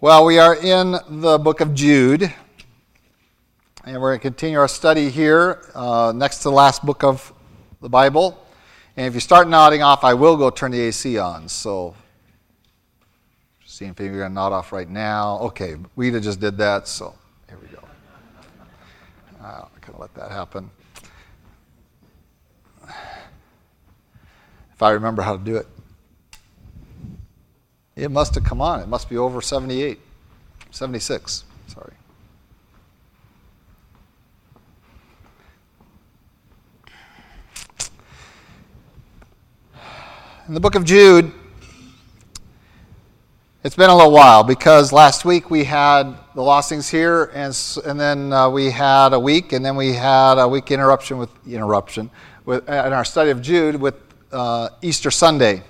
Well, 0.00 0.24
we 0.24 0.38
are 0.38 0.56
in 0.56 0.98
the 1.08 1.38
book 1.38 1.60
of 1.60 1.72
Jude, 1.72 2.22
and 3.84 4.02
we're 4.02 4.10
going 4.10 4.18
to 4.18 4.22
continue 4.22 4.58
our 4.58 4.66
study 4.66 5.08
here 5.08 5.70
uh, 5.72 6.12
next 6.14 6.38
to 6.38 6.44
the 6.44 6.50
last 6.50 6.84
book 6.84 7.04
of 7.04 7.32
the 7.80 7.88
Bible. 7.88 8.44
And 8.96 9.06
if 9.06 9.14
you 9.14 9.20
start 9.20 9.48
nodding 9.48 9.82
off, 9.82 10.02
I 10.02 10.12
will 10.12 10.36
go 10.36 10.50
turn 10.50 10.72
the 10.72 10.80
AC 10.80 11.16
on. 11.16 11.48
So, 11.48 11.94
seeing 13.64 13.92
if 13.92 14.00
you're 14.00 14.18
going 14.18 14.30
to 14.30 14.34
nod 14.34 14.52
off 14.52 14.72
right 14.72 14.88
now. 14.88 15.38
Okay, 15.38 15.76
Rita 15.94 16.20
just 16.20 16.40
did 16.40 16.58
that, 16.58 16.88
so 16.88 17.14
here 17.48 17.58
we 17.62 17.68
go. 17.68 17.82
I'm 19.40 19.68
going 19.80 19.94
to 19.94 20.00
let 20.00 20.12
that 20.16 20.32
happen. 20.32 20.70
If 24.72 24.82
I 24.82 24.90
remember 24.90 25.22
how 25.22 25.36
to 25.36 25.42
do 25.42 25.56
it. 25.56 25.68
It 27.96 28.10
must 28.10 28.34
have 28.34 28.44
come 28.44 28.60
on. 28.60 28.80
It 28.80 28.88
must 28.88 29.08
be 29.08 29.16
over 29.16 29.40
78, 29.40 29.98
76. 30.70 31.44
Sorry. 31.68 31.92
In 40.48 40.54
the 40.54 40.60
book 40.60 40.74
of 40.74 40.84
Jude, 40.84 41.32
it's 43.62 43.76
been 43.76 43.88
a 43.88 43.96
little 43.96 44.12
while 44.12 44.42
because 44.42 44.92
last 44.92 45.24
week 45.24 45.48
we 45.48 45.64
had 45.64 46.02
the 46.34 46.42
Lossings 46.42 46.90
here, 46.90 47.30
and, 47.32 47.56
and 47.86 47.98
then 47.98 48.32
uh, 48.32 48.50
we 48.50 48.70
had 48.70 49.14
a 49.14 49.18
week, 49.18 49.52
and 49.52 49.64
then 49.64 49.76
we 49.76 49.94
had 49.94 50.38
a 50.38 50.46
week 50.46 50.70
interruption 50.70 51.16
with 51.16 51.30
interruption 51.46 52.10
with, 52.44 52.68
in 52.68 52.92
our 52.92 53.04
study 53.04 53.30
of 53.30 53.40
Jude 53.40 53.76
with 53.76 53.94
uh, 54.32 54.68
Easter 54.82 55.10
Sunday. 55.10 55.62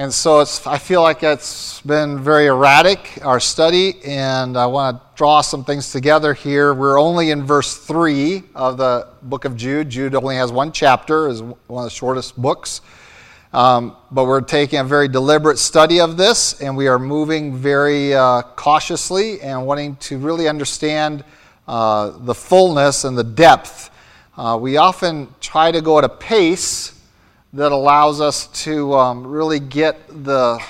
And 0.00 0.14
so 0.14 0.38
it's, 0.38 0.64
I 0.64 0.78
feel 0.78 1.02
like 1.02 1.24
it's 1.24 1.80
been 1.80 2.22
very 2.22 2.46
erratic, 2.46 3.18
our 3.24 3.40
study, 3.40 4.00
and 4.04 4.56
I 4.56 4.64
want 4.66 4.96
to 4.96 5.02
draw 5.16 5.40
some 5.40 5.64
things 5.64 5.90
together 5.90 6.34
here. 6.34 6.72
We're 6.72 7.00
only 7.00 7.32
in 7.32 7.42
verse 7.42 7.76
3 7.76 8.44
of 8.54 8.76
the 8.78 9.08
book 9.22 9.44
of 9.44 9.56
Jude. 9.56 9.90
Jude 9.90 10.14
only 10.14 10.36
has 10.36 10.52
one 10.52 10.70
chapter, 10.70 11.26
is 11.26 11.42
one 11.42 11.82
of 11.82 11.90
the 11.90 11.90
shortest 11.90 12.40
books. 12.40 12.80
Um, 13.52 13.96
but 14.12 14.26
we're 14.26 14.40
taking 14.40 14.78
a 14.78 14.84
very 14.84 15.08
deliberate 15.08 15.58
study 15.58 16.00
of 16.00 16.16
this, 16.16 16.60
and 16.60 16.76
we 16.76 16.86
are 16.86 17.00
moving 17.00 17.56
very 17.56 18.14
uh, 18.14 18.42
cautiously 18.54 19.40
and 19.40 19.66
wanting 19.66 19.96
to 19.96 20.18
really 20.18 20.46
understand 20.46 21.24
uh, 21.66 22.10
the 22.18 22.36
fullness 22.36 23.02
and 23.02 23.18
the 23.18 23.24
depth. 23.24 23.90
Uh, 24.36 24.56
we 24.60 24.76
often 24.76 25.26
try 25.40 25.72
to 25.72 25.80
go 25.80 25.98
at 25.98 26.04
a 26.04 26.08
pace 26.08 26.97
that 27.52 27.72
allows 27.72 28.20
us 28.20 28.46
to 28.64 28.94
um, 28.94 29.26
really 29.26 29.58
get 29.58 30.06
the 30.24 30.62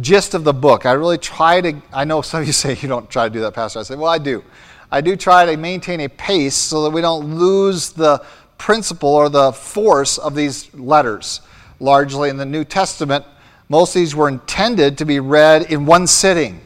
gist 0.00 0.34
of 0.34 0.42
the 0.42 0.52
book. 0.52 0.86
I 0.86 0.92
really 0.92 1.18
try 1.18 1.60
to, 1.60 1.80
I 1.92 2.04
know 2.04 2.20
some 2.22 2.40
of 2.40 2.46
you 2.46 2.52
say 2.64 2.76
you 2.80 2.88
don't 2.88 3.08
try 3.08 3.28
to 3.28 3.32
do 3.32 3.40
that, 3.40 3.54
Pastor. 3.54 3.78
I 3.78 3.82
say, 3.82 3.94
well, 3.94 4.10
I 4.10 4.18
do. 4.18 4.42
I 4.90 5.00
do 5.00 5.16
try 5.16 5.46
to 5.46 5.56
maintain 5.56 6.00
a 6.00 6.08
pace 6.08 6.54
so 6.54 6.82
that 6.82 6.90
we 6.90 7.00
don't 7.00 7.36
lose 7.36 7.90
the 7.90 8.24
principle 8.58 9.08
or 9.08 9.28
the 9.28 9.52
force 9.52 10.18
of 10.18 10.34
these 10.34 10.72
letters. 10.74 11.40
Largely 11.80 12.28
in 12.28 12.36
the 12.36 12.46
New 12.46 12.64
Testament, 12.64 13.24
most 13.68 13.94
of 13.94 14.00
these 14.00 14.14
were 14.14 14.28
intended 14.28 14.98
to 14.98 15.04
be 15.04 15.20
read 15.20 15.72
in 15.72 15.86
one 15.86 16.06
sitting. 16.06 16.60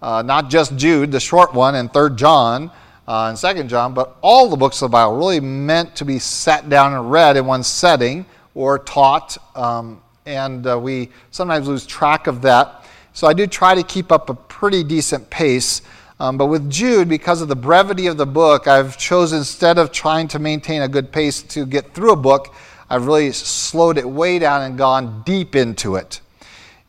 Uh, 0.00 0.22
not 0.22 0.48
just 0.48 0.76
Jude, 0.76 1.12
the 1.12 1.20
short 1.20 1.54
one, 1.54 1.74
and 1.74 1.92
3rd 1.92 2.16
John 2.16 2.70
uh, 3.08 3.28
and 3.30 3.38
2nd 3.38 3.68
John, 3.68 3.94
but 3.94 4.18
all 4.20 4.50
the 4.50 4.56
books 4.56 4.82
of 4.82 4.90
the 4.90 4.92
Bible 4.92 5.16
really 5.16 5.40
meant 5.40 5.96
to 5.96 6.04
be 6.04 6.18
sat 6.18 6.68
down 6.68 6.92
and 6.92 7.10
read 7.10 7.38
in 7.38 7.46
one 7.46 7.62
setting 7.62 8.26
or 8.54 8.78
taught, 8.78 9.38
um, 9.56 10.02
and 10.26 10.66
uh, 10.66 10.78
we 10.78 11.08
sometimes 11.30 11.66
lose 11.66 11.86
track 11.86 12.26
of 12.26 12.42
that. 12.42 12.84
So 13.14 13.26
I 13.26 13.32
do 13.32 13.46
try 13.46 13.74
to 13.74 13.82
keep 13.82 14.12
up 14.12 14.28
a 14.28 14.34
pretty 14.34 14.84
decent 14.84 15.30
pace. 15.30 15.80
Um, 16.20 16.36
but 16.36 16.46
with 16.46 16.68
Jude, 16.70 17.08
because 17.08 17.40
of 17.40 17.48
the 17.48 17.56
brevity 17.56 18.08
of 18.08 18.18
the 18.18 18.26
book, 18.26 18.66
I've 18.66 18.98
chosen 18.98 19.38
instead 19.38 19.78
of 19.78 19.90
trying 19.90 20.28
to 20.28 20.38
maintain 20.38 20.82
a 20.82 20.88
good 20.88 21.10
pace 21.10 21.42
to 21.44 21.64
get 21.64 21.94
through 21.94 22.12
a 22.12 22.16
book, 22.16 22.54
I've 22.90 23.06
really 23.06 23.32
slowed 23.32 23.96
it 23.96 24.06
way 24.06 24.38
down 24.38 24.62
and 24.62 24.76
gone 24.76 25.22
deep 25.24 25.56
into 25.56 25.96
it. 25.96 26.20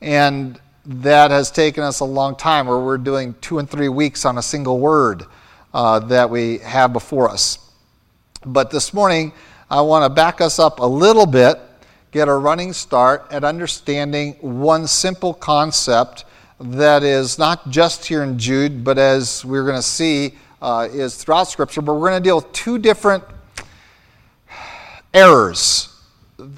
And 0.01 0.59
that 0.85 1.31
has 1.31 1.49
taken 1.49 1.81
us 1.81 2.01
a 2.01 2.05
long 2.05 2.35
time 2.35 2.67
where 2.67 2.79
we're 2.79 2.97
doing 2.97 3.35
two 3.39 3.59
and 3.59 3.69
three 3.69 3.89
weeks 3.89 4.25
on 4.25 4.37
a 4.37 4.41
single 4.41 4.79
word 4.79 5.25
uh, 5.73 5.99
that 5.99 6.29
we 6.29 6.59
have 6.59 6.93
before 6.93 7.29
us. 7.29 7.71
But 8.45 8.71
this 8.71 8.93
morning, 8.93 9.33
I 9.69 9.81
want 9.81 10.03
to 10.03 10.09
back 10.09 10.41
us 10.41 10.59
up 10.59 10.79
a 10.79 10.85
little 10.85 11.25
bit, 11.25 11.59
get 12.11 12.27
a 12.27 12.33
running 12.33 12.73
start 12.73 13.27
at 13.31 13.43
understanding 13.43 14.33
one 14.41 14.87
simple 14.87 15.33
concept 15.33 16.25
that 16.59 17.03
is 17.03 17.37
not 17.37 17.69
just 17.69 18.05
here 18.05 18.23
in 18.23 18.37
Jude, 18.37 18.83
but 18.83 18.97
as 18.97 19.45
we're 19.45 19.63
going 19.63 19.75
to 19.75 19.81
see, 19.81 20.33
uh, 20.61 20.87
is 20.91 21.15
throughout 21.15 21.45
Scripture. 21.45 21.81
But 21.81 21.93
we're 21.93 22.09
going 22.09 22.21
to 22.21 22.27
deal 22.27 22.37
with 22.37 22.51
two 22.51 22.77
different 22.77 23.23
errors 25.13 26.01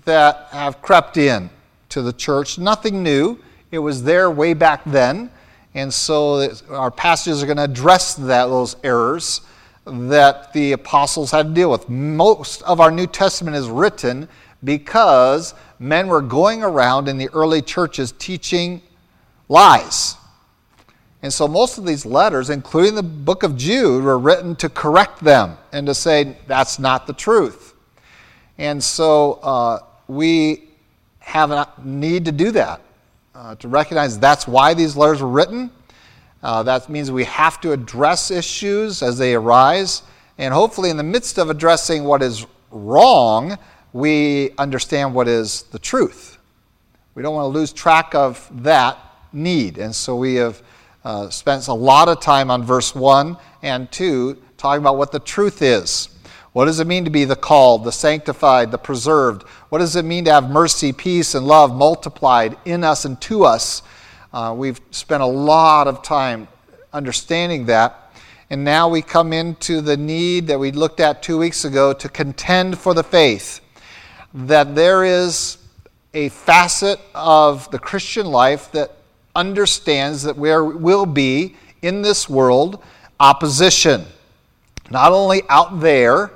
that 0.06 0.48
have 0.52 0.82
crept 0.82 1.18
in 1.18 1.50
to 1.90 2.02
the 2.02 2.14
church. 2.14 2.58
Nothing 2.58 3.04
new, 3.04 3.40
it 3.72 3.80
was 3.80 4.04
there 4.04 4.30
way 4.32 4.54
back 4.54 4.82
then. 4.86 5.30
And 5.74 5.94
so 5.94 6.52
our 6.70 6.92
passages 6.92 7.42
are 7.42 7.46
going 7.46 7.58
to 7.58 7.64
address 7.64 8.16
that, 8.16 8.48
those 8.48 8.76
errors 8.84 9.42
that 9.86 10.54
the 10.54 10.74
apostles 10.74 11.32
had 11.32 11.48
to 11.48 11.54
deal 11.54 11.72
with. 11.72 11.90
Most 11.90 12.62
of 12.64 12.80
our 12.80 12.92
New 12.92 13.08
Testament 13.08 13.56
is 13.56 13.68
written 13.68 14.28
because 14.64 15.54
men 15.80 16.08
were 16.08 16.22
going 16.22 16.62
around 16.62 17.08
in 17.08 17.18
the 17.18 17.30
early 17.30 17.62
churches 17.62 18.14
teaching 18.20 18.82
lies. 19.50 20.16
And 21.24 21.32
so 21.32 21.48
most 21.48 21.78
of 21.78 21.86
these 21.86 22.06
letters, 22.06 22.50
including 22.50 22.96
the 22.96 23.04
book 23.04 23.44
of 23.44 23.56
Jude, 23.56 24.04
were 24.04 24.18
written 24.18 24.56
to 24.58 24.70
correct 24.70 25.24
them 25.24 25.58
and 25.72 25.86
to 25.88 25.94
say 25.94 26.38
that's 26.48 26.80
not 26.80 27.08
the 27.08 27.14
truth. 27.14 27.74
And 28.58 28.84
so 28.84 29.34
uh, 29.44 29.80
we 30.08 30.70
have 31.20 31.52
a 31.52 31.68
need 31.84 32.26
to 32.26 32.32
do 32.32 32.52
that, 32.52 32.82
uh, 33.42 33.56
to 33.56 33.68
recognize 33.68 34.20
that's 34.20 34.48
why 34.48 34.74
these 34.74 34.96
letters 34.96 35.22
were 35.22 35.28
written 35.28 35.72
uh, 36.44 36.64
that 36.64 36.90
means 36.90 37.12
we 37.12 37.24
have 37.26 37.62
to 37.62 37.72
address 37.72 38.32
issues 38.32 39.04
as 39.04 39.18
they 39.18 39.36
arise. 39.36 40.02
And 40.38 40.54
hopefully, 40.54 40.90
in 40.90 40.98
the 40.98 41.04
midst 41.04 41.38
of 41.38 41.50
addressing 41.50 42.04
what 42.04 42.24
is 42.24 42.46
wrong, 42.72 43.58
we 43.94 44.52
understand 44.58 45.14
what 45.14 45.28
is 45.28 45.64
the 45.64 45.78
truth. 45.78 46.40
We 47.14 47.22
don't 47.22 47.36
want 47.36 47.54
to 47.54 47.60
lose 47.60 47.72
track 47.72 48.16
of 48.16 48.50
that 48.64 48.98
need. 49.34 49.78
And 49.78 49.94
so 49.94 50.16
we 50.16 50.36
have 50.36 50.64
uh, 51.04 51.30
spent 51.30 51.68
a 51.68 51.74
lot 51.74 52.08
of 52.08 52.22
time 52.22 52.50
on 52.50 52.64
verse 52.64 52.96
1 52.96 53.38
and 53.62 53.92
2 53.92 54.42
talking 54.58 54.82
about 54.82 54.98
what 54.98 55.12
the 55.12 55.20
truth 55.20 55.62
is. 55.62 56.10
What 56.54 56.66
does 56.66 56.82
it 56.82 56.88
mean 56.88 57.06
to 57.06 57.10
be 57.10 57.24
the 57.24 57.36
called, 57.36 57.86
the 57.86 57.94
sanctified, 57.94 58.72
the 58.72 58.78
preserved? 58.78 59.44
What 59.70 59.80
does 59.80 59.96
it 59.96 60.04
mean 60.04 60.26
to 60.26 60.34
have 60.34 60.50
mercy, 60.50 60.92
peace, 60.92 61.34
and 61.34 61.48
love 61.48 61.74
multiplied 61.74 62.58
in 62.66 62.84
us 62.84 63.06
and 63.06 63.20
to 63.22 63.46
us? 63.46 63.84
Uh, 64.34 64.54
we've 64.58 64.82
spent 64.92 65.24
a 65.24 65.26
lot 65.26 65.88
of 65.88 66.04
time 66.04 66.50
understanding 66.92 67.68
that. 67.68 68.14
And 68.50 68.66
now 68.66 68.90
we 68.90 69.02
come 69.02 69.32
into 69.32 69.80
the 69.80 69.96
need 69.96 70.48
that 70.48 70.60
we 70.60 70.74
looked 70.74 71.00
at 71.00 71.24
two 71.24 71.38
weeks 71.38 71.64
ago 71.64 71.94
to 71.94 72.10
contend 72.10 72.78
for 72.78 72.94
the 72.94 73.04
faith. 73.04 73.62
That 74.34 74.76
there 74.76 75.06
is 75.06 75.58
a 76.14 76.28
facet 76.28 77.00
of 77.16 77.72
the 77.72 77.80
Christian 77.80 78.26
life 78.26 78.70
that 78.74 78.92
understands 79.34 80.24
that 80.24 80.38
there 80.42 80.66
will 80.66 81.06
be 81.06 81.56
in 81.82 82.02
this 82.02 82.28
world 82.28 82.84
opposition. 83.22 84.06
Not 84.90 85.14
only 85.14 85.44
out 85.48 85.80
there, 85.80 86.32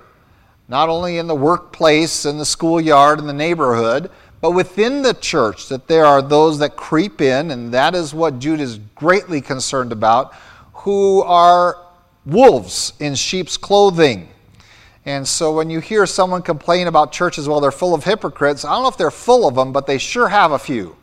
not 0.68 0.90
only 0.90 1.18
in 1.18 1.28
the 1.28 1.36
workplace, 1.36 2.26
in 2.26 2.38
the 2.38 2.46
schoolyard, 2.46 3.20
in 3.20 3.28
the 3.28 3.34
neighborhood, 3.34 4.10
but 4.42 4.52
within 4.52 5.02
the 5.02 5.14
church, 5.14 5.70
that 5.70 5.88
there 5.88 6.06
are 6.06 6.22
those 6.22 6.60
that 6.60 6.76
creep 6.76 7.22
in, 7.22 7.52
and 7.52 7.74
that 7.74 7.96
is 7.96 8.14
what 8.14 8.40
Jude 8.40 8.60
is 8.60 8.80
greatly 8.96 9.42
concerned 9.42 9.92
about, 9.92 10.34
who 10.74 11.22
are 11.24 11.78
wolves 12.26 12.94
in 13.00 13.16
sheep's 13.16 13.58
clothing. 13.58 14.30
And 15.06 15.28
so 15.28 15.54
when 15.54 15.70
you 15.70 15.80
hear 15.80 16.06
someone 16.06 16.42
complain 16.42 16.88
about 16.88 17.12
churches, 17.12 17.48
well, 17.48 17.60
they're 17.60 17.72
full 17.72 17.94
of 17.94 18.04
hypocrites, 18.04 18.66
I 18.66 18.70
don't 18.74 18.84
know 18.84 18.90
if 18.90 18.98
they're 18.98 19.12
full 19.12 19.48
of 19.48 19.56
them, 19.56 19.72
but 19.72 19.86
they 19.86 19.98
sure 19.98 20.28
have 20.28 20.52
a 20.52 20.60
few. 20.60 20.96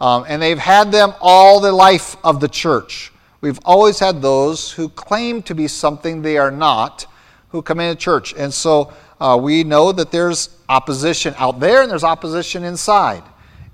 Um, 0.00 0.24
and 0.28 0.40
they've 0.40 0.58
had 0.58 0.90
them 0.90 1.14
all 1.20 1.60
the 1.60 1.72
life 1.72 2.16
of 2.24 2.40
the 2.40 2.48
church. 2.48 3.12
We've 3.40 3.58
always 3.64 3.98
had 3.98 4.22
those 4.22 4.72
who 4.72 4.88
claim 4.88 5.42
to 5.42 5.54
be 5.54 5.68
something 5.68 6.22
they 6.22 6.38
are 6.38 6.50
not, 6.50 7.06
who 7.52 7.62
come 7.62 7.78
into 7.78 7.94
church. 7.94 8.34
And 8.34 8.52
so 8.52 8.92
uh, 9.20 9.38
we 9.40 9.62
know 9.62 9.92
that 9.92 10.10
there's 10.10 10.50
opposition 10.68 11.34
out 11.38 11.60
there 11.60 11.82
and 11.82 11.90
there's 11.90 12.04
opposition 12.04 12.64
inside. 12.64 13.22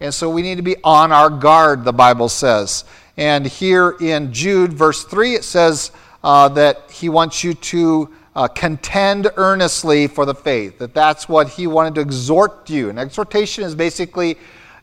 And 0.00 0.12
so 0.12 0.28
we 0.28 0.42
need 0.42 0.56
to 0.56 0.62
be 0.62 0.76
on 0.84 1.10
our 1.10 1.30
guard, 1.30 1.84
the 1.84 1.92
Bible 1.92 2.28
says. 2.28 2.84
And 3.16 3.46
here 3.46 3.96
in 4.00 4.32
Jude, 4.32 4.72
verse 4.72 5.04
3, 5.04 5.34
it 5.34 5.44
says 5.44 5.90
uh, 6.22 6.48
that 6.50 6.90
he 6.90 7.08
wants 7.08 7.42
you 7.42 7.54
to 7.54 8.14
uh, 8.36 8.46
contend 8.46 9.28
earnestly 9.36 10.06
for 10.06 10.24
the 10.24 10.34
faith, 10.34 10.78
that 10.78 10.94
that's 10.94 11.28
what 11.28 11.48
he 11.48 11.66
wanted 11.66 11.96
to 11.96 12.00
exhort 12.00 12.70
you. 12.70 12.90
And 12.90 12.98
exhortation 12.98 13.64
is 13.64 13.74
basically 13.74 14.36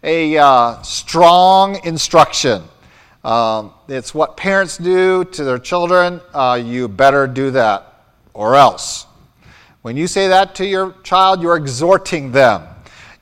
a 0.03 0.38
uh, 0.38 0.81
strong 0.81 1.80
instruction. 1.86 2.63
Um, 3.24 3.74
it's 3.88 4.13
what 4.13 4.38
parents 4.38 4.77
do 4.77 5.24
to 5.24 5.44
their 5.44 5.57
children. 5.57 6.21
Uh, 6.33 6.62
you 6.63 6.88
better 6.88 7.27
do 7.27 7.51
that, 7.51 7.94
or 8.36 8.56
else. 8.56 9.08
When 9.82 9.98
you 9.98 10.06
say 10.06 10.28
that 10.28 10.54
to 10.56 10.66
your 10.66 10.94
child, 11.04 11.42
you're 11.42 11.56
exhorting 11.56 12.32
them. 12.32 12.68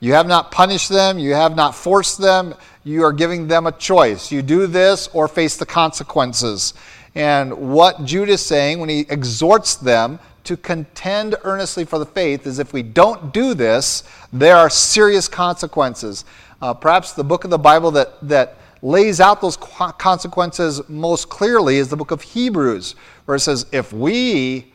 You 0.00 0.12
have 0.12 0.26
not 0.26 0.50
punished 0.50 0.90
them, 0.90 1.18
you 1.18 1.32
have 1.32 1.56
not 1.56 1.74
forced 1.74 2.18
them, 2.18 2.54
you 2.84 3.02
are 3.04 3.12
giving 3.12 3.48
them 3.48 3.66
a 3.66 3.72
choice. 3.72 4.30
You 4.30 4.42
do 4.42 4.66
this 4.66 5.08
or 5.14 5.28
face 5.28 5.56
the 5.56 5.64
consequences. 5.64 6.74
And 7.14 7.72
what 7.72 8.04
Jude 8.04 8.28
is 8.28 8.44
saying 8.44 8.80
when 8.80 8.90
he 8.90 9.06
exhorts 9.08 9.76
them 9.76 10.18
to 10.44 10.56
contend 10.58 11.36
earnestly 11.44 11.84
for 11.84 11.98
the 11.98 12.06
faith 12.06 12.46
is 12.46 12.58
if 12.58 12.72
we 12.72 12.82
don't 12.82 13.32
do 13.32 13.54
this, 13.54 14.02
there 14.32 14.56
are 14.56 14.68
serious 14.68 15.26
consequences. 15.28 16.24
Uh, 16.60 16.74
perhaps 16.74 17.12
the 17.12 17.24
book 17.24 17.44
of 17.44 17.50
the 17.50 17.58
Bible 17.58 17.90
that, 17.92 18.20
that 18.28 18.58
lays 18.82 19.20
out 19.20 19.40
those 19.40 19.56
consequences 19.56 20.86
most 20.88 21.30
clearly 21.30 21.78
is 21.78 21.88
the 21.88 21.96
book 21.96 22.10
of 22.10 22.20
Hebrews, 22.20 22.94
where 23.24 23.36
it 23.36 23.40
says, 23.40 23.64
If 23.72 23.92
we 23.92 24.73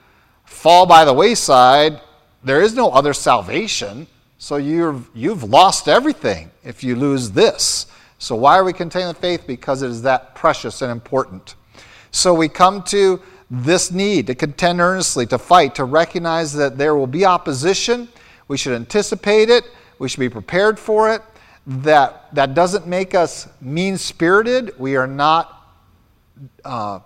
fall 0.49 0.85
by 0.85 1.05
the 1.05 1.13
wayside, 1.13 2.01
there 2.43 2.61
is 2.61 2.73
no 2.75 2.89
other 2.91 3.13
salvation. 3.13 4.07
So 4.39 4.57
you've, 4.57 5.09
you've 5.13 5.43
lost 5.43 5.87
everything 5.87 6.51
if 6.63 6.83
you 6.83 6.95
lose 6.95 7.31
this. 7.31 7.85
So 8.17 8.35
why 8.35 8.57
are 8.57 8.63
we 8.63 8.73
containing 8.73 9.07
the 9.07 9.13
faith? 9.13 9.47
Because 9.47 9.81
it 9.81 9.89
is 9.89 10.01
that 10.01 10.35
precious 10.35 10.81
and 10.81 10.91
important. 10.91 11.55
So 12.11 12.33
we 12.33 12.49
come 12.49 12.83
to 12.83 13.21
this 13.49 13.91
need 13.91 14.27
to 14.27 14.35
contend 14.35 14.81
earnestly, 14.81 15.25
to 15.27 15.37
fight, 15.37 15.75
to 15.75 15.85
recognize 15.85 16.51
that 16.53 16.77
there 16.77 16.95
will 16.95 17.07
be 17.07 17.25
opposition. 17.25 18.09
We 18.47 18.57
should 18.57 18.73
anticipate 18.73 19.49
it. 19.49 19.63
We 19.97 20.09
should 20.09 20.19
be 20.19 20.29
prepared 20.29 20.77
for 20.77 21.13
it. 21.13 21.21
That, 21.65 22.33
that 22.33 22.53
doesn't 22.53 22.87
make 22.87 23.15
us 23.15 23.47
mean 23.61 23.97
spirited. 23.97 24.77
We 24.77 24.95
are 24.95 25.07
not 25.07 25.77
uh, 26.65 26.99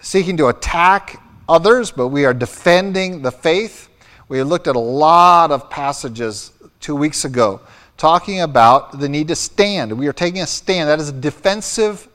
seeking 0.00 0.36
to 0.36 0.48
attack 0.48 1.20
others, 1.50 1.90
but 1.90 2.08
we 2.08 2.24
are 2.24 2.32
defending 2.32 3.22
the 3.22 3.32
faith. 3.32 3.88
We 4.28 4.42
looked 4.44 4.68
at 4.68 4.76
a 4.76 4.80
lot 4.80 5.50
of 5.50 5.68
passages 5.68 6.52
two 6.78 6.94
weeks 6.94 7.24
ago 7.24 7.60
talking 7.96 8.40
about 8.40 8.98
the 8.98 9.08
need 9.08 9.28
to 9.28 9.36
stand. 9.36 9.92
We 9.92 10.06
are 10.06 10.12
taking 10.12 10.40
a 10.40 10.46
stand. 10.46 10.88
That 10.88 11.00
is 11.00 11.10
a 11.10 11.12
defensive 11.12 12.08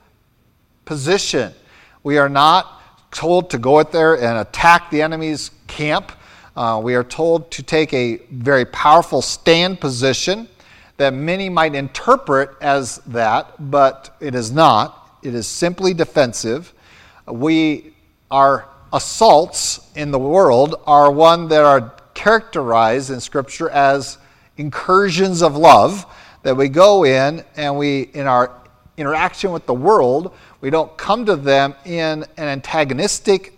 position. 0.85 1.53
We 2.01 2.17
are 2.17 2.29
not 2.29 3.11
told 3.11 3.49
to 3.51 3.57
go 3.57 3.79
out 3.79 3.91
there 3.91 4.15
and 4.15 4.39
attack 4.39 4.89
the 4.89 5.01
enemy's 5.01 5.51
camp. 5.67 6.11
Uh, 6.55 6.79
we 6.83 6.95
are 6.95 7.03
told 7.03 7.51
to 7.51 7.61
take 7.61 7.93
a 7.93 8.17
very 8.31 8.65
powerful 8.65 9.21
stand 9.21 9.79
position 9.79 10.47
that 10.97 11.13
many 11.13 11.49
might 11.49 11.75
interpret 11.75 12.51
as 12.61 12.97
that, 13.05 13.69
but 13.69 14.15
it 14.21 14.33
is 14.33 14.51
not. 14.51 15.19
It 15.21 15.35
is 15.35 15.45
simply 15.45 15.93
defensive. 15.93 16.73
We, 17.27 17.93
our 18.31 18.69
assaults 18.95 19.91
in 19.95 20.09
the 20.09 20.17
world 20.17 20.75
are 20.87 21.11
one 21.11 21.49
that 21.49 21.65
are 21.65 21.93
characterized 22.13 23.11
in 23.11 23.19
Scripture 23.19 23.69
as 23.69 24.17
incursions 24.55 25.43
of 25.43 25.57
love 25.57 26.05
that 26.43 26.55
we 26.55 26.69
go 26.69 27.03
in 27.03 27.43
and 27.57 27.77
we, 27.77 28.03
in 28.13 28.25
our 28.25 28.53
interaction 28.95 29.51
with 29.51 29.65
the 29.65 29.73
world, 29.73 30.33
we 30.61 30.69
don't 30.69 30.95
come 30.97 31.25
to 31.25 31.35
them 31.35 31.75
in 31.83 32.23
an 32.37 32.47
antagonistic 32.47 33.53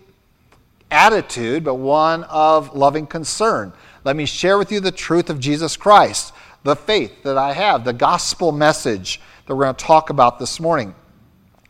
attitude, 0.90 1.62
but 1.62 1.76
one 1.76 2.24
of 2.24 2.74
loving 2.74 3.06
concern. 3.06 3.72
Let 4.02 4.16
me 4.16 4.26
share 4.26 4.58
with 4.58 4.72
you 4.72 4.80
the 4.80 4.90
truth 4.90 5.30
of 5.30 5.38
Jesus 5.38 5.76
Christ, 5.76 6.32
the 6.64 6.74
faith 6.74 7.22
that 7.22 7.38
I 7.38 7.52
have, 7.52 7.84
the 7.84 7.92
gospel 7.92 8.50
message 8.50 9.20
that 9.46 9.54
we're 9.54 9.66
going 9.66 9.76
to 9.76 9.84
talk 9.84 10.10
about 10.10 10.40
this 10.40 10.58
morning. 10.58 10.96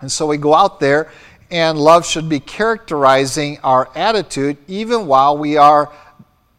And 0.00 0.10
so 0.10 0.26
we 0.26 0.36
go 0.36 0.54
out 0.54 0.80
there, 0.80 1.10
and 1.50 1.78
love 1.78 2.06
should 2.06 2.28
be 2.28 2.40
characterizing 2.40 3.58
our 3.62 3.88
attitude 3.94 4.56
even 4.66 5.06
while 5.06 5.36
we 5.36 5.56
are 5.56 5.92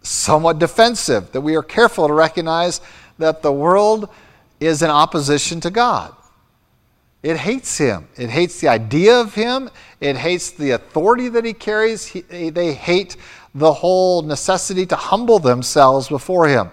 somewhat 0.01 0.59
defensive, 0.59 1.31
that 1.31 1.41
we 1.41 1.55
are 1.55 1.63
careful 1.63 2.07
to 2.07 2.13
recognize 2.13 2.81
that 3.17 3.41
the 3.41 3.51
world 3.51 4.09
is 4.59 4.81
in 4.81 4.89
opposition 4.89 5.59
to 5.61 5.69
God. 5.69 6.13
It 7.21 7.35
hates 7.35 7.77
him. 7.77 8.07
It 8.15 8.29
hates 8.29 8.61
the 8.61 8.69
idea 8.69 9.19
of 9.19 9.35
him. 9.35 9.69
It 9.99 10.15
hates 10.15 10.51
the 10.51 10.71
authority 10.71 11.27
that 11.29 11.43
he 11.43 11.53
carries. 11.53 12.05
He, 12.05 12.21
they 12.21 12.73
hate 12.73 13.17
the 13.53 13.73
whole 13.73 14.21
necessity 14.21 14.85
to 14.85 14.95
humble 14.95 15.39
themselves 15.39 16.07
before 16.07 16.47
him. 16.47 16.71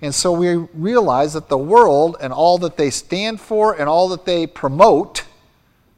And 0.00 0.14
so 0.14 0.30
we 0.30 0.54
realize 0.54 1.32
that 1.32 1.48
the 1.48 1.58
world 1.58 2.16
and 2.20 2.32
all 2.32 2.58
that 2.58 2.76
they 2.76 2.90
stand 2.90 3.40
for 3.40 3.74
and 3.74 3.88
all 3.88 4.08
that 4.10 4.24
they 4.24 4.46
promote, 4.46 5.24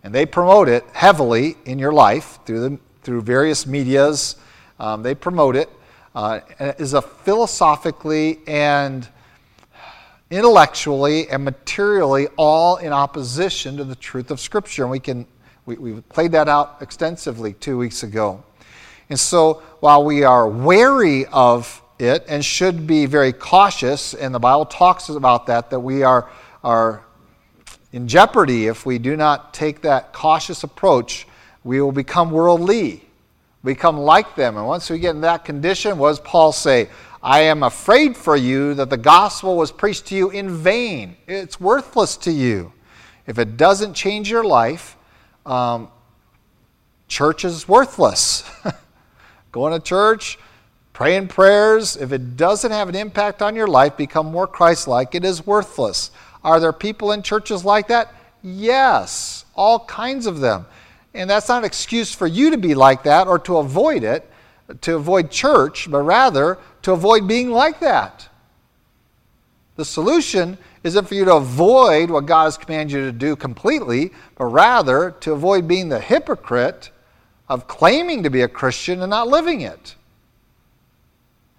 and 0.03 0.15
they 0.15 0.27
promote 0.27 0.69
it 0.69 0.85
heavily 0.93 1.57
in 1.65 1.79
your 1.79 1.93
life 1.93 2.39
through, 2.47 2.61
the, 2.61 2.79
through 3.03 3.23
various 3.23 3.67
medias, 3.67 4.37
um, 4.79 5.03
they 5.03 5.15
promote 5.15 5.57
it, 5.57 5.69
uh, 6.15 6.41
is 6.79 6.95
a 6.95 7.03
philosophically 7.03 8.41
and 8.47 9.09
intellectually 10.31 11.29
and 11.29 11.45
materially 11.45 12.29
all 12.37 12.77
in 12.77 12.93
opposition 12.93 13.77
to 13.77 13.85
the 13.85 13.97
truth 13.97 14.31
of 14.31 14.41
Scripture. 14.41 14.83
And 14.83 14.91
we 14.91 15.01
can 15.01 15.27
we, 15.67 15.77
we 15.77 16.01
played 16.01 16.33
that 16.33 16.49
out 16.49 16.79
extensively 16.81 17.53
two 17.53 17.79
weeks 17.79 18.03
ago. 18.03 18.43
And 19.09 19.19
so 19.19 19.63
while 19.81 20.05
we 20.05 20.25
are 20.25 20.49
wary 20.49 21.27
of 21.27 21.83
it 21.99 22.25
and 22.29 22.45
should 22.45 22.87
be 22.87 23.07
very 23.07 23.33
cautious, 23.33 24.15
and 24.15 24.35
the 24.35 24.39
Bible 24.39 24.65
talks 24.65 25.09
about 25.11 25.47
that, 25.47 25.71
that 25.71 25.81
we 25.81 26.03
are, 26.03 26.31
are 26.65 27.05
in 27.93 28.07
jeopardy 28.07 28.67
if 28.67 28.87
we 28.87 28.99
do 28.99 29.17
not 29.17 29.53
take 29.53 29.83
that 29.83 30.13
cautious 30.13 30.63
approach, 30.63 31.27
we 31.65 31.81
will 31.81 31.93
become 31.93 32.31
worldly, 32.31 33.05
become 33.65 33.99
like 33.99 34.35
them. 34.37 34.57
And 34.57 34.67
once 34.67 34.89
we 34.89 34.99
get 34.99 35.15
in 35.15 35.21
that 35.23 35.45
condition, 35.45 35.99
what 35.99 36.11
does 36.11 36.21
Paul 36.21 36.53
say? 36.53 36.89
I 37.23 37.41
am 37.41 37.63
afraid 37.63 38.17
for 38.17 38.35
you 38.35 38.75
that 38.75 38.89
the 38.89 38.97
gospel 38.97 39.57
was 39.57 39.71
preached 39.71 40.07
to 40.07 40.15
you 40.15 40.31
in 40.31 40.51
vain. 40.51 41.17
It's 41.27 41.61
worthless 41.61 42.17
to 42.19 42.31
you. 42.31 42.73
If 43.27 43.39
it 43.39 43.57
doesn't 43.57 43.95
change 43.95 44.31
your 44.31 44.45
life, 44.45 44.97
um, 45.45 45.91
church 47.09 47.45
is 47.45 47.69
worthless. 47.69 48.45
Going 49.53 49.79
to 49.79 49.85
church, 49.85 50.39
praying 50.95 51.29
prayers, 51.29 51.97
if 51.97 52.13
it 52.13 52.39
doesn't 52.39 52.71
have 52.71 52.89
an 52.89 52.95
impact 52.95 53.43
on 53.43 53.55
your 53.55 53.67
life, 53.67 53.97
become 53.97 54.27
more 54.27 54.47
Christ 54.47 54.89
like, 54.89 55.15
it 55.15 55.25
is 55.25 55.47
worthless. 55.47 56.11
Are 56.43 56.61
there 56.61 56.73
people 56.73 57.13
in 57.13 57.23
churches 57.23 57.65
like 57.65 57.89
that? 57.89 58.15
Yes, 58.43 59.45
all 59.55 59.81
kinds 59.81 60.27
of 60.27 60.41
them. 60.41 60.67
And 61.13 61.29
that's 61.29 61.49
not 61.49 61.59
an 61.59 61.65
excuse 61.65 62.15
for 62.15 62.27
you 62.27 62.51
to 62.51 62.59
be 62.59 62.75
like 62.75 63.03
that 63.03 63.27
or 63.27 63.39
to 63.41 63.59
avoid 63.59 64.05
it 64.05 64.31
to 64.81 64.97
avoid 64.97 65.31
church, 65.31 65.91
but 65.91 66.03
rather 66.03 66.59
to 66.83 66.93
avoid 66.93 67.27
being 67.27 67.51
like 67.51 67.81
that. 67.81 68.29
The 69.77 69.85
solution 69.85 70.59
isn't 70.83 71.09
for 71.09 71.15
you 71.15 71.25
to 71.25 71.37
avoid 71.37 72.11
what 72.11 72.27
God 72.27 72.45
has 72.45 72.59
commanded 72.59 72.95
you 72.95 73.05
to 73.07 73.13
do 73.13 73.37
completely, 73.37 74.13
but 74.37 74.47
rather 74.47 75.13
to 75.21 75.33
avoid 75.33 75.67
being 75.67 75.89
the 75.89 76.01
hypocrite 76.01 76.91
of 77.49 77.67
claiming 77.67 78.23
to 78.23 78.31
be 78.31 78.43
a 78.43 78.49
Christian 78.49 79.03
and 79.03 79.11
not 79.11 79.29
living 79.29 79.63
it. 79.63 79.95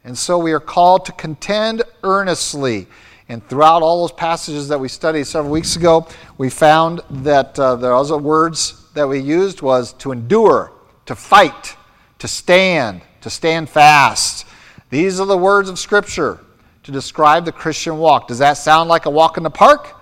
And 0.04 0.18
so 0.18 0.40
we 0.40 0.52
are 0.52 0.60
called 0.60 1.06
to 1.06 1.12
contend 1.12 1.84
earnestly. 2.04 2.88
And 3.32 3.42
throughout 3.48 3.82
all 3.82 4.02
those 4.02 4.12
passages 4.12 4.68
that 4.68 4.78
we 4.78 4.90
studied 4.90 5.24
several 5.24 5.54
weeks 5.54 5.78
ago, 5.78 6.06
we 6.38 6.50
found 6.50 7.00
that 7.10 7.58
uh, 7.58 7.78
the 7.78 7.88
other 7.88 8.18
words 8.18 8.90
that 8.94 9.08
we 9.08 9.20
used 9.20 9.62
was 9.62 9.94
to 9.94 10.12
endure, 10.12 10.74
to 11.06 11.16
fight, 11.16 11.78
to 12.20 12.28
stand, 12.28 13.00
to 13.22 13.30
stand 13.30 13.70
fast. 13.70 14.46
These 14.90 15.22
are 15.22 15.26
the 15.26 15.38
words 15.38 15.70
of 15.70 15.80
Scripture 15.80 16.42
to 16.84 16.92
describe 16.92 17.46
the 17.46 17.54
Christian 17.54 18.00
walk. 18.00 18.28
Does 18.28 18.40
that 18.40 18.56
sound 18.56 18.90
like 18.90 19.06
a 19.06 19.10
walk 19.10 19.38
in 19.38 19.44
the 19.44 19.50
park? 19.50 19.96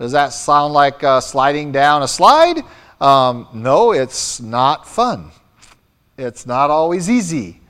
Does 0.00 0.10
that 0.10 0.30
sound 0.30 0.74
like 0.74 1.04
uh, 1.04 1.20
sliding 1.20 1.70
down 1.70 2.02
a 2.02 2.08
slide? 2.08 2.64
Um, 3.00 3.46
no, 3.54 3.92
it's 3.92 4.40
not 4.40 4.88
fun. 4.88 5.30
It's 6.18 6.46
not 6.46 6.68
always 6.68 7.08
easy, 7.08 7.60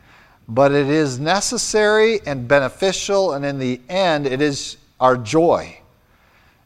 but 0.48 0.72
it 0.72 0.88
is 0.88 1.18
necessary 1.18 2.20
and 2.24 2.48
beneficial, 2.48 3.34
and 3.34 3.44
in 3.44 3.58
the 3.58 3.78
end, 3.90 4.26
it 4.26 4.40
is 4.40 4.78
our 5.02 5.16
joy. 5.16 5.76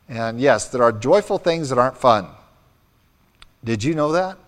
And 0.09 0.38
yes, 0.38 0.69
there 0.69 0.83
are 0.83 0.93
joyful 0.93 1.38
things 1.38 1.71
that 1.71 1.78
aren't 1.78 1.97
fun. 1.97 2.28
Did 3.64 3.83
you 3.83 3.95
know 3.95 4.12
that? 4.12 4.38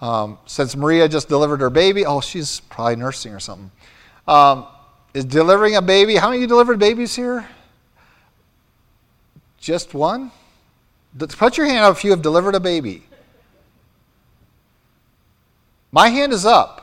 Um, 0.00 0.38
since 0.46 0.76
Maria 0.76 1.08
just 1.08 1.28
delivered 1.28 1.60
her 1.60 1.70
baby, 1.70 2.06
oh, 2.06 2.20
she's 2.20 2.60
probably 2.60 2.94
nursing 2.94 3.34
or 3.34 3.40
something. 3.40 3.72
Um, 4.28 4.66
is 5.12 5.24
delivering 5.24 5.74
a 5.74 5.82
baby, 5.82 6.14
how 6.14 6.30
many 6.30 6.40
you 6.40 6.46
delivered 6.46 6.78
babies 6.78 7.16
here? 7.16 7.48
Just 9.58 9.92
one? 9.92 10.30
Put 11.18 11.56
your 11.56 11.66
hand 11.66 11.84
up 11.84 11.96
if 11.96 12.04
you 12.04 12.12
have 12.12 12.22
delivered 12.22 12.54
a 12.54 12.60
baby. 12.60 13.02
My 15.90 16.10
hand 16.10 16.32
is 16.32 16.46
up. 16.46 16.77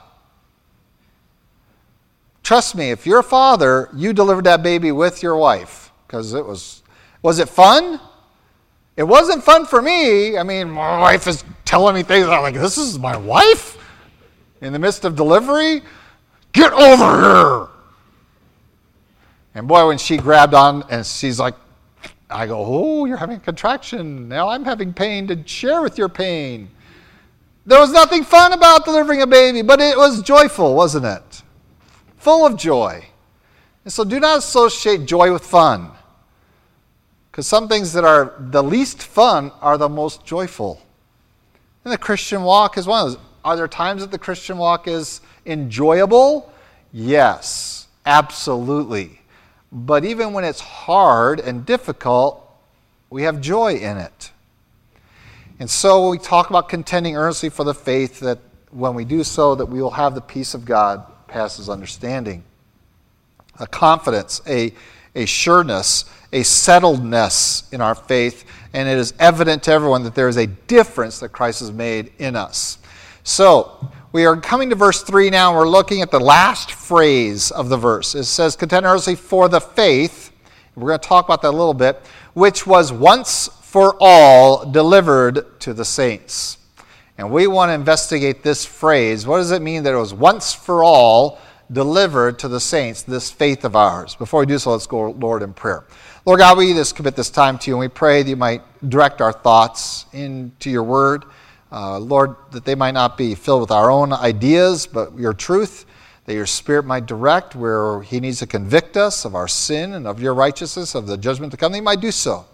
Trust 2.46 2.76
me, 2.76 2.92
if 2.92 3.08
you're 3.08 3.22
a 3.22 3.24
father, 3.24 3.90
you 3.96 4.14
delivered 4.14 4.44
that 4.44 4.62
baby 4.62 4.92
with 4.92 5.24
your 5.24 5.36
wife 5.36 5.92
because 6.06 6.36
it 6.36 6.46
was 6.46 6.84
was 7.24 7.40
it 7.40 7.50
fun? 7.50 8.00
It 8.96 9.02
wasn't 9.02 9.44
fun 9.44 9.66
for 9.66 9.82
me. 9.82 10.38
I 10.38 10.44
mean, 10.44 10.70
my 10.70 11.00
wife 11.00 11.26
is 11.26 11.44
telling 11.66 11.96
me 11.96 12.04
things. 12.04 12.28
I'm 12.28 12.44
like, 12.44 12.54
this 12.54 12.78
is 12.78 13.00
my 13.00 13.18
wife 13.18 13.80
in 14.62 14.74
the 14.74 14.78
midst 14.78 15.06
of 15.06 15.16
delivery? 15.16 15.82
Get 16.52 16.72
over 16.72 17.20
here. 17.20 17.68
And 19.56 19.68
boy, 19.68 19.88
when 19.88 19.98
she 19.98 20.18
grabbed 20.18 20.54
on 20.54 20.84
and 20.92 21.04
she's 21.04 21.40
like, 21.40 21.56
I 22.30 22.46
go, 22.46 22.64
oh, 22.64 23.06
you're 23.06 23.18
having 23.18 23.38
a 23.38 23.40
contraction. 23.40 24.30
Now 24.30 24.50
I'm 24.50 24.64
having 24.64 24.94
pain 24.94 25.26
to 25.30 25.48
share 25.48 25.82
with 25.82 25.98
your 25.98 26.10
pain. 26.10 26.70
There 27.66 27.80
was 27.80 27.92
nothing 27.92 28.24
fun 28.24 28.54
about 28.54 28.86
delivering 28.86 29.24
a 29.24 29.28
baby, 29.28 29.64
but 29.64 29.82
it 29.82 29.98
was 29.98 30.22
joyful, 30.22 30.76
wasn't 30.76 31.06
it? 31.06 31.24
Full 32.26 32.44
of 32.44 32.58
joy. 32.58 33.06
And 33.84 33.94
so 33.94 34.04
do 34.04 34.20
not 34.20 34.40
associate 34.40 35.06
joy 35.06 35.32
with 35.32 35.46
fun. 35.46 35.92
Because 37.30 37.46
some 37.46 37.68
things 37.68 37.94
that 37.94 38.04
are 38.04 38.34
the 38.40 38.64
least 38.64 39.04
fun 39.04 39.52
are 39.62 39.78
the 39.78 39.88
most 39.88 40.26
joyful. 40.26 40.82
And 41.84 41.94
the 41.94 42.00
Christian 42.00 42.42
walk 42.42 42.80
is 42.80 42.88
one 42.88 43.06
of 43.06 43.12
those. 43.12 43.22
Are 43.44 43.56
there 43.56 43.68
times 43.68 44.02
that 44.02 44.10
the 44.10 44.18
Christian 44.18 44.58
walk 44.58 44.88
is 44.88 45.22
enjoyable? 45.46 46.52
Yes, 46.92 47.86
absolutely. 48.08 49.22
But 49.72 50.04
even 50.04 50.34
when 50.34 50.46
it's 50.46 50.62
hard 50.62 51.40
and 51.40 51.64
difficult, 51.64 52.42
we 53.12 53.22
have 53.22 53.40
joy 53.40 53.76
in 53.76 53.98
it. 53.98 54.32
And 55.60 55.70
so 55.70 56.10
we 56.10 56.18
talk 56.18 56.50
about 56.50 56.70
contending 56.70 57.16
earnestly 57.16 57.50
for 57.50 57.64
the 57.64 57.76
faith, 57.76 58.20
that 58.22 58.40
when 58.72 58.96
we 58.96 59.06
do 59.06 59.24
so, 59.24 59.54
that 59.54 59.68
we 59.68 59.80
will 59.80 59.92
have 59.92 60.16
the 60.16 60.22
peace 60.22 60.56
of 60.56 60.66
God 60.66 61.06
passes 61.36 61.68
understanding. 61.68 62.42
A 63.60 63.68
confidence, 63.68 64.42
a, 64.48 64.74
a 65.16 65.26
sureness, 65.26 66.06
a 66.32 66.40
settledness 66.40 67.74
in 67.74 67.82
our 67.82 67.94
faith, 67.94 68.46
and 68.72 68.88
it 68.88 68.98
is 68.98 69.14
evident 69.20 69.62
to 69.64 69.72
everyone 69.72 70.04
that 70.04 70.16
there 70.16 70.30
is 70.30 70.38
a 70.38 70.48
difference 70.48 71.20
that 71.20 71.34
Christ 71.34 71.60
has 71.60 71.74
made 71.74 72.14
in 72.20 72.38
us. 72.38 72.78
So, 73.26 73.92
we 74.14 74.26
are 74.26 74.38
coming 74.38 74.70
to 74.70 74.78
verse 74.78 75.04
3 75.04 75.30
now, 75.30 75.50
and 75.50 75.58
we're 75.58 75.68
looking 75.68 76.02
at 76.02 76.10
the 76.10 76.22
last 76.22 76.72
phrase 76.72 77.52
of 77.52 77.68
the 77.68 77.76
verse. 77.76 78.16
It 78.16 78.24
says, 78.24 78.56
Contend 78.56 78.86
earnestly 78.86 79.16
for 79.16 79.50
the 79.50 79.60
faith. 79.60 80.32
We're 80.76 80.88
going 80.88 81.00
to 81.02 81.06
talk 81.06 81.26
about 81.26 81.42
that 81.42 81.50
a 81.50 81.58
little 81.58 81.74
bit, 81.74 81.98
which 82.34 82.66
was 82.66 82.94
once 82.94 83.50
for 83.62 83.98
all 84.00 84.66
delivered 84.72 85.60
to 85.60 85.74
the 85.74 85.84
saints. 85.84 86.60
And 87.18 87.32
we 87.32 87.48
want 87.48 87.70
to 87.70 87.74
investigate 87.74 88.44
this 88.44 88.66
phrase. 88.66 89.26
What 89.26 89.38
does 89.38 89.52
it 89.52 89.62
mean 89.62 89.84
that 89.84 89.94
it 89.94 89.98
was 89.98 90.14
once 90.14 90.54
for 90.54 90.84
all 90.84 91.40
delivered 91.72 92.38
to 92.40 92.48
the 92.48 92.60
saints, 92.60 93.04
this 93.04 93.32
faith 93.32 93.64
of 93.64 93.76
ours? 93.76 94.16
Before 94.16 94.42
we 94.42 94.46
do 94.46 94.58
so, 94.60 94.72
let's 94.72 94.86
go, 94.86 95.12
Lord, 95.12 95.42
in 95.42 95.54
prayer. 95.54 95.86
Lord 96.26 96.40
God, 96.40 96.58
we 96.58 96.74
just 96.74 96.96
commit 96.96 97.16
this 97.16 97.30
time 97.30 97.58
to 97.60 97.72
you, 97.72 97.76
and 97.76 97.80
we 97.80 97.88
pray 97.88 98.22
that 98.22 98.30
you 98.30 98.36
might 98.36 98.64
direct 98.90 99.22
our 99.22 99.32
thoughts 99.32 100.08
into 100.12 100.70
your 100.70 100.84
word. 100.84 101.24
Uh, 101.72 102.00
Lord, 102.00 102.36
that 102.52 102.66
they 102.66 102.76
might 102.76 102.94
not 102.94 103.18
be 103.18 103.34
filled 103.34 103.62
with 103.62 103.72
our 103.72 103.90
own 103.90 104.12
ideas, 104.12 104.86
but 104.86 105.18
your 105.18 105.34
truth, 105.34 105.86
that 106.26 106.34
your 106.34 106.46
Spirit 106.46 106.84
might 106.84 107.06
direct 107.06 107.56
where 107.56 108.02
He 108.02 108.20
needs 108.20 108.40
to 108.40 108.48
convict 108.48 108.98
us 108.98 109.24
of 109.24 109.36
our 109.36 109.48
sin 109.48 109.94
and 109.94 110.06
of 110.06 110.22
your 110.22 110.34
righteousness, 110.34 110.96
of 110.96 111.08
the 111.08 111.18
judgment 111.18 111.52
to 111.52 111.58
come, 111.58 111.72
that 111.72 111.78
He 111.78 111.82
might 111.82 112.02
do 112.02 112.12
so. 112.12 112.46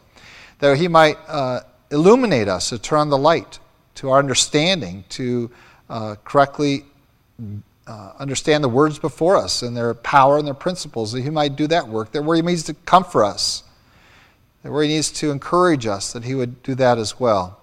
That 0.59 0.77
He 0.77 0.87
might 0.87 1.17
uh, 1.27 1.61
illuminate 1.89 2.47
us, 2.47 2.69
to 2.69 2.77
turn 2.77 2.99
on 2.99 3.09
the 3.09 3.17
light 3.17 3.59
to 4.01 4.09
our 4.09 4.17
understanding, 4.17 5.03
to 5.09 5.51
uh, 5.87 6.15
correctly 6.25 6.83
uh, 7.85 8.13
understand 8.17 8.63
the 8.63 8.67
words 8.67 8.97
before 8.97 9.35
us 9.35 9.61
and 9.61 9.77
their 9.77 9.93
power 9.93 10.39
and 10.39 10.47
their 10.47 10.55
principles, 10.55 11.11
that 11.11 11.21
He 11.21 11.29
might 11.29 11.55
do 11.55 11.67
that 11.67 11.87
work, 11.87 12.11
that 12.13 12.23
where 12.23 12.35
He 12.35 12.41
needs 12.41 12.63
to 12.63 12.73
comfort 12.73 13.23
us, 13.25 13.61
that 14.63 14.71
where 14.71 14.81
He 14.81 14.89
needs 14.89 15.11
to 15.11 15.29
encourage 15.29 15.85
us, 15.85 16.13
that 16.13 16.23
He 16.23 16.33
would 16.33 16.63
do 16.63 16.73
that 16.73 16.97
as 16.97 17.19
well. 17.19 17.59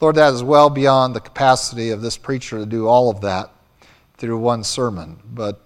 Lord, 0.00 0.14
that 0.14 0.32
is 0.32 0.42
well 0.42 0.70
beyond 0.70 1.14
the 1.14 1.20
capacity 1.20 1.90
of 1.90 2.00
this 2.00 2.16
preacher 2.16 2.58
to 2.58 2.64
do 2.64 2.88
all 2.88 3.10
of 3.10 3.20
that 3.20 3.50
through 4.16 4.38
one 4.38 4.64
sermon, 4.64 5.18
but 5.34 5.60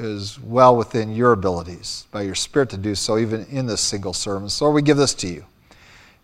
is 0.00 0.40
well 0.40 0.76
within 0.76 1.14
your 1.14 1.30
abilities 1.30 2.08
by 2.10 2.22
your 2.22 2.34
Spirit 2.34 2.70
to 2.70 2.76
do 2.76 2.96
so, 2.96 3.18
even 3.18 3.46
in 3.46 3.66
this 3.66 3.80
single 3.80 4.14
sermon. 4.14 4.48
So, 4.48 4.64
Lord, 4.64 4.74
we 4.74 4.82
give 4.82 4.96
this 4.96 5.14
to 5.14 5.28
you. 5.28 5.44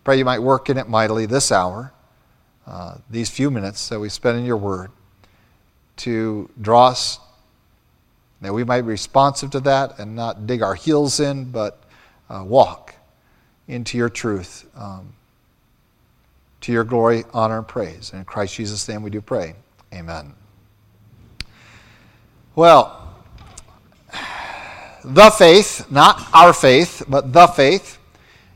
Pray 0.03 0.17
you 0.17 0.25
might 0.25 0.39
work 0.39 0.69
in 0.69 0.77
it 0.77 0.89
mightily 0.89 1.25
this 1.25 1.49
hour, 1.49 1.93
uh, 2.67 2.97
these 3.09 3.29
few 3.29 3.49
minutes 3.49 3.89
that 3.89 3.99
we 3.99 4.09
spend 4.09 4.37
in 4.37 4.45
your 4.45 4.57
word, 4.57 4.91
to 5.97 6.49
draw 6.61 6.89
us, 6.89 7.19
that 8.41 8.53
we 8.53 8.63
might 8.63 8.81
be 8.81 8.87
responsive 8.87 9.49
to 9.51 9.59
that 9.61 9.97
and 9.97 10.15
not 10.15 10.45
dig 10.45 10.61
our 10.61 10.75
heels 10.75 11.19
in, 11.19 11.45
but 11.45 11.81
uh, 12.29 12.43
walk 12.45 12.93
into 13.67 13.97
your 13.97 14.09
truth. 14.09 14.69
Um, 14.75 15.13
to 16.61 16.71
your 16.71 16.83
glory, 16.83 17.23
honor, 17.33 17.59
and 17.59 17.67
praise. 17.67 18.11
And 18.11 18.19
in 18.19 18.25
Christ 18.25 18.55
Jesus' 18.55 18.87
name 18.87 19.01
we 19.01 19.09
do 19.09 19.21
pray. 19.21 19.55
Amen. 19.93 20.33
Well, 22.55 23.15
the 25.05 25.29
faith, 25.29 25.89
not 25.91 26.27
our 26.33 26.53
faith, 26.53 27.03
but 27.07 27.31
the 27.31 27.47
faith, 27.47 27.99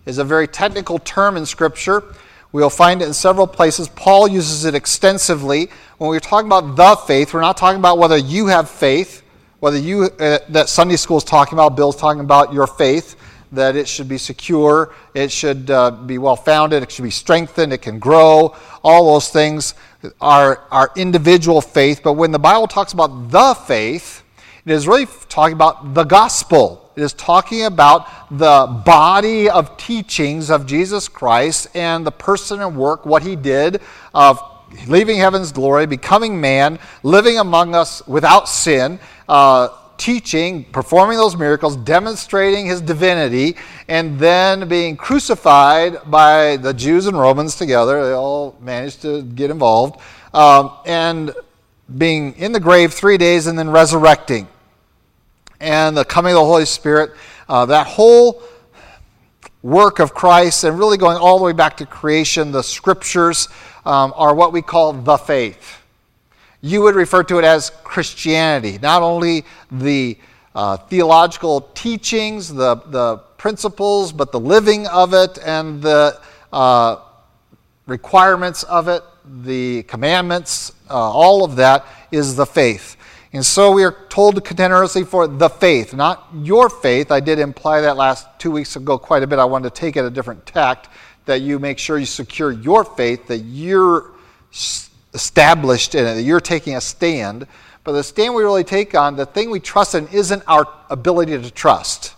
is 0.06 0.18
a 0.18 0.24
very 0.24 0.48
technical 0.48 1.00
term 1.00 1.38
in 1.38 1.46
Scripture. 1.46 2.04
We'll 2.52 2.70
find 2.70 3.02
it 3.02 3.06
in 3.06 3.14
several 3.14 3.48
places. 3.48 3.88
Paul 3.90 4.28
uses 4.28 4.66
it 4.66 4.76
extensively. 4.76 5.70
When 5.98 6.10
we're 6.10 6.20
talking 6.20 6.48
about 6.48 6.76
the 6.76 6.96
faith, 7.06 7.34
we're 7.34 7.42
not 7.42 7.56
talking 7.58 7.80
about 7.80 7.98
whether 7.98 8.18
you 8.18 8.48
have 8.48 8.70
faith, 8.70 9.24
whether 9.60 9.78
you, 9.78 10.04
uh, 10.04 10.40
that 10.50 10.68
Sunday 10.68 10.98
school 10.98 11.18
is 11.18 11.24
talking 11.24 11.54
about, 11.58 11.76
Bill's 11.76 11.96
talking 11.96 12.20
about 12.20 12.54
your 12.54 12.68
faith 12.68 13.16
that 13.52 13.76
it 13.76 13.88
should 13.88 14.08
be 14.08 14.18
secure, 14.18 14.94
it 15.14 15.32
should 15.32 15.70
uh, 15.70 15.92
be 15.92 16.18
well 16.18 16.36
founded, 16.36 16.84
it 16.84 16.92
should 16.92 17.04
be 17.04 17.12
strengthened, 17.12 17.74
it 17.74 17.80
can 17.80 18.00
grow. 18.00 18.56
All 18.84 19.14
those 19.14 19.30
things 19.30 19.74
are 20.20 20.64
our 20.72 20.92
individual 20.96 21.62
faith. 21.62 22.02
But 22.04 22.14
when 22.14 22.32
the 22.32 22.40
Bible 22.40 22.68
talks 22.68 22.94
about 22.94 23.30
the 23.30 23.54
faith, 23.54 24.21
it 24.66 24.72
is 24.72 24.88
really 24.88 25.08
talking 25.30 25.54
about 25.54 25.94
the 25.94 26.04
gospel. 26.04 26.92
It 26.96 27.04
is 27.04 27.14
talking 27.14 27.64
about 27.64 28.08
the 28.30 28.82
body 28.86 29.50
of 29.50 29.78
teachings 29.78 30.50
of 30.50 30.66
Jesus 30.66 31.08
Christ 31.08 31.68
and 31.74 32.06
the 32.06 32.12
person 32.12 32.62
and 32.62 32.78
work, 32.78 33.06
what 33.06 33.24
he 33.24 33.36
did 33.36 33.82
of 34.14 34.42
leaving 34.88 35.18
heaven's 35.18 35.52
glory, 35.52 35.86
becoming 35.86 36.40
man, 36.40 36.80
living 37.04 37.40
among 37.40 37.76
us 37.76 38.06
without 38.08 38.48
sin. 38.48 39.00
Uh, 39.28 39.70
teaching, 40.02 40.64
performing 40.64 41.16
those 41.16 41.38
miracles, 41.38 41.76
demonstrating 41.76 42.66
his 42.66 42.82
divinity, 42.82 43.56
and 43.88 44.18
then 44.18 44.68
being 44.68 44.98
crucified 44.98 46.00
by 46.10 46.58
the 46.58 46.74
Jews 46.74 47.06
and 47.06 47.16
Romans 47.16 47.56
together. 47.56 48.04
They 48.08 48.14
all 48.14 48.58
managed 48.60 49.04
to 49.04 49.22
get 49.22 49.52
involved. 49.52 50.02
Um, 50.34 50.72
and 50.88 51.32
being 51.98 52.34
in 52.36 52.52
the 52.52 52.60
grave 52.60 52.94
three 52.94 53.18
days 53.18 53.48
and 53.48 53.58
then 53.58 53.70
resurrecting. 53.70 54.48
And 55.60 55.96
the 55.96 56.06
coming 56.06 56.34
of 56.34 56.40
the 56.40 56.46
Holy 56.46 56.66
Spirit. 56.66 57.12
Uh, 57.48 57.66
that 57.68 57.88
whole 57.88 58.42
work 59.62 60.00
of 60.00 60.14
Christ 60.14 60.64
and 60.64 60.78
really 60.80 60.98
going 60.98 61.18
all 61.18 61.38
the 61.38 61.44
way 61.44 61.54
back 61.54 61.78
to 61.78 61.86
creation, 61.86 62.52
the 62.52 62.64
scriptures 62.64 63.48
um, 63.86 64.14
are 64.16 64.34
what 64.34 64.54
we 64.54 64.62
call 64.62 64.94
the 64.94 65.18
faith 65.18 65.82
you 66.62 66.82
would 66.84 66.96
refer 66.96 67.24
to 67.24 67.40
it 67.40 67.44
as 67.44 67.72
Christianity. 67.84 68.78
Not 68.82 69.02
only 69.02 69.46
the 69.72 70.18
uh, 70.54 70.78
theological 70.78 71.62
teachings, 71.74 72.54
the, 72.54 72.76
the 72.76 73.18
principles, 73.38 74.12
but 74.12 74.32
the 74.32 74.40
living 74.40 74.86
of 74.88 75.14
it 75.14 75.40
and 75.44 75.82
the 75.82 76.20
uh, 76.54 76.98
requirements 77.88 78.64
of 78.64 78.88
it, 78.88 79.04
the 79.32 79.84
commandments, 79.84 80.74
uh, 80.90 80.94
all 80.94 81.46
of 81.46 81.56
that 81.56 81.86
is 82.12 82.36
the 82.36 82.46
faith. 82.46 82.98
And 83.34 83.46
so 83.46 83.72
we 83.72 83.86
are 83.86 83.96
told 84.10 84.36
to 84.36 85.04
for 85.06 85.26
the 85.26 85.50
faith, 85.50 85.94
not 85.94 86.28
your 86.36 86.70
faith. 86.70 87.12
I 87.12 87.22
did 87.22 87.40
imply 87.40 87.80
that 87.82 87.96
last 87.96 88.28
two 88.40 88.52
weeks 88.52 88.76
ago 88.76 88.98
quite 88.98 89.24
a 89.24 89.28
bit. 89.28 89.40
I 89.40 89.46
wanted 89.46 89.74
to 89.74 89.80
take 89.80 89.96
it 89.96 90.04
a 90.04 90.10
different 90.10 90.46
tact 90.46 90.90
that 91.26 91.42
you 91.42 91.58
make 91.58 91.78
sure 91.78 91.98
you 91.98 92.06
secure 92.06 92.52
your 92.52 92.84
faith, 92.84 93.28
that 93.28 93.40
you're 93.40 94.12
established 95.14 95.96
in 95.96 96.06
it, 96.06 96.16
that 96.16 96.24
you're 96.24 96.42
taking 96.42 96.76
a 96.76 96.82
stand. 96.82 97.48
But 97.86 97.94
the 97.94 98.04
stand 98.04 98.36
we 98.36 98.44
really 98.44 98.66
take 98.66 98.96
on, 98.96 99.16
the 99.16 99.26
thing 99.26 99.50
we 99.50 99.62
trust 99.62 99.96
in, 99.96 100.10
isn't 100.10 100.44
our 100.46 100.68
ability 100.90 101.42
to 101.42 101.52
trust. 101.52 102.16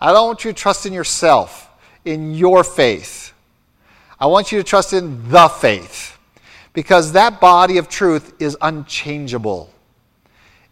I 0.00 0.12
don't 0.12 0.26
want 0.26 0.44
you 0.44 0.52
to 0.52 0.58
trust 0.58 0.86
in 0.86 0.94
yourself, 0.94 1.68
in 2.06 2.34
your 2.34 2.64
faith. 2.64 3.34
I 4.18 4.26
want 4.26 4.52
you 4.52 4.58
to 4.58 4.64
trust 4.64 4.94
in 4.94 5.28
the 5.28 5.48
faith 5.48 6.16
because 6.72 7.12
that 7.12 7.40
body 7.40 7.78
of 7.78 7.88
truth 7.88 8.34
is 8.40 8.56
unchangeable. 8.60 9.72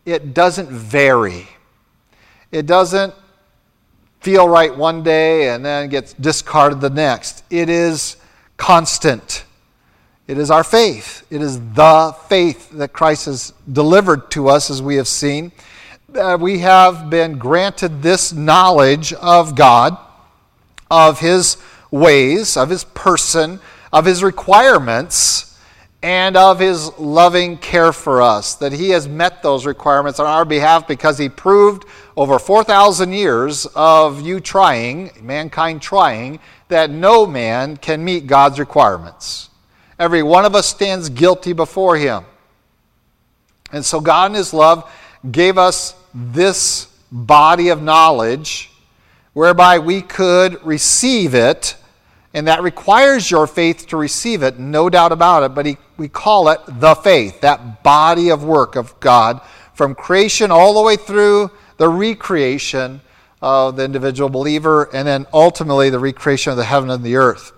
It 0.04 0.34
doesn't 0.34 0.68
vary. 0.68 1.48
It 2.50 2.66
doesn't 2.66 3.14
feel 4.20 4.48
right 4.48 4.74
one 4.74 5.02
day 5.02 5.50
and 5.50 5.64
then 5.64 5.88
gets 5.88 6.12
discarded 6.14 6.80
the 6.80 6.90
next. 6.90 7.44
It 7.50 7.68
is 7.68 8.16
constant. 8.56 9.44
It 10.26 10.38
is 10.38 10.50
our 10.50 10.64
faith. 10.64 11.26
It 11.30 11.40
is 11.40 11.58
the 11.72 12.14
faith 12.28 12.70
that 12.70 12.92
Christ 12.92 13.26
has 13.26 13.52
delivered 13.70 14.30
to 14.32 14.48
us, 14.48 14.70
as 14.70 14.82
we 14.82 14.96
have 14.96 15.08
seen. 15.08 15.52
Uh, 16.14 16.36
we 16.40 16.58
have 16.58 17.10
been 17.10 17.38
granted 17.38 18.02
this 18.02 18.32
knowledge 18.32 19.12
of 19.14 19.54
God, 19.54 19.96
of 20.90 21.20
His 21.20 21.56
ways, 21.90 22.56
of 22.56 22.70
his 22.70 22.84
person, 22.84 23.60
of 23.92 24.04
his 24.04 24.22
requirements, 24.22 25.47
and 26.02 26.36
of 26.36 26.60
his 26.60 26.96
loving 26.98 27.58
care 27.58 27.92
for 27.92 28.22
us. 28.22 28.54
That 28.56 28.72
he 28.72 28.90
has 28.90 29.08
met 29.08 29.42
those 29.42 29.66
requirements 29.66 30.20
on 30.20 30.26
our 30.26 30.44
behalf 30.44 30.86
because 30.86 31.18
he 31.18 31.28
proved 31.28 31.84
over 32.16 32.38
4,000 32.38 33.12
years 33.12 33.66
of 33.74 34.20
you 34.20 34.40
trying, 34.40 35.10
mankind 35.20 35.82
trying, 35.82 36.40
that 36.68 36.90
no 36.90 37.26
man 37.26 37.76
can 37.76 38.04
meet 38.04 38.26
God's 38.26 38.58
requirements. 38.58 39.50
Every 39.98 40.22
one 40.22 40.44
of 40.44 40.54
us 40.54 40.66
stands 40.66 41.08
guilty 41.08 41.52
before 41.52 41.96
him. 41.96 42.24
And 43.72 43.84
so 43.84 44.00
God 44.00 44.30
in 44.30 44.36
his 44.36 44.54
love 44.54 44.90
gave 45.30 45.58
us 45.58 45.94
this 46.14 46.86
body 47.10 47.68
of 47.68 47.82
knowledge 47.82 48.70
whereby 49.32 49.78
we 49.78 50.02
could 50.02 50.64
receive 50.64 51.34
it. 51.34 51.76
And 52.34 52.46
that 52.46 52.62
requires 52.62 53.30
your 53.30 53.46
faith 53.46 53.86
to 53.88 53.96
receive 53.96 54.42
it, 54.42 54.58
no 54.58 54.90
doubt 54.90 55.12
about 55.12 55.42
it. 55.44 55.54
But 55.54 55.66
he, 55.66 55.78
we 55.96 56.08
call 56.08 56.48
it 56.50 56.60
the 56.66 56.94
faith, 56.94 57.40
that 57.40 57.82
body 57.82 58.30
of 58.30 58.44
work 58.44 58.76
of 58.76 58.98
God 59.00 59.40
from 59.74 59.94
creation 59.94 60.50
all 60.50 60.74
the 60.74 60.82
way 60.82 60.96
through 60.96 61.50
the 61.78 61.88
recreation 61.88 63.00
of 63.40 63.76
the 63.76 63.84
individual 63.84 64.28
believer, 64.28 64.90
and 64.92 65.06
then 65.06 65.26
ultimately 65.32 65.90
the 65.90 65.98
recreation 65.98 66.50
of 66.50 66.56
the 66.56 66.64
heaven 66.64 66.90
and 66.90 67.04
the 67.04 67.16
earth. 67.16 67.52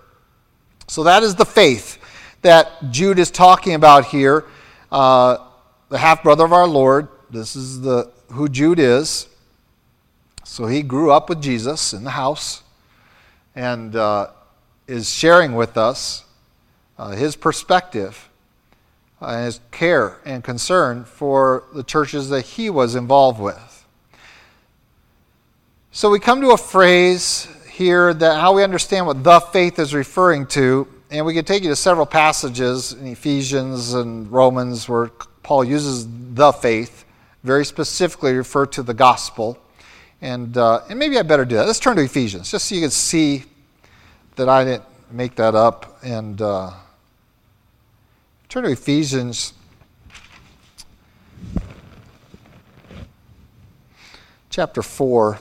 So 0.87 1.03
that 1.03 1.23
is 1.23 1.35
the 1.35 1.45
faith 1.45 1.97
that 2.41 2.91
Jude 2.91 3.19
is 3.19 3.31
talking 3.31 3.73
about 3.73 4.05
here. 4.05 4.45
Uh, 4.91 5.37
the 5.89 5.97
half 5.97 6.23
brother 6.23 6.45
of 6.45 6.53
our 6.53 6.67
Lord. 6.67 7.07
This 7.29 7.55
is 7.55 7.81
the 7.81 8.11
who 8.31 8.47
Jude 8.47 8.79
is. 8.79 9.27
So 10.43 10.67
he 10.67 10.81
grew 10.81 11.11
up 11.11 11.29
with 11.29 11.41
Jesus 11.41 11.93
in 11.93 12.03
the 12.03 12.11
house 12.11 12.63
and 13.55 13.95
uh, 13.95 14.31
is 14.91 15.09
sharing 15.09 15.55
with 15.55 15.77
us 15.77 16.25
uh, 16.97 17.11
his 17.11 17.37
perspective, 17.37 18.29
uh, 19.21 19.45
his 19.45 19.61
care 19.71 20.19
and 20.25 20.43
concern 20.43 21.05
for 21.05 21.63
the 21.73 21.81
churches 21.81 22.27
that 22.27 22.41
he 22.41 22.69
was 22.69 22.93
involved 22.95 23.39
with. 23.39 23.87
So 25.91 26.09
we 26.09 26.19
come 26.19 26.41
to 26.41 26.51
a 26.51 26.57
phrase 26.57 27.47
here 27.69 28.13
that 28.13 28.41
how 28.41 28.53
we 28.53 28.63
understand 28.63 29.07
what 29.07 29.23
the 29.23 29.39
faith 29.39 29.79
is 29.79 29.93
referring 29.93 30.45
to, 30.47 30.85
and 31.09 31.25
we 31.25 31.33
can 31.33 31.45
take 31.45 31.63
you 31.63 31.69
to 31.69 31.75
several 31.75 32.05
passages 32.05 32.91
in 32.91 33.07
Ephesians 33.07 33.93
and 33.93 34.29
Romans 34.29 34.89
where 34.89 35.07
Paul 35.41 35.63
uses 35.63 36.05
the 36.33 36.51
faith 36.51 37.05
very 37.43 37.63
specifically 37.63 38.33
refer 38.33 38.65
to 38.67 38.83
the 38.83 38.93
gospel. 38.93 39.57
And, 40.21 40.55
uh, 40.57 40.81
and 40.89 40.99
maybe 40.99 41.17
I 41.17 41.21
better 41.21 41.45
do 41.45 41.55
that. 41.55 41.65
Let's 41.65 41.79
turn 41.79 41.95
to 41.95 42.03
Ephesians, 42.03 42.51
just 42.51 42.65
so 42.65 42.75
you 42.75 42.81
can 42.81 42.91
see 42.91 43.45
that 44.41 44.49
I 44.49 44.63
didn't 44.63 44.85
make 45.11 45.35
that 45.35 45.53
up. 45.53 45.99
And 46.01 46.41
uh, 46.41 46.71
turn 48.49 48.63
to 48.63 48.71
Ephesians 48.71 49.53
chapter 54.49 54.81
4. 54.81 55.39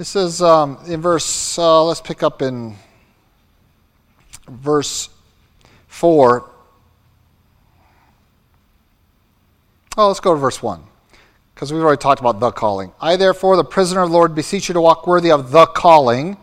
It 0.00 0.04
says 0.04 0.42
um, 0.42 0.78
in 0.88 1.00
verse, 1.00 1.56
uh, 1.60 1.84
let's 1.84 2.00
pick 2.00 2.24
up 2.24 2.42
in 2.42 2.74
verse 4.48 5.10
4. 5.86 6.57
Oh, 10.00 10.06
let's 10.06 10.20
go 10.20 10.32
to 10.32 10.38
verse 10.38 10.62
1, 10.62 10.80
because 11.52 11.72
we've 11.72 11.82
already 11.82 11.98
talked 11.98 12.20
about 12.20 12.38
the 12.38 12.52
calling. 12.52 12.92
I, 13.00 13.16
therefore, 13.16 13.56
the 13.56 13.64
prisoner 13.64 14.02
of 14.02 14.10
the 14.10 14.14
Lord, 14.14 14.32
beseech 14.32 14.68
you 14.68 14.74
to 14.74 14.80
walk 14.80 15.08
worthy 15.08 15.32
of 15.32 15.50
the 15.50 15.66
calling 15.66 16.36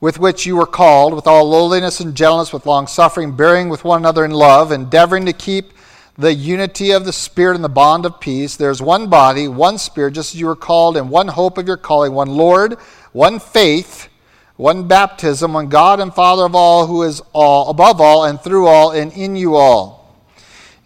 with 0.00 0.20
which 0.20 0.46
you 0.46 0.54
were 0.54 0.64
called, 0.64 1.12
with 1.12 1.26
all 1.26 1.50
lowliness 1.50 1.98
and 1.98 2.14
gentleness, 2.14 2.52
with 2.52 2.66
long 2.66 2.86
suffering, 2.86 3.34
bearing 3.34 3.68
with 3.68 3.82
one 3.82 3.98
another 4.00 4.24
in 4.24 4.30
love, 4.30 4.70
endeavoring 4.70 5.26
to 5.26 5.32
keep 5.32 5.72
the 6.16 6.32
unity 6.32 6.92
of 6.92 7.04
the 7.04 7.12
Spirit 7.12 7.56
and 7.56 7.64
the 7.64 7.68
bond 7.68 8.06
of 8.06 8.20
peace. 8.20 8.54
There's 8.54 8.80
one 8.80 9.08
body, 9.08 9.48
one 9.48 9.76
Spirit, 9.78 10.12
just 10.12 10.32
as 10.32 10.40
you 10.40 10.46
were 10.46 10.54
called, 10.54 10.96
and 10.96 11.10
one 11.10 11.26
hope 11.26 11.58
of 11.58 11.66
your 11.66 11.76
calling, 11.76 12.12
one 12.12 12.30
Lord, 12.30 12.74
one 13.10 13.40
faith 13.40 14.08
one 14.56 14.86
baptism, 14.86 15.52
one 15.52 15.68
God 15.68 15.98
and 15.98 16.14
Father 16.14 16.44
of 16.44 16.54
all, 16.54 16.86
who 16.86 17.02
is 17.02 17.20
all, 17.32 17.70
above 17.70 18.00
all, 18.00 18.24
and 18.24 18.40
through 18.40 18.68
all, 18.68 18.92
and 18.92 19.12
in 19.12 19.34
you 19.34 19.56
all. 19.56 20.16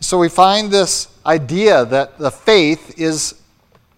So 0.00 0.16
we 0.16 0.30
find 0.30 0.70
this 0.70 1.08
idea 1.28 1.84
that 1.84 2.18
the 2.18 2.30
faith 2.30 2.98
is, 2.98 3.40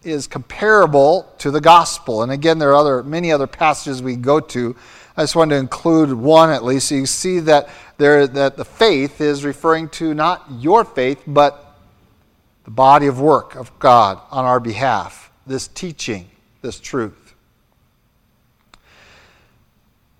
is 0.02 0.26
comparable 0.26 1.32
to 1.38 1.52
the 1.52 1.60
gospel. 1.60 2.24
And 2.24 2.32
again, 2.32 2.58
there 2.58 2.70
are 2.70 2.76
other, 2.76 3.02
many 3.04 3.30
other 3.30 3.46
passages 3.46 4.02
we 4.02 4.16
go 4.16 4.40
to. 4.40 4.74
I 5.16 5.22
just 5.22 5.36
wanted 5.36 5.54
to 5.54 5.60
include 5.60 6.12
one 6.12 6.50
at 6.50 6.64
least. 6.64 6.88
So 6.88 6.96
you 6.96 7.06
see 7.06 7.38
that, 7.40 7.68
there, 7.98 8.26
that 8.26 8.56
the 8.56 8.64
faith 8.64 9.20
is 9.20 9.44
referring 9.44 9.88
to 9.90 10.12
not 10.12 10.44
your 10.58 10.84
faith, 10.84 11.22
but 11.24 11.78
the 12.64 12.70
body 12.70 13.06
of 13.06 13.20
work 13.20 13.54
of 13.54 13.78
God 13.78 14.20
on 14.30 14.44
our 14.44 14.58
behalf, 14.58 15.30
this 15.46 15.68
teaching, 15.68 16.28
this 16.62 16.80
truth. 16.80 17.34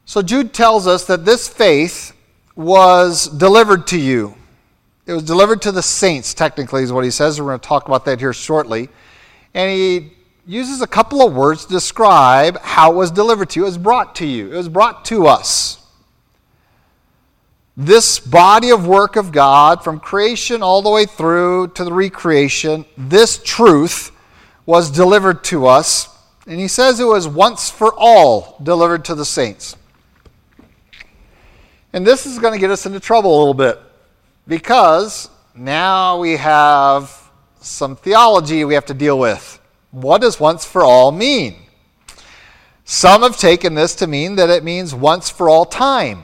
So 0.05 0.23
Jude 0.23 0.53
tells 0.53 0.87
us 0.87 1.07
that 1.07 1.25
this 1.25 1.49
faith 1.49 2.13
was 2.55 3.27
delivered 3.27 3.87
to 3.89 3.99
you. 3.99 4.37
It 5.11 5.15
was 5.15 5.25
delivered 5.25 5.61
to 5.63 5.73
the 5.73 5.83
saints, 5.83 6.35
technically, 6.35 6.85
is 6.85 6.93
what 6.93 7.03
he 7.03 7.11
says. 7.11 7.41
We're 7.41 7.49
going 7.49 7.59
to 7.59 7.67
talk 7.67 7.89
about 7.89 8.05
that 8.05 8.21
here 8.21 8.33
shortly. 8.33 8.89
And 9.55 9.69
he 9.69 10.13
uses 10.47 10.83
a 10.83 10.87
couple 10.87 11.27
of 11.27 11.35
words 11.35 11.67
to 11.67 11.73
describe 11.73 12.61
how 12.61 12.93
it 12.93 12.95
was 12.95 13.11
delivered 13.11 13.51
to 13.51 13.59
you. 13.59 13.65
It 13.65 13.71
was 13.71 13.77
brought 13.77 14.15
to 14.17 14.25
you, 14.25 14.53
it 14.53 14.57
was 14.57 14.69
brought 14.69 15.05
to 15.07 15.27
us. 15.27 15.85
This 17.77 18.21
body 18.21 18.71
of 18.71 18.87
work 18.87 19.17
of 19.17 19.33
God, 19.33 19.83
from 19.83 19.99
creation 19.99 20.63
all 20.63 20.81
the 20.81 20.91
way 20.91 21.07
through 21.07 21.73
to 21.75 21.83
the 21.83 21.93
recreation, 21.93 22.85
this 22.97 23.43
truth 23.43 24.13
was 24.65 24.93
delivered 24.93 25.43
to 25.45 25.67
us. 25.67 26.09
And 26.47 26.61
he 26.61 26.69
says 26.69 27.01
it 27.01 27.05
was 27.05 27.27
once 27.27 27.69
for 27.69 27.93
all 27.99 28.61
delivered 28.63 29.05
to 29.07 29.17
the 29.17 29.25
saints. 29.25 29.75
And 31.93 32.07
this 32.07 32.27
is 32.27 32.39
going 32.39 32.53
to 32.53 32.61
get 32.61 32.71
us 32.71 32.87
into 32.87 33.01
trouble 33.01 33.37
a 33.37 33.39
little 33.41 33.55
bit 33.55 33.81
because 34.47 35.29
now 35.55 36.19
we 36.19 36.37
have 36.37 37.31
some 37.61 37.97
theology 37.97 38.65
we 38.65 38.75
have 38.75 38.87
to 38.87 38.95
deal 38.95 39.19
with. 39.19 39.61
What 39.91 40.21
does 40.21 40.41
once 40.41 40.65
for 40.65 40.83
all 40.83 41.13
mean? 41.13 41.57
Some 42.85 43.23
have 43.23 43.37
taken 43.37 43.75
this 43.75 43.95
to 43.97 44.07
mean 44.07 44.37
that 44.37 44.51
it 44.51 44.65
means 44.65 44.95
once 44.95 45.31
for 45.31 45.49
all 45.49 45.65
time. 45.65 46.23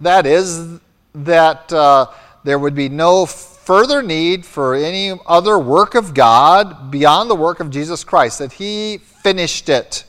That 0.00 0.26
is, 0.26 0.80
that 1.14 1.72
uh, 1.72 2.06
there 2.42 2.58
would 2.58 2.74
be 2.74 2.88
no 2.88 3.24
further 3.26 4.02
need 4.02 4.44
for 4.44 4.74
any 4.74 5.12
other 5.26 5.58
work 5.58 5.94
of 5.94 6.12
God 6.12 6.90
beyond 6.90 7.30
the 7.30 7.34
work 7.34 7.60
of 7.60 7.70
Jesus 7.70 8.04
Christ, 8.04 8.40
that 8.40 8.54
He 8.54 8.98
finished 8.98 9.68
it 9.68 10.04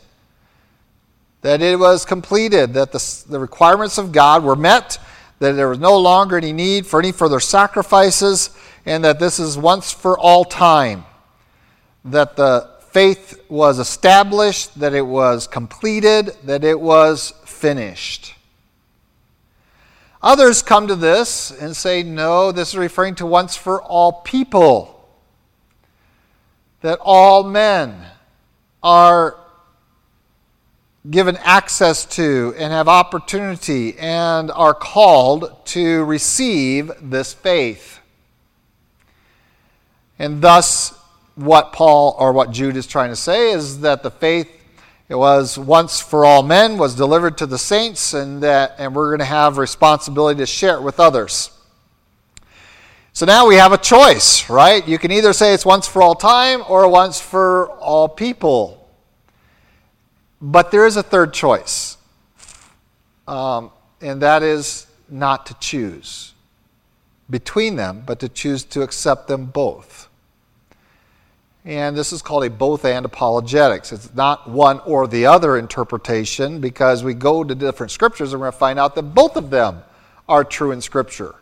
that 1.45 1.61
it 1.61 1.77
was 1.77 2.05
completed, 2.05 2.73
that 2.73 2.91
the, 2.91 3.23
the 3.29 3.39
requirements 3.39 3.99
of 3.99 4.11
God 4.11 4.43
were 4.43 4.55
met, 4.55 4.97
that 5.39 5.53
there 5.53 5.69
was 5.69 5.79
no 5.79 5.97
longer 5.97 6.37
any 6.37 6.53
need 6.53 6.87
for 6.87 6.99
any 6.99 7.11
further 7.11 7.39
sacrifices, 7.39 8.49
and 8.85 9.03
that 9.03 9.19
this 9.19 9.39
is 9.39 9.57
once 9.57 9.91
for 9.91 10.17
all 10.17 10.45
time. 10.45 11.05
That 12.05 12.35
the 12.35 12.69
faith 12.91 13.41
was 13.49 13.79
established, 13.79 14.79
that 14.79 14.93
it 14.93 15.05
was 15.05 15.47
completed, 15.47 16.35
that 16.43 16.63
it 16.63 16.79
was 16.79 17.33
finished. 17.45 18.33
Others 20.21 20.63
come 20.63 20.87
to 20.87 20.95
this 20.95 21.51
and 21.51 21.75
say, 21.75 22.01
no, 22.01 22.51
this 22.51 22.69
is 22.69 22.77
referring 22.77 23.15
to 23.15 23.25
once 23.25 23.55
for 23.55 23.81
all 23.81 24.21
people. 24.21 25.07
That 26.81 26.99
all 27.01 27.43
men 27.43 28.05
are 28.81 29.37
given 31.09 31.37
access 31.37 32.05
to 32.05 32.53
and 32.57 32.71
have 32.73 32.87
opportunity 32.87 33.97
and 33.97 34.49
are 34.51 34.73
called 34.73 35.65
to 35.65 36.03
receive 36.05 36.91
this 37.01 37.33
faith. 37.33 37.99
And 40.17 40.41
thus, 40.41 40.97
what 41.35 41.73
Paul 41.73 42.15
or 42.17 42.31
what 42.31 42.51
Jude 42.51 42.77
is 42.77 42.87
trying 42.87 43.09
to 43.09 43.15
say 43.15 43.51
is 43.51 43.81
that 43.81 44.03
the 44.03 44.11
faith 44.11 44.49
it 45.07 45.15
was 45.15 45.55
once 45.55 46.01
for 46.01 46.25
all 46.25 46.41
men 46.41 46.79
was 46.79 46.95
delivered 46.95 47.37
to 47.37 47.45
the 47.45 47.59
saints 47.59 48.15
and 48.15 48.41
that 48.41 48.75
and 48.79 48.95
we're 48.95 49.09
going 49.09 49.19
to 49.19 49.25
have 49.25 49.59
responsibility 49.59 50.39
to 50.39 50.47
share 50.47 50.77
it 50.77 50.81
with 50.81 50.99
others. 50.99 51.51
So 53.13 53.25
now 53.25 53.47
we 53.47 53.55
have 53.55 53.71
a 53.71 53.77
choice, 53.77 54.49
right? 54.49 54.85
You 54.87 54.97
can 54.97 55.11
either 55.11 55.31
say 55.31 55.53
it's 55.53 55.65
once 55.65 55.87
for 55.87 56.01
all 56.01 56.15
time 56.15 56.63
or 56.67 56.87
once 56.89 57.21
for 57.21 57.69
all 57.73 58.09
people. 58.09 58.74
But 60.47 60.69
there 60.69 60.85
is 60.85 60.95
a 60.95 61.01
third 61.01 61.33
choice, 61.33 61.97
um, 63.27 63.71
and 63.99 64.21
that 64.21 64.43
is 64.43 64.85
not 65.09 65.47
to 65.47 65.55
choose 65.55 66.33
between 67.27 67.77
them, 67.77 68.03
but 68.05 68.19
to 68.19 68.29
choose 68.29 68.63
to 68.65 68.83
accept 68.83 69.27
them 69.27 69.47
both. 69.47 70.07
And 71.65 71.97
this 71.97 72.13
is 72.13 72.21
called 72.21 72.43
a 72.43 72.51
both 72.51 72.85
and 72.85 73.07
apologetics. 73.07 73.91
It's 73.91 74.13
not 74.13 74.47
one 74.47 74.81
or 74.81 75.07
the 75.07 75.25
other 75.25 75.57
interpretation 75.57 76.61
because 76.61 77.03
we 77.03 77.15
go 77.15 77.43
to 77.43 77.55
different 77.55 77.91
scriptures 77.91 78.31
and 78.31 78.39
we're 78.39 78.45
going 78.45 78.53
to 78.53 78.59
find 78.59 78.77
out 78.77 78.93
that 78.93 79.01
both 79.01 79.37
of 79.37 79.49
them 79.49 79.81
are 80.29 80.43
true 80.43 80.69
in 80.69 80.79
Scripture. 80.79 81.33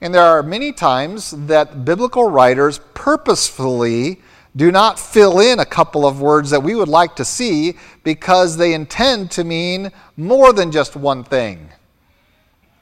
And 0.00 0.14
there 0.14 0.22
are 0.22 0.42
many 0.42 0.72
times 0.72 1.32
that 1.48 1.84
biblical 1.84 2.30
writers 2.30 2.80
purposefully 2.94 4.22
do 4.54 4.70
not 4.70 4.98
fill 4.98 5.40
in 5.40 5.60
a 5.60 5.64
couple 5.64 6.06
of 6.06 6.20
words 6.20 6.50
that 6.50 6.62
we 6.62 6.74
would 6.74 6.88
like 6.88 7.16
to 7.16 7.24
see 7.24 7.74
because 8.04 8.56
they 8.56 8.74
intend 8.74 9.30
to 9.32 9.44
mean 9.44 9.90
more 10.16 10.52
than 10.52 10.70
just 10.70 10.94
one 10.94 11.24
thing. 11.24 11.70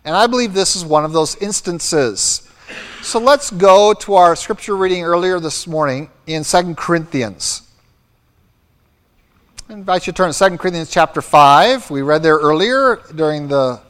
And 0.05 0.17
I 0.17 0.27
believe 0.27 0.53
this 0.53 0.75
is 0.75 0.85
one 0.85 1.05
of 1.05 1.13
those 1.13 1.37
instances. 1.37 2.49
So 3.03 3.21
let's 3.21 3.51
go 3.51 3.95
to 3.95 4.15
our 4.15 4.35
scripture 4.35 4.77
reading 4.77 5.05
earlier 5.05 5.39
this 5.39 5.67
morning 5.67 6.11
in 6.27 6.43
2 6.43 6.75
Corinthians. 6.75 7.63
I 9.69 9.75
invite 9.75 10.07
you 10.07 10.13
to 10.13 10.17
turn 10.17 10.33
to 10.33 10.51
2 10.51 10.59
Corinthians 10.59 10.91
chapter 10.91 11.23
5. 11.23 11.91
We 11.91 12.03
read 12.03 12.23
there 12.25 12.39
earlier 12.39 13.01
during 13.15 13.47
the 13.47 13.81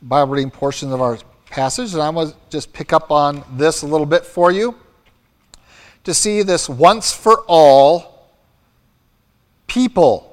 Bible 0.00 0.34
reading 0.34 0.50
portion 0.50 0.92
of 0.92 1.00
our 1.00 1.18
passage, 1.50 1.92
and 1.94 2.02
I 2.02 2.10
want 2.10 2.30
to 2.30 2.36
just 2.50 2.72
pick 2.72 2.92
up 2.92 3.10
on 3.10 3.42
this 3.56 3.82
a 3.82 3.86
little 3.86 4.06
bit 4.06 4.24
for 4.24 4.52
you 4.52 4.76
to 6.06 6.14
see 6.14 6.42
this 6.42 6.68
once 6.68 7.12
for 7.12 7.44
all 7.46 8.30
people 9.66 10.26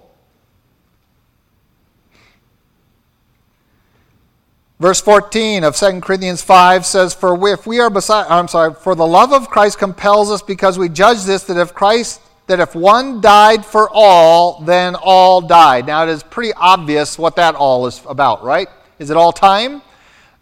Verse 4.84 5.00
14 5.00 5.64
of 5.64 5.78
2 5.78 6.02
Corinthians 6.02 6.42
5 6.42 6.86
says, 6.86 7.14
For 7.14 7.48
if 7.48 7.66
we 7.66 7.80
are 7.80 7.90
beside, 7.90 8.28
I'm 8.28 8.50
sorry, 8.50 8.74
for 8.74 8.96
the 8.96 9.08
love 9.08 9.32
of 9.32 9.48
Christ 9.48 9.80
compels 9.80 10.30
us 10.30 10.42
because 10.42 10.78
we 10.78 10.90
judge 10.90 11.24
this, 11.24 11.44
that 11.44 11.56
if 11.56 11.74
Christ, 11.74 12.20
that 12.48 12.60
if 12.60 12.76
one 12.76 13.22
died 13.22 13.66
for 13.66 13.90
all, 13.94 14.60
then 14.60 14.96
all 14.96 15.40
died. 15.40 15.88
Now 15.88 16.04
it 16.04 16.10
is 16.10 16.22
pretty 16.22 16.52
obvious 16.58 17.18
what 17.18 17.38
that 17.38 17.56
all 17.56 17.88
is 17.88 18.02
about, 18.06 18.44
right? 18.44 18.68
Is 19.00 19.10
it 19.10 19.16
all 19.16 19.32
time? 19.32 19.82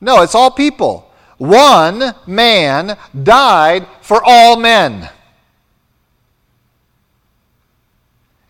No, 0.01 0.23
it's 0.23 0.33
all 0.33 0.49
people. 0.49 1.13
One 1.37 2.15
man 2.25 2.97
died 3.21 3.85
for 4.01 4.23
all 4.25 4.57
men. 4.57 5.07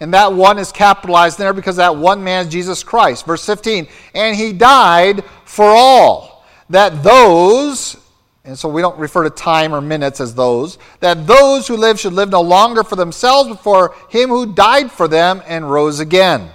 And 0.02 0.16
that 0.16 0.34
one 0.34 0.58
is 0.58 0.72
capitalized 0.72 1.38
there 1.38 1.54
because 1.54 1.76
that 1.76 1.96
one 1.96 2.24
man 2.24 2.48
is 2.48 2.52
Jesus 2.52 2.84
Christ. 2.84 3.28
Verse 3.28 3.46
15, 3.46 3.88
and 4.16 4.36
he 4.36 4.52
died 4.52 5.24
for 5.46 5.68
all, 5.68 6.44
that 6.72 7.04
those, 7.04 7.96
and 8.44 8.58
so 8.58 8.68
we 8.68 8.82
don't 8.82 8.98
refer 8.98 9.24
to 9.24 9.30
time 9.30 9.76
or 9.76 9.80
minutes 9.80 10.20
as 10.20 10.34
those, 10.34 10.80
that 11.02 11.28
those 11.28 11.68
who 11.68 11.78
live 11.78 12.00
should 12.00 12.14
live 12.14 12.32
no 12.32 12.42
longer 12.42 12.84
for 12.84 12.96
themselves, 12.96 13.50
but 13.50 13.60
for 13.60 13.94
him 14.10 14.30
who 14.30 14.52
died 14.52 14.92
for 14.92 15.08
them 15.08 15.44
and 15.46 15.70
rose 15.70 16.00
again. 16.00 16.50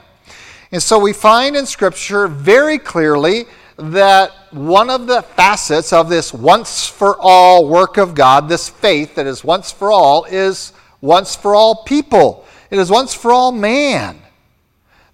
And 0.73 0.83
so 0.83 0.99
we 0.99 1.13
find 1.13 1.55
in 1.55 1.67
Scripture 1.67 2.27
very 2.27 2.79
clearly 2.79 3.45
that 3.77 4.33
one 4.51 4.91
of 4.91 5.07
the 5.07 5.23
facets 5.23 5.93
of 5.93 6.09
this 6.09 6.35
once 6.35 6.89
for 6.89 7.17
all 7.21 7.69
work 7.69 7.97
of 7.97 8.17
God, 8.17 8.49
this 8.49 8.69
faith 8.69 9.15
that 9.15 9.27
is 9.27 9.45
once 9.45 9.71
for 9.71 9.93
all, 9.93 10.25
is 10.25 10.73
once 11.01 11.37
for 11.37 11.55
all 11.55 11.85
people. 11.85 12.45
It 12.70 12.79
is 12.79 12.90
once 12.90 13.14
for 13.14 13.33
all 13.33 13.52
man. 13.52 14.20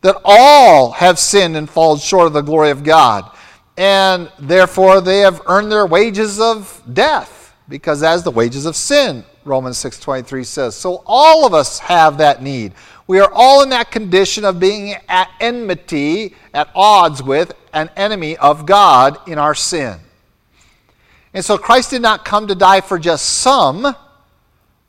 That 0.00 0.20
all 0.24 0.92
have 0.92 1.18
sinned 1.18 1.56
and 1.56 1.70
fallen 1.70 1.98
short 1.98 2.26
of 2.26 2.32
the 2.32 2.40
glory 2.40 2.70
of 2.70 2.82
God. 2.82 3.30
And 3.76 4.30
therefore 4.38 5.00
they 5.00 5.20
have 5.20 5.40
earned 5.46 5.70
their 5.70 5.86
wages 5.86 6.40
of 6.40 6.82
death, 6.92 7.54
because 7.68 8.02
as 8.02 8.22
the 8.22 8.30
wages 8.30 8.66
of 8.66 8.76
sin, 8.76 9.24
Romans 9.44 9.76
6.23 9.78 10.44
says. 10.44 10.74
So 10.74 11.02
all 11.06 11.46
of 11.46 11.54
us 11.54 11.78
have 11.78 12.18
that 12.18 12.42
need. 12.42 12.72
We 13.06 13.20
are 13.20 13.30
all 13.32 13.62
in 13.62 13.70
that 13.70 13.90
condition 13.90 14.44
of 14.44 14.60
being 14.60 14.94
at 15.08 15.30
enmity, 15.40 16.34
at 16.54 16.68
odds 16.74 17.22
with, 17.22 17.52
an 17.72 17.90
enemy 17.96 18.36
of 18.36 18.66
God 18.66 19.18
in 19.28 19.38
our 19.38 19.54
sin. 19.54 19.98
And 21.34 21.44
so 21.44 21.56
Christ 21.56 21.90
did 21.90 22.02
not 22.02 22.24
come 22.24 22.46
to 22.48 22.54
die 22.54 22.80
for 22.80 22.98
just 22.98 23.24
some, 23.26 23.94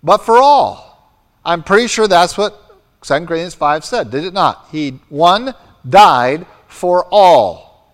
but 0.04 0.17
for 0.19 0.38
all. 0.38 0.93
I'm 1.46 1.64
pretty 1.64 1.88
sure 1.88 2.08
that's 2.08 2.38
what 2.38 2.60
2 3.02 3.14
Corinthians 3.26 3.54
5 3.54 3.84
said, 3.84 4.12
did 4.12 4.24
it 4.24 4.34
not? 4.34 4.68
He, 4.72 4.92
one, 5.10 5.54
died 5.88 6.46
for 6.68 7.06
all. 7.12 7.94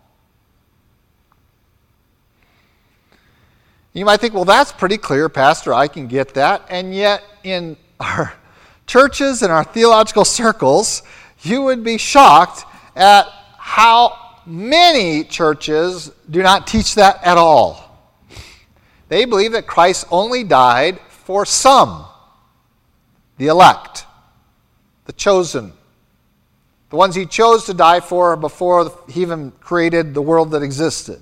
You 3.93 4.05
might 4.05 4.19
think, 4.21 4.35
well, 4.35 4.45
that's 4.45 4.71
pretty 4.71 4.97
clear, 4.97 5.29
Pastor. 5.29 5.73
I 5.73 5.87
can 5.87 6.07
get 6.07 6.35
that. 6.35 6.65
And 6.69 6.93
yet, 6.93 7.23
in 7.43 7.75
our 7.99 8.33
churches 8.85 9.41
and 9.41 9.51
our 9.51 9.63
theological 9.63 10.25
circles, 10.25 11.01
you 11.41 11.63
would 11.63 11.83
be 11.83 11.97
shocked 11.97 12.65
at 12.95 13.27
how 13.57 14.37
many 14.45 15.23
churches 15.23 16.11
do 16.29 16.43
not 16.43 16.67
teach 16.67 16.95
that 16.95 17.23
at 17.23 17.37
all. 17.37 17.85
They 19.07 19.25
believe 19.25 19.53
that 19.53 19.65
Christ 19.65 20.05
only 20.11 20.43
died 20.43 20.99
for 21.09 21.45
some 21.45 22.05
the 23.39 23.47
elect, 23.47 24.05
the 25.05 25.13
chosen, 25.13 25.71
the 26.89 26.95
ones 26.97 27.15
he 27.15 27.25
chose 27.25 27.65
to 27.65 27.73
die 27.73 28.01
for 28.01 28.35
before 28.35 28.91
he 29.07 29.21
even 29.21 29.51
created 29.61 30.13
the 30.13 30.21
world 30.21 30.51
that 30.51 30.61
existed. 30.61 31.21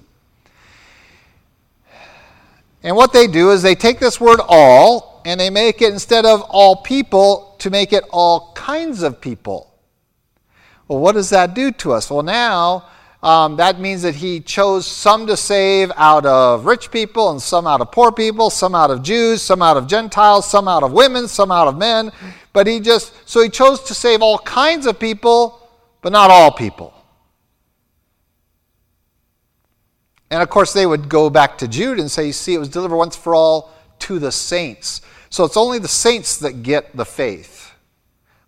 And 2.81 2.95
what 2.95 3.13
they 3.13 3.27
do 3.27 3.51
is 3.51 3.61
they 3.61 3.75
take 3.75 3.99
this 3.99 4.19
word 4.19 4.39
all 4.47 5.21
and 5.25 5.39
they 5.39 5.51
make 5.51 5.81
it 5.81 5.93
instead 5.93 6.25
of 6.25 6.41
all 6.41 6.77
people 6.77 7.55
to 7.59 7.69
make 7.69 7.93
it 7.93 8.03
all 8.11 8.51
kinds 8.53 9.03
of 9.03 9.21
people. 9.21 9.71
Well, 10.87 10.99
what 10.99 11.13
does 11.13 11.29
that 11.29 11.53
do 11.53 11.71
to 11.73 11.93
us? 11.93 12.09
Well, 12.09 12.23
now 12.23 12.89
um, 13.23 13.55
that 13.55 13.79
means 13.79 14.03
that 14.03 14.15
he 14.15 14.39
chose 14.39 14.85
some 14.85 15.25
to 15.27 15.35
save 15.35 15.91
out 15.95 16.25
of 16.25 16.65
rich 16.65 16.91
people 16.91 17.31
and 17.31 17.41
some 17.41 17.65
out 17.65 17.81
of 17.81 17.91
poor 17.91 18.11
people, 18.11 18.49
some 18.51 18.75
out 18.75 18.91
of 18.91 19.01
Jews, 19.01 19.41
some 19.41 19.61
out 19.61 19.75
of 19.75 19.87
Gentiles, 19.87 20.47
some 20.47 20.67
out 20.67 20.83
of 20.83 20.91
women, 20.91 21.27
some 21.27 21.51
out 21.51 21.67
of 21.67 21.77
men. 21.77 22.11
But 22.53 22.67
he 22.67 22.79
just, 22.79 23.13
so 23.27 23.41
he 23.41 23.49
chose 23.49 23.81
to 23.85 23.95
save 23.95 24.21
all 24.21 24.37
kinds 24.39 24.85
of 24.85 24.99
people, 24.99 25.67
but 26.01 26.11
not 26.11 26.29
all 26.29 26.51
people. 26.51 26.93
And 30.29 30.43
of 30.43 30.49
course, 30.49 30.73
they 30.73 30.85
would 30.85 31.09
go 31.09 31.29
back 31.29 31.57
to 31.59 31.67
Jude 31.67 31.99
and 31.99 32.11
say, 32.11 32.27
You 32.27 32.33
see, 32.33 32.53
it 32.53 32.59
was 32.59 32.69
delivered 32.69 32.97
once 32.97 33.15
for 33.15 33.33
all 33.33 33.73
to 33.99 34.19
the 34.19 34.31
saints. 34.31 35.01
So 35.29 35.43
it's 35.43 35.57
only 35.57 35.79
the 35.79 35.87
saints 35.87 36.37
that 36.39 36.63
get 36.63 36.95
the 36.95 37.05
faith. 37.05 37.71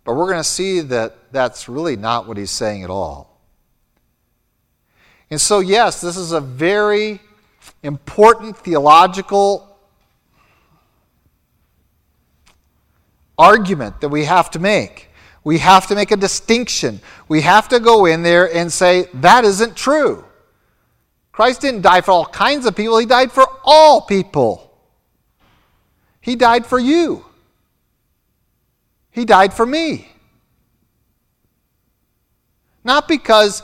But 0.04 0.14
we're 0.14 0.26
going 0.26 0.38
to 0.38 0.44
see 0.44 0.80
that 0.80 1.32
that's 1.32 1.68
really 1.68 1.96
not 1.96 2.28
what 2.28 2.36
he's 2.36 2.50
saying 2.50 2.84
at 2.84 2.90
all. 2.90 3.29
And 5.30 5.40
so, 5.40 5.60
yes, 5.60 6.00
this 6.00 6.16
is 6.16 6.32
a 6.32 6.40
very 6.40 7.20
important 7.82 8.56
theological 8.56 9.78
argument 13.38 14.00
that 14.00 14.08
we 14.08 14.24
have 14.24 14.50
to 14.50 14.58
make. 14.58 15.08
We 15.44 15.58
have 15.58 15.86
to 15.86 15.94
make 15.94 16.10
a 16.10 16.16
distinction. 16.16 17.00
We 17.28 17.40
have 17.42 17.68
to 17.68 17.80
go 17.80 18.06
in 18.06 18.22
there 18.22 18.54
and 18.54 18.70
say, 18.70 19.06
that 19.14 19.44
isn't 19.44 19.76
true. 19.76 20.24
Christ 21.32 21.62
didn't 21.62 21.82
die 21.82 22.02
for 22.02 22.10
all 22.10 22.26
kinds 22.26 22.66
of 22.66 22.76
people, 22.76 22.98
He 22.98 23.06
died 23.06 23.32
for 23.32 23.46
all 23.64 24.02
people. 24.02 24.66
He 26.20 26.36
died 26.36 26.66
for 26.66 26.78
you, 26.78 27.24
He 29.10 29.24
died 29.24 29.54
for 29.54 29.64
me. 29.64 30.08
Not 32.82 33.08
because 33.08 33.62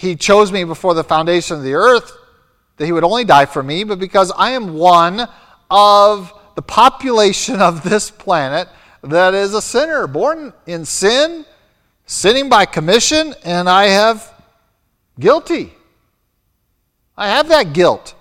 he 0.00 0.16
chose 0.16 0.50
me 0.50 0.64
before 0.64 0.94
the 0.94 1.04
foundation 1.04 1.58
of 1.58 1.62
the 1.62 1.74
earth, 1.74 2.16
that 2.78 2.86
he 2.86 2.92
would 2.92 3.04
only 3.04 3.22
die 3.22 3.44
for 3.44 3.62
me, 3.62 3.84
but 3.84 3.98
because 3.98 4.32
I 4.34 4.52
am 4.52 4.72
one 4.72 5.28
of 5.70 6.32
the 6.56 6.62
population 6.62 7.60
of 7.60 7.82
this 7.82 8.10
planet 8.10 8.66
that 9.02 9.34
is 9.34 9.52
a 9.52 9.60
sinner, 9.60 10.06
born 10.06 10.54
in 10.66 10.86
sin, 10.86 11.44
sinning 12.06 12.48
by 12.48 12.64
commission, 12.64 13.34
and 13.44 13.68
I 13.68 13.88
have 13.88 14.32
guilty. 15.18 15.74
I 17.14 17.28
have 17.28 17.48
that 17.48 17.74
guilt. 17.74 18.14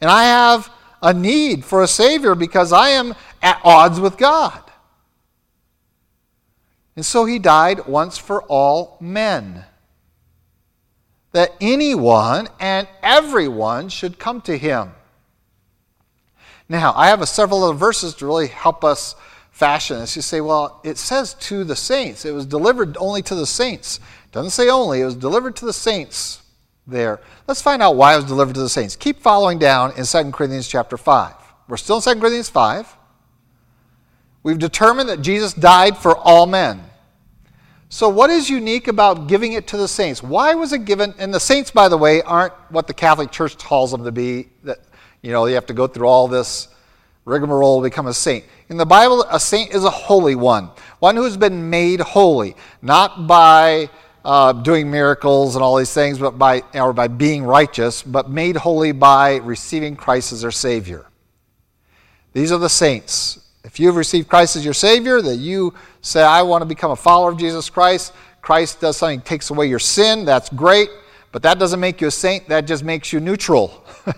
And 0.00 0.10
I 0.10 0.24
have 0.24 0.72
a 1.02 1.12
need 1.12 1.62
for 1.62 1.82
a 1.82 1.88
Savior 1.88 2.34
because 2.34 2.72
I 2.72 2.90
am 2.90 3.14
at 3.42 3.60
odds 3.64 4.00
with 4.00 4.16
God. 4.16 4.62
And 6.96 7.04
so 7.04 7.26
he 7.26 7.38
died 7.38 7.86
once 7.86 8.16
for 8.16 8.42
all 8.44 8.96
men 8.98 9.66
that 11.32 11.54
anyone 11.60 12.48
and 12.58 12.88
everyone 13.02 13.88
should 13.88 14.18
come 14.18 14.40
to 14.42 14.56
him. 14.56 14.92
Now, 16.68 16.92
I 16.94 17.08
have 17.08 17.26
several 17.28 17.64
other 17.64 17.74
verses 17.74 18.14
to 18.16 18.26
really 18.26 18.48
help 18.48 18.84
us 18.84 19.14
fashion 19.50 19.98
this. 19.98 20.16
You 20.16 20.22
say, 20.22 20.40
well, 20.40 20.80
it 20.84 20.98
says 20.98 21.34
to 21.34 21.64
the 21.64 21.76
saints. 21.76 22.24
It 22.24 22.32
was 22.32 22.46
delivered 22.46 22.96
only 22.98 23.22
to 23.22 23.34
the 23.34 23.46
saints. 23.46 23.98
It 24.26 24.32
doesn't 24.32 24.50
say 24.50 24.68
only, 24.68 25.00
it 25.00 25.04
was 25.04 25.14
delivered 25.14 25.56
to 25.56 25.66
the 25.66 25.72
saints 25.72 26.42
there. 26.86 27.20
Let's 27.46 27.62
find 27.62 27.82
out 27.82 27.96
why 27.96 28.14
it 28.14 28.16
was 28.16 28.26
delivered 28.26 28.54
to 28.54 28.60
the 28.60 28.68
saints. 28.68 28.96
Keep 28.96 29.20
following 29.20 29.58
down 29.58 29.92
in 29.96 30.04
2 30.04 30.30
Corinthians 30.32 30.68
chapter 30.68 30.96
5. 30.96 31.34
We're 31.68 31.76
still 31.76 31.96
in 31.96 32.02
2 32.02 32.20
Corinthians 32.20 32.48
5. 32.48 32.96
We've 34.42 34.58
determined 34.58 35.08
that 35.08 35.22
Jesus 35.22 35.52
died 35.52 35.96
for 35.96 36.16
all 36.16 36.46
men. 36.46 36.82
So, 37.90 38.08
what 38.10 38.28
is 38.28 38.50
unique 38.50 38.86
about 38.86 39.28
giving 39.28 39.54
it 39.54 39.66
to 39.68 39.78
the 39.78 39.88
saints? 39.88 40.22
Why 40.22 40.54
was 40.54 40.74
it 40.74 40.84
given? 40.84 41.14
And 41.18 41.32
the 41.32 41.40
saints, 41.40 41.70
by 41.70 41.88
the 41.88 41.96
way, 41.96 42.20
aren't 42.20 42.52
what 42.70 42.86
the 42.86 42.92
Catholic 42.92 43.30
Church 43.30 43.56
calls 43.56 43.90
them 43.92 44.04
to 44.04 44.12
be. 44.12 44.50
That 44.64 44.78
you 45.22 45.32
know, 45.32 45.46
you 45.46 45.54
have 45.54 45.66
to 45.66 45.72
go 45.72 45.86
through 45.86 46.06
all 46.06 46.28
this 46.28 46.68
rigmarole 47.24 47.80
to 47.80 47.88
become 47.88 48.06
a 48.06 48.14
saint. 48.14 48.44
In 48.68 48.76
the 48.76 48.84
Bible, 48.84 49.24
a 49.30 49.40
saint 49.40 49.74
is 49.74 49.84
a 49.84 49.90
holy 49.90 50.34
one, 50.34 50.70
one 50.98 51.16
who 51.16 51.24
has 51.24 51.38
been 51.38 51.70
made 51.70 52.00
holy, 52.00 52.56
not 52.82 53.26
by 53.26 53.88
uh, 54.22 54.52
doing 54.52 54.90
miracles 54.90 55.56
and 55.56 55.64
all 55.64 55.76
these 55.76 55.92
things, 55.92 56.18
but 56.18 56.38
by 56.38 56.62
or 56.74 56.92
by 56.92 57.08
being 57.08 57.42
righteous, 57.42 58.02
but 58.02 58.28
made 58.28 58.56
holy 58.56 58.92
by 58.92 59.36
receiving 59.36 59.96
Christ 59.96 60.32
as 60.32 60.42
their 60.42 60.50
Savior. 60.50 61.06
These 62.34 62.52
are 62.52 62.58
the 62.58 62.68
saints. 62.68 63.47
If 63.68 63.78
you've 63.78 63.96
received 63.96 64.28
Christ 64.28 64.56
as 64.56 64.64
your 64.64 64.72
Savior, 64.72 65.20
that 65.20 65.36
you 65.36 65.74
say, 66.00 66.22
I 66.22 66.40
want 66.40 66.62
to 66.62 66.66
become 66.66 66.90
a 66.90 66.96
follower 66.96 67.30
of 67.30 67.36
Jesus 67.36 67.68
Christ, 67.68 68.14
Christ 68.40 68.80
does 68.80 68.96
something, 68.96 69.20
takes 69.20 69.50
away 69.50 69.66
your 69.66 69.78
sin, 69.78 70.24
that's 70.24 70.48
great, 70.48 70.88
but 71.32 71.42
that 71.42 71.58
doesn't 71.58 71.78
make 71.78 72.00
you 72.00 72.08
a 72.08 72.10
saint, 72.10 72.48
that 72.48 72.62
just 72.62 72.82
makes 72.82 73.12
you 73.12 73.20
neutral. 73.20 73.84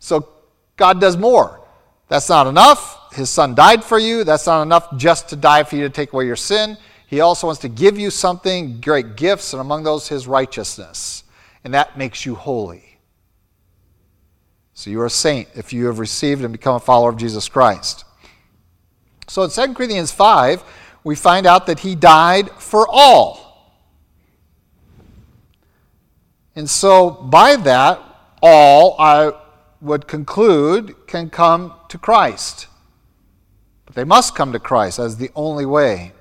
so 0.00 0.28
God 0.76 1.00
does 1.00 1.16
more. 1.16 1.62
That's 2.08 2.28
not 2.28 2.46
enough. 2.46 3.14
His 3.14 3.30
Son 3.30 3.54
died 3.54 3.82
for 3.82 3.98
you. 3.98 4.22
That's 4.22 4.46
not 4.46 4.60
enough 4.60 4.94
just 4.98 5.30
to 5.30 5.36
die 5.36 5.62
for 5.62 5.76
you 5.76 5.84
to 5.84 5.90
take 5.90 6.12
away 6.12 6.26
your 6.26 6.36
sin. 6.36 6.76
He 7.06 7.22
also 7.22 7.46
wants 7.46 7.62
to 7.62 7.70
give 7.70 7.98
you 7.98 8.10
something, 8.10 8.82
great 8.82 9.16
gifts, 9.16 9.54
and 9.54 9.62
among 9.62 9.84
those, 9.84 10.08
His 10.08 10.26
righteousness. 10.26 11.24
And 11.64 11.72
that 11.72 11.96
makes 11.96 12.26
you 12.26 12.34
holy. 12.34 12.98
So 14.74 14.90
you 14.90 15.00
are 15.00 15.06
a 15.06 15.10
saint 15.10 15.48
if 15.54 15.72
you 15.72 15.86
have 15.86 16.00
received 16.00 16.42
and 16.42 16.52
become 16.52 16.76
a 16.76 16.80
follower 16.80 17.08
of 17.08 17.16
Jesus 17.16 17.48
Christ. 17.48 18.03
So 19.26 19.42
in 19.42 19.50
2 19.50 19.74
Corinthians 19.74 20.12
5, 20.12 20.62
we 21.04 21.14
find 21.14 21.46
out 21.46 21.66
that 21.66 21.80
he 21.80 21.94
died 21.94 22.50
for 22.50 22.86
all. 22.88 23.44
And 26.56 26.68
so 26.68 27.10
by 27.10 27.56
that, 27.56 28.00
all, 28.42 28.96
I 28.98 29.32
would 29.80 30.06
conclude, 30.06 31.06
can 31.06 31.30
come 31.30 31.74
to 31.88 31.98
Christ. 31.98 32.68
But 33.86 33.94
they 33.94 34.04
must 34.04 34.34
come 34.34 34.52
to 34.52 34.58
Christ 34.58 34.98
as 34.98 35.16
the 35.16 35.30
only 35.34 35.66
way. 35.66 36.12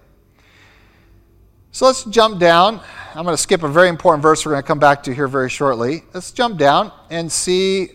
So 1.71 1.85
let's 1.85 2.03
jump 2.03 2.39
down. 2.39 2.81
I'm 3.15 3.23
going 3.23 3.35
to 3.35 3.41
skip 3.41 3.63
a 3.63 3.67
very 3.67 3.89
important 3.89 4.21
verse 4.21 4.45
we're 4.45 4.51
going 4.51 4.63
to 4.63 4.67
come 4.67 4.79
back 4.79 5.03
to 5.03 5.13
here 5.13 5.27
very 5.27 5.49
shortly. 5.49 6.03
Let's 6.13 6.31
jump 6.31 6.57
down 6.57 6.91
and 7.09 7.31
see 7.31 7.89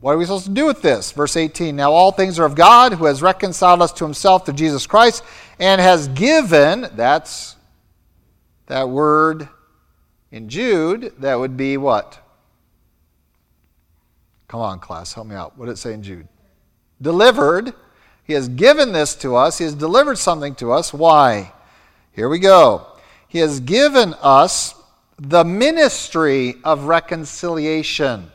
what 0.00 0.12
are 0.12 0.18
we 0.18 0.24
supposed 0.24 0.46
to 0.46 0.50
do 0.50 0.64
with 0.64 0.80
this? 0.80 1.12
Verse 1.12 1.36
18 1.36 1.76
Now 1.76 1.92
all 1.92 2.12
things 2.12 2.38
are 2.38 2.44
of 2.44 2.54
God, 2.54 2.94
who 2.94 3.04
has 3.04 3.22
reconciled 3.22 3.82
us 3.82 3.92
to 3.94 4.04
himself 4.04 4.46
through 4.46 4.54
Jesus 4.54 4.86
Christ, 4.86 5.22
and 5.58 5.80
has 5.80 6.08
given, 6.08 6.88
that's 6.94 7.56
that 8.66 8.88
word 8.88 9.48
in 10.30 10.48
Jude, 10.48 11.12
that 11.18 11.34
would 11.34 11.56
be 11.56 11.76
what? 11.76 12.18
Come 14.48 14.60
on, 14.60 14.80
class, 14.80 15.12
help 15.12 15.26
me 15.26 15.36
out. 15.36 15.56
What 15.58 15.66
did 15.66 15.72
it 15.72 15.78
say 15.78 15.92
in 15.92 16.02
Jude? 16.02 16.28
Delivered. 17.02 17.74
He 18.24 18.32
has 18.32 18.48
given 18.48 18.92
this 18.92 19.14
to 19.16 19.36
us. 19.36 19.58
He 19.58 19.64
has 19.64 19.74
delivered 19.74 20.18
something 20.18 20.54
to 20.56 20.72
us. 20.72 20.94
Why? 20.94 21.52
Here 22.12 22.28
we 22.28 22.38
go. 22.38 22.86
He 23.28 23.38
has 23.38 23.60
given 23.60 24.14
us 24.20 24.74
the 25.18 25.44
ministry 25.44 26.56
of 26.64 26.84
reconciliation. 26.84 28.30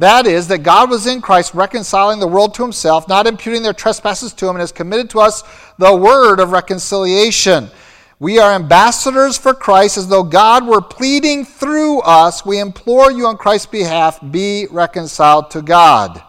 That 0.00 0.26
is, 0.26 0.48
that 0.48 0.62
God 0.62 0.88
was 0.88 1.06
in 1.06 1.20
Christ 1.20 1.52
reconciling 1.52 2.20
the 2.20 2.26
world 2.26 2.54
to 2.54 2.62
himself, 2.62 3.06
not 3.06 3.26
imputing 3.26 3.62
their 3.62 3.74
trespasses 3.74 4.32
to 4.32 4.46
him, 4.46 4.56
and 4.56 4.60
has 4.60 4.72
committed 4.72 5.10
to 5.10 5.20
us 5.20 5.42
the 5.76 5.94
word 5.94 6.40
of 6.40 6.52
reconciliation. 6.52 7.70
We 8.18 8.38
are 8.38 8.54
ambassadors 8.54 9.36
for 9.36 9.52
Christ 9.52 9.98
as 9.98 10.08
though 10.08 10.22
God 10.22 10.66
were 10.66 10.80
pleading 10.80 11.44
through 11.44 12.00
us. 12.00 12.46
We 12.46 12.60
implore 12.60 13.12
you 13.12 13.26
on 13.26 13.36
Christ's 13.36 13.66
behalf, 13.66 14.18
be 14.30 14.66
reconciled 14.70 15.50
to 15.50 15.60
God. 15.60 16.22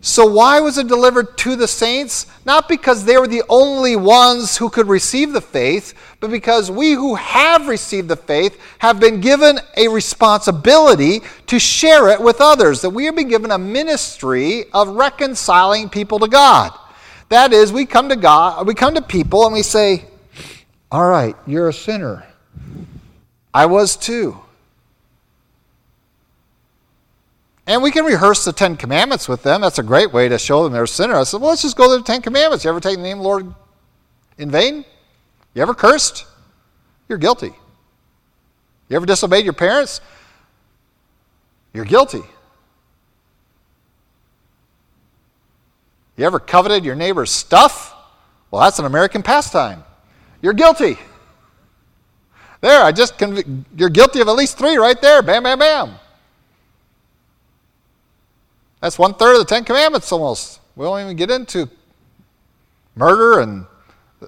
So, 0.00 0.26
why 0.26 0.60
was 0.60 0.78
it 0.78 0.86
delivered 0.86 1.36
to 1.38 1.56
the 1.56 1.66
saints? 1.66 2.26
Not 2.44 2.68
because 2.68 3.04
they 3.04 3.18
were 3.18 3.26
the 3.26 3.42
only 3.48 3.96
ones 3.96 4.56
who 4.56 4.70
could 4.70 4.86
receive 4.86 5.32
the 5.32 5.40
faith, 5.40 5.94
but 6.20 6.30
because 6.30 6.70
we 6.70 6.92
who 6.92 7.16
have 7.16 7.66
received 7.66 8.08
the 8.08 8.16
faith 8.16 8.60
have 8.78 9.00
been 9.00 9.20
given 9.20 9.58
a 9.76 9.88
responsibility 9.88 11.22
to 11.46 11.58
share 11.58 12.08
it 12.08 12.20
with 12.20 12.40
others. 12.40 12.82
That 12.82 12.90
we 12.90 13.06
have 13.06 13.16
been 13.16 13.28
given 13.28 13.50
a 13.50 13.58
ministry 13.58 14.66
of 14.72 14.88
reconciling 14.88 15.88
people 15.88 16.20
to 16.20 16.28
God. 16.28 16.72
That 17.28 17.52
is, 17.52 17.72
we 17.72 17.86
come 17.86 18.08
to 18.10 18.16
God, 18.16 18.66
we 18.66 18.74
come 18.74 18.94
to 18.94 19.02
people 19.02 19.44
and 19.44 19.54
we 19.54 19.62
say, 19.62 20.04
All 20.92 21.08
right, 21.08 21.34
you're 21.46 21.68
a 21.68 21.72
sinner. 21.72 22.24
I 23.52 23.66
was 23.66 23.96
too. 23.96 24.38
And 27.66 27.82
we 27.82 27.90
can 27.90 28.04
rehearse 28.04 28.44
the 28.44 28.52
Ten 28.52 28.76
Commandments 28.76 29.28
with 29.28 29.42
them. 29.42 29.60
That's 29.60 29.78
a 29.78 29.82
great 29.82 30.12
way 30.12 30.28
to 30.28 30.38
show 30.38 30.62
them 30.62 30.72
they're 30.72 30.84
a 30.84 30.88
sinner. 30.88 31.16
I 31.16 31.24
said, 31.24 31.40
well, 31.40 31.50
let's 31.50 31.62
just 31.62 31.76
go 31.76 31.90
to 31.90 31.98
the 31.98 32.04
Ten 32.04 32.22
Commandments. 32.22 32.64
You 32.64 32.70
ever 32.70 32.80
taken 32.80 33.02
the 33.02 33.08
name 33.08 33.18
of 33.18 33.22
the 33.24 33.28
Lord 33.28 33.54
in 34.38 34.50
vain? 34.50 34.84
You 35.54 35.62
ever 35.62 35.74
cursed? 35.74 36.26
You're 37.08 37.18
guilty. 37.18 37.52
You 38.88 38.96
ever 38.96 39.06
disobeyed 39.06 39.44
your 39.44 39.52
parents? 39.52 40.00
You're 41.72 41.84
guilty. 41.84 42.22
You 46.16 46.24
ever 46.24 46.38
coveted 46.38 46.84
your 46.84 46.94
neighbor's 46.94 47.30
stuff? 47.30 47.94
Well, 48.50 48.62
that's 48.62 48.78
an 48.78 48.84
American 48.84 49.22
pastime. 49.22 49.82
You're 50.40 50.52
guilty. 50.52 50.98
There, 52.60 52.82
I 52.82 52.92
just, 52.92 53.18
conv- 53.18 53.64
you're 53.76 53.90
guilty 53.90 54.20
of 54.20 54.28
at 54.28 54.36
least 54.36 54.56
three 54.56 54.76
right 54.76 55.00
there. 55.00 55.20
Bam, 55.20 55.42
bam, 55.42 55.58
bam. 55.58 55.94
That's 58.86 59.00
one 59.00 59.14
third 59.14 59.32
of 59.32 59.40
the 59.40 59.44
Ten 59.44 59.64
Commandments 59.64 60.12
almost. 60.12 60.60
We 60.76 60.84
don't 60.84 61.00
even 61.00 61.16
get 61.16 61.28
into 61.28 61.68
murder, 62.94 63.40
and 63.40 63.66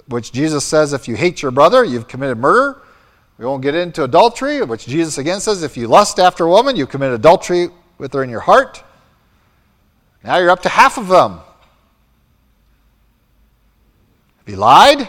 which 0.08 0.32
Jesus 0.32 0.64
says 0.64 0.92
if 0.92 1.06
you 1.06 1.14
hate 1.14 1.42
your 1.42 1.52
brother, 1.52 1.84
you've 1.84 2.08
committed 2.08 2.38
murder. 2.38 2.82
We 3.38 3.46
won't 3.46 3.62
get 3.62 3.76
into 3.76 4.02
adultery, 4.02 4.60
which 4.62 4.84
Jesus 4.84 5.16
again 5.16 5.38
says 5.38 5.62
if 5.62 5.76
you 5.76 5.86
lust 5.86 6.18
after 6.18 6.42
a 6.42 6.48
woman, 6.48 6.74
you 6.74 6.88
commit 6.88 7.12
adultery 7.12 7.68
with 7.98 8.12
her 8.14 8.24
in 8.24 8.30
your 8.30 8.40
heart. 8.40 8.82
Now 10.24 10.38
you're 10.38 10.50
up 10.50 10.62
to 10.62 10.68
half 10.68 10.98
of 10.98 11.06
them. 11.06 11.38
Have 14.38 14.48
you 14.48 14.56
lied? 14.56 15.08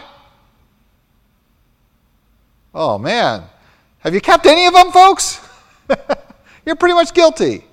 Oh 2.72 2.98
man. 2.98 3.42
Have 3.98 4.14
you 4.14 4.20
kept 4.20 4.46
any 4.46 4.66
of 4.66 4.74
them, 4.74 4.92
folks? 4.92 5.44
you're 6.64 6.76
pretty 6.76 6.94
much 6.94 7.12
guilty. 7.12 7.64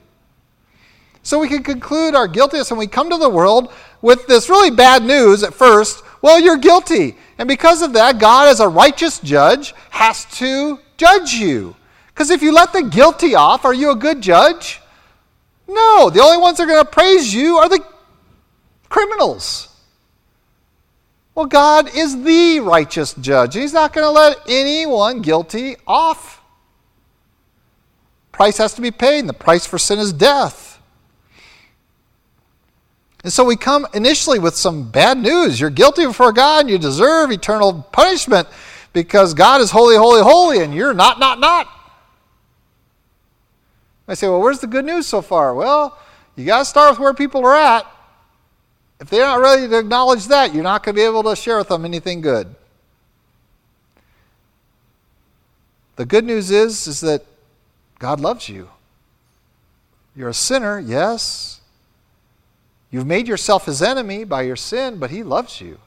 So 1.28 1.40
we 1.40 1.50
can 1.50 1.62
conclude 1.62 2.16
our 2.16 2.26
guiltiness 2.26 2.72
and 2.72 2.78
we 2.78 2.88
come 2.88 3.10
to 3.10 3.18
the 3.18 3.28
world 3.28 3.74
with 4.02 4.26
this 4.28 4.48
really 4.48 4.72
bad 4.72 5.04
news 5.04 5.44
at 5.44 5.54
first. 5.54 6.02
Well, 6.22 6.40
you're 6.40 6.56
guilty. 6.56 7.18
And 7.38 7.50
because 7.50 7.82
of 7.82 7.92
that, 7.92 8.18
God, 8.18 8.48
as 8.48 8.62
a 8.62 8.70
righteous 8.70 9.20
judge, 9.20 9.76
has 9.90 10.24
to 10.38 10.80
judge 10.96 11.34
you. 11.34 11.76
Because 12.08 12.30
if 12.30 12.42
you 12.42 12.54
let 12.54 12.72
the 12.72 12.84
guilty 12.84 13.36
off, 13.36 13.66
are 13.66 13.74
you 13.74 13.92
a 13.92 13.96
good 13.96 14.22
judge? 14.22 14.80
No. 15.68 16.10
The 16.10 16.22
only 16.22 16.38
ones 16.38 16.60
that 16.60 16.63
are 16.63 16.68
going 16.68 16.86
to 16.86 16.90
praise 16.90 17.34
you 17.34 17.58
are 17.58 17.68
the 17.68 17.84
criminals. 18.88 19.68
Well, 21.36 21.46
God 21.46 21.94
is 21.94 22.24
the 22.24 22.62
righteous 22.62 23.13
judge. 23.16 23.54
He's 23.54 23.74
not 23.74 23.92
going 23.92 24.08
to 24.08 24.12
let 24.12 24.38
anyone 24.48 25.22
guilty 25.22 25.76
off. 25.86 26.42
Price 28.32 28.60
has 28.60 28.74
to 28.76 28.82
be 28.82 28.92
paid, 28.92 29.20
and 29.20 29.28
the 29.28 29.34
price 29.34 29.66
for 29.66 29.78
sin 29.78 30.00
is 30.00 30.13
death. 30.13 30.77
And 33.28 33.34
so 33.34 33.44
we 33.44 33.58
come 33.58 33.86
initially 33.94 34.40
with 34.40 34.56
some 34.56 34.90
bad 34.90 35.18
news. 35.18 35.60
You're 35.60 35.70
guilty 35.70 36.06
before 36.06 36.32
God 36.32 36.62
and 36.62 36.70
you 36.70 36.78
deserve 36.78 37.30
eternal 37.30 37.86
punishment 37.92 38.48
because 38.94 39.34
God 39.34 39.60
is 39.60 39.70
holy, 39.70 39.98
holy, 39.98 40.22
holy, 40.22 40.63
and 40.63 40.74
you're 40.74 40.94
not, 40.94 41.20
not, 41.20 41.38
not. 41.38 41.68
I 44.08 44.13
say, 44.13 44.30
well, 44.30 44.40
where's 44.40 44.60
the 44.60 44.68
good 44.68 44.86
news 44.86 45.08
so 45.08 45.22
far? 45.22 45.54
Well, 45.54 46.00
you 46.38 46.46
got 46.46 46.60
to 46.60 46.66
start 46.66 46.92
with 46.92 47.00
where 47.00 47.13
people 47.13 47.46
are 47.46 47.54
at. 47.54 47.86
If 49.02 49.10
they're 49.10 49.26
not 49.26 49.42
ready 49.42 49.68
to 49.68 49.78
acknowledge 49.78 50.28
that, 50.28 50.56
you're 50.56 50.63
not 50.63 50.84
going 50.86 50.96
to 50.96 51.02
be 51.02 51.06
able 51.06 51.24
to 51.24 51.36
share 51.36 51.58
with 51.58 51.68
them 51.68 51.84
anything 51.84 52.22
good. 52.22 52.56
The 55.98 56.06
good 56.06 56.24
news 56.24 56.50
is, 56.50 56.88
is 56.88 57.02
that 57.02 57.26
God 58.00 58.22
loves 58.22 58.48
you. 58.48 58.70
You're 60.16 60.30
a 60.30 60.34
sinner, 60.34 60.80
yes. 60.80 61.57
You've 62.89 63.08
made 63.08 63.28
yourself 63.28 63.65
his 63.65 63.82
enemy 63.82 64.23
by 64.23 64.43
your 64.43 64.56
sin, 64.56 64.97
but 64.97 65.12
he 65.12 65.23
loves 65.23 65.60
you. 65.60 65.80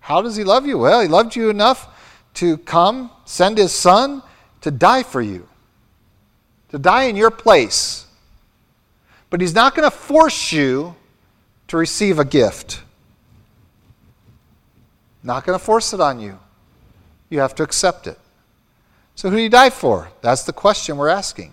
How 0.00 0.22
does 0.22 0.36
he 0.36 0.44
love 0.44 0.66
you? 0.66 0.78
Well, 0.78 1.00
he 1.00 1.08
loved 1.08 1.36
you 1.36 1.50
enough 1.50 1.88
to 2.34 2.58
come, 2.58 3.10
send 3.24 3.58
his 3.58 3.72
son 3.72 4.22
to 4.62 4.70
die 4.70 5.02
for 5.02 5.20
you, 5.20 5.48
to 6.70 6.78
die 6.78 7.04
in 7.04 7.16
your 7.16 7.30
place. 7.30 8.06
But 9.28 9.40
he's 9.40 9.54
not 9.54 9.74
going 9.74 9.88
to 9.88 9.96
force 9.96 10.50
you 10.50 10.96
to 11.68 11.76
receive 11.76 12.18
a 12.18 12.24
gift. 12.24 12.82
Not 15.22 15.46
going 15.46 15.58
to 15.58 15.64
force 15.64 15.92
it 15.92 16.00
on 16.00 16.18
you. 16.18 16.38
You 17.28 17.40
have 17.40 17.54
to 17.56 17.62
accept 17.62 18.06
it. 18.06 18.18
So, 19.14 19.28
who 19.28 19.36
did 19.36 19.42
he 19.42 19.48
die 19.48 19.70
for? 19.70 20.10
That's 20.22 20.44
the 20.44 20.52
question 20.52 20.96
we're 20.96 21.08
asking. 21.08 21.52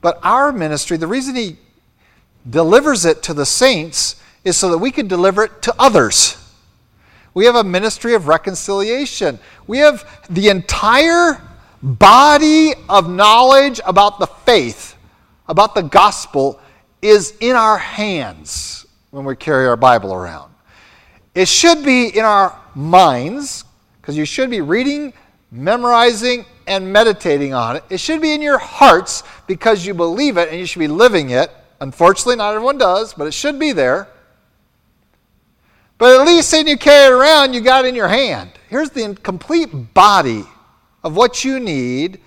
But 0.00 0.18
our 0.22 0.52
ministry, 0.52 0.96
the 0.96 1.06
reason 1.06 1.34
he 1.34 1.58
delivers 2.50 3.04
it 3.04 3.22
to 3.24 3.34
the 3.34 3.46
saints 3.46 4.16
is 4.44 4.56
so 4.56 4.70
that 4.70 4.78
we 4.78 4.90
can 4.90 5.08
deliver 5.08 5.44
it 5.44 5.62
to 5.62 5.74
others. 5.78 6.36
We 7.34 7.44
have 7.44 7.56
a 7.56 7.64
ministry 7.64 8.14
of 8.14 8.26
reconciliation. 8.26 9.38
We 9.66 9.78
have 9.78 10.26
the 10.30 10.48
entire 10.48 11.40
body 11.82 12.72
of 12.88 13.08
knowledge 13.08 13.80
about 13.86 14.18
the 14.18 14.26
faith, 14.26 14.96
about 15.48 15.74
the 15.74 15.82
gospel, 15.82 16.60
is 17.00 17.34
in 17.40 17.54
our 17.54 17.78
hands 17.78 18.86
when 19.10 19.24
we 19.24 19.36
carry 19.36 19.66
our 19.66 19.76
Bible 19.76 20.12
around. 20.12 20.52
It 21.34 21.46
should 21.46 21.84
be 21.84 22.08
in 22.08 22.24
our 22.24 22.58
minds, 22.74 23.64
because 24.00 24.16
you 24.16 24.24
should 24.24 24.50
be 24.50 24.60
reading, 24.60 25.12
memorizing, 25.52 26.44
and 26.66 26.92
meditating 26.92 27.54
on 27.54 27.76
it. 27.76 27.84
It 27.90 28.00
should 28.00 28.20
be 28.20 28.32
in 28.32 28.42
your 28.42 28.58
hearts 28.58 29.22
because 29.46 29.86
you 29.86 29.94
believe 29.94 30.36
it 30.36 30.48
and 30.48 30.58
you 30.58 30.66
should 30.66 30.80
be 30.80 30.88
living 30.88 31.30
it. 31.30 31.50
Unfortunately, 31.80 32.36
not 32.36 32.54
everyone 32.54 32.78
does, 32.78 33.14
but 33.14 33.26
it 33.26 33.34
should 33.34 33.58
be 33.58 33.72
there. 33.72 34.08
But 35.96 36.20
at 36.20 36.26
least 36.26 36.52
when 36.52 36.66
you 36.66 36.76
carry 36.76 37.06
it 37.06 37.18
around, 37.18 37.54
you 37.54 37.60
got 37.60 37.84
it 37.84 37.88
in 37.88 37.94
your 37.94 38.08
hand. 38.08 38.50
Here's 38.68 38.90
the 38.90 39.14
complete 39.22 39.94
body 39.94 40.44
of 41.02 41.16
what 41.16 41.44
you 41.44 41.58
need 41.60 42.20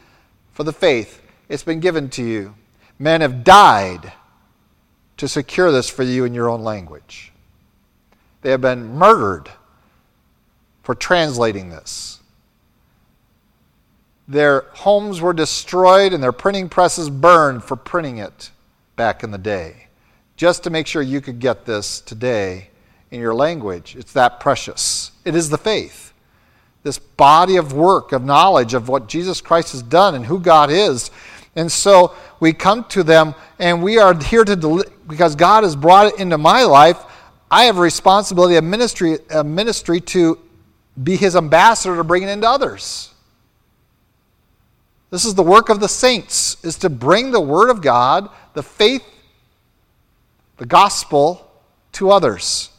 for 0.53 0.63
the 0.63 0.73
faith. 0.73 1.21
It's 1.49 1.63
been 1.63 1.79
given 1.79 2.09
to 2.11 2.23
you. 2.23 2.55
Men 2.99 3.21
have 3.21 3.43
died 3.43 4.13
to 5.17 5.27
secure 5.27 5.71
this 5.71 5.89
for 5.89 6.03
you 6.03 6.25
in 6.25 6.33
your 6.33 6.49
own 6.49 6.63
language. 6.63 7.31
They 8.41 8.51
have 8.51 8.61
been 8.61 8.95
murdered 8.95 9.49
for 10.83 10.95
translating 10.95 11.69
this. 11.69 12.19
Their 14.27 14.61
homes 14.73 15.21
were 15.21 15.33
destroyed 15.33 16.13
and 16.13 16.23
their 16.23 16.31
printing 16.31 16.69
presses 16.69 17.09
burned 17.09 17.63
for 17.63 17.75
printing 17.75 18.17
it 18.17 18.51
back 18.95 19.23
in 19.23 19.31
the 19.31 19.37
day, 19.37 19.87
just 20.35 20.63
to 20.63 20.69
make 20.69 20.87
sure 20.87 21.01
you 21.01 21.21
could 21.21 21.39
get 21.39 21.65
this 21.65 22.01
today 22.01 22.69
in 23.11 23.19
your 23.19 23.33
language. 23.33 23.95
It's 23.95 24.13
that 24.13 24.39
precious. 24.39 25.11
It 25.25 25.35
is 25.35 25.49
the 25.49 25.57
faith. 25.57 26.13
This 26.83 26.97
body 26.97 27.57
of 27.57 27.73
work, 27.73 28.11
of 28.11 28.23
knowledge 28.23 28.73
of 28.73 28.89
what 28.89 29.07
Jesus 29.07 29.41
Christ 29.41 29.73
has 29.73 29.83
done 29.83 30.15
and 30.15 30.25
who 30.25 30.39
God 30.39 30.71
is. 30.71 31.11
And 31.55 31.71
so 31.71 32.15
we 32.39 32.53
come 32.53 32.85
to 32.85 33.03
them 33.03 33.35
and 33.59 33.83
we 33.83 33.99
are 33.99 34.17
here 34.19 34.43
to, 34.43 34.55
deli- 34.55 34.87
because 35.07 35.35
God 35.35 35.63
has 35.63 35.75
brought 35.75 36.07
it 36.07 36.19
into 36.19 36.37
my 36.37 36.63
life. 36.63 36.97
I 37.51 37.65
have 37.65 37.77
a 37.77 37.81
responsibility, 37.81 38.55
a 38.55 38.61
ministry, 38.61 39.17
a 39.29 39.43
ministry 39.43 39.99
to 40.01 40.39
be 41.01 41.17
his 41.17 41.35
ambassador 41.35 41.97
to 41.97 42.03
bring 42.03 42.23
it 42.23 42.29
into 42.29 42.47
others. 42.47 43.13
This 45.09 45.25
is 45.25 45.35
the 45.35 45.43
work 45.43 45.67
of 45.67 45.81
the 45.81 45.89
saints, 45.89 46.63
is 46.63 46.77
to 46.77 46.89
bring 46.89 47.31
the 47.31 47.41
word 47.41 47.69
of 47.69 47.81
God, 47.81 48.29
the 48.53 48.63
faith, 48.63 49.03
the 50.57 50.65
gospel 50.65 51.49
to 51.93 52.11
others. 52.11 52.69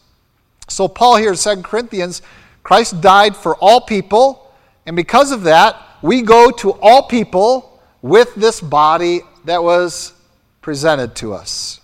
So, 0.68 0.88
Paul 0.88 1.16
here 1.16 1.30
in 1.30 1.36
2 1.36 1.62
Corinthians, 1.62 2.22
Christ 2.62 3.00
died 3.00 3.36
for 3.36 3.56
all 3.56 3.80
people, 3.80 4.52
and 4.86 4.96
because 4.96 5.32
of 5.32 5.42
that, 5.42 5.76
we 6.02 6.22
go 6.22 6.50
to 6.50 6.72
all 6.80 7.02
people 7.08 7.80
with 8.00 8.34
this 8.34 8.60
body 8.60 9.20
that 9.44 9.62
was 9.62 10.12
presented 10.60 11.14
to 11.16 11.34
us. 11.34 11.80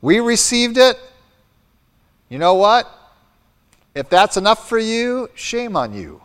We 0.00 0.20
received 0.20 0.78
it. 0.78 0.98
You 2.28 2.38
know 2.38 2.54
what? 2.54 2.90
If 3.94 4.08
that's 4.08 4.36
enough 4.36 4.68
for 4.68 4.78
you, 4.78 5.30
shame 5.34 5.76
on 5.76 5.94
you. 5.94 6.20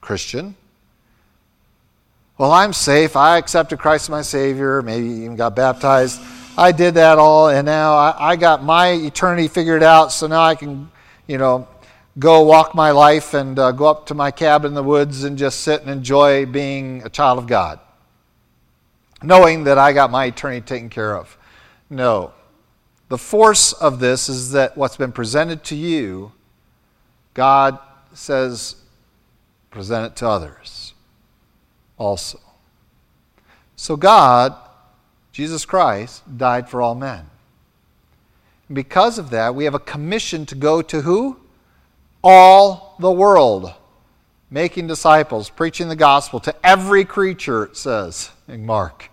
Christian. 0.00 0.54
Well, 2.38 2.52
I'm 2.52 2.74
safe. 2.74 3.16
I 3.16 3.38
accepted 3.38 3.78
Christ 3.78 4.04
as 4.04 4.10
my 4.10 4.20
Savior, 4.20 4.82
maybe 4.82 5.06
even 5.06 5.36
got 5.36 5.56
baptized. 5.56 6.20
I 6.58 6.70
did 6.70 6.94
that 6.94 7.18
all, 7.18 7.48
and 7.48 7.64
now 7.64 7.94
I, 7.94 8.32
I 8.32 8.36
got 8.36 8.62
my 8.62 8.90
eternity 8.90 9.48
figured 9.48 9.82
out, 9.82 10.12
so 10.12 10.26
now 10.26 10.42
I 10.42 10.54
can, 10.54 10.90
you 11.26 11.38
know, 11.38 11.66
go 12.18 12.42
walk 12.42 12.74
my 12.74 12.90
life 12.90 13.32
and 13.32 13.58
uh, 13.58 13.72
go 13.72 13.86
up 13.86 14.04
to 14.08 14.14
my 14.14 14.30
cabin 14.30 14.72
in 14.72 14.74
the 14.74 14.82
woods 14.82 15.24
and 15.24 15.38
just 15.38 15.62
sit 15.62 15.80
and 15.80 15.90
enjoy 15.90 16.44
being 16.44 17.02
a 17.06 17.08
child 17.08 17.38
of 17.38 17.46
God, 17.46 17.80
knowing 19.22 19.64
that 19.64 19.78
I 19.78 19.94
got 19.94 20.10
my 20.10 20.26
eternity 20.26 20.60
taken 20.60 20.90
care 20.90 21.16
of. 21.16 21.38
No. 21.88 22.34
The 23.08 23.18
force 23.18 23.72
of 23.72 23.98
this 23.98 24.28
is 24.28 24.52
that 24.52 24.76
what's 24.76 24.98
been 24.98 25.12
presented 25.12 25.64
to 25.64 25.74
you, 25.74 26.32
God 27.32 27.78
says, 28.12 28.76
present 29.70 30.12
it 30.12 30.16
to 30.16 30.28
others 30.28 30.85
also. 31.98 32.40
So 33.76 33.96
God 33.96 34.54
Jesus 35.36 35.66
Christ 35.66 36.22
died 36.38 36.66
for 36.70 36.80
all 36.80 36.94
men. 36.94 37.28
Because 38.72 39.18
of 39.18 39.28
that, 39.28 39.54
we 39.54 39.64
have 39.64 39.74
a 39.74 39.78
commission 39.78 40.46
to 40.46 40.54
go 40.54 40.80
to 40.80 41.02
who? 41.02 41.36
All 42.24 42.96
the 43.00 43.12
world, 43.12 43.74
making 44.50 44.86
disciples, 44.86 45.50
preaching 45.50 45.90
the 45.90 45.94
gospel 45.94 46.40
to 46.40 46.54
every 46.66 47.04
creature, 47.04 47.64
it 47.64 47.76
says 47.76 48.30
in 48.48 48.64
Mark. 48.64 49.10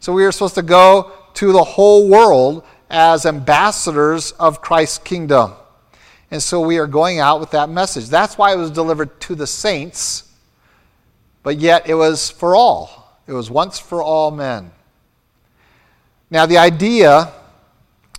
So 0.00 0.14
we 0.14 0.24
are 0.24 0.32
supposed 0.32 0.54
to 0.54 0.62
go 0.62 1.12
to 1.34 1.52
the 1.52 1.62
whole 1.62 2.08
world 2.08 2.64
as 2.88 3.26
ambassadors 3.26 4.32
of 4.32 4.62
Christ's 4.62 4.96
kingdom. 4.96 5.52
And 6.30 6.42
so 6.42 6.58
we 6.58 6.78
are 6.78 6.86
going 6.86 7.18
out 7.18 7.38
with 7.38 7.50
that 7.50 7.68
message. 7.68 8.06
That's 8.06 8.38
why 8.38 8.54
it 8.54 8.56
was 8.56 8.70
delivered 8.70 9.20
to 9.20 9.34
the 9.34 9.46
saints, 9.46 10.27
but 11.48 11.56
yet 11.56 11.88
it 11.88 11.94
was 11.94 12.28
for 12.28 12.54
all. 12.54 13.18
It 13.26 13.32
was 13.32 13.50
once 13.50 13.78
for 13.78 14.02
all 14.02 14.30
men. 14.30 14.70
Now, 16.30 16.44
the 16.44 16.58
idea 16.58 17.32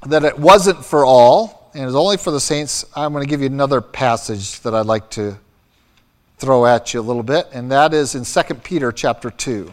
that 0.07 0.25
it 0.25 0.39
wasn't 0.39 0.83
for 0.83 1.05
all 1.05 1.69
and 1.75 1.83
it 1.83 1.85
was 1.85 1.93
only 1.93 2.17
for 2.17 2.31
the 2.31 2.39
saints, 2.39 2.85
I'm 2.95 3.13
going 3.13 3.23
to 3.23 3.29
give 3.29 3.41
you 3.41 3.45
another 3.45 3.81
passage 3.81 4.59
that 4.61 4.73
I'd 4.73 4.87
like 4.87 5.11
to 5.11 5.37
throw 6.39 6.65
at 6.65 6.91
you 6.91 7.01
a 7.01 7.03
little 7.03 7.21
bit, 7.21 7.45
and 7.53 7.71
that 7.71 7.93
is 7.93 8.15
in 8.15 8.23
2 8.23 8.55
Peter 8.63 8.91
chapter 8.91 9.29
2. 9.29 9.71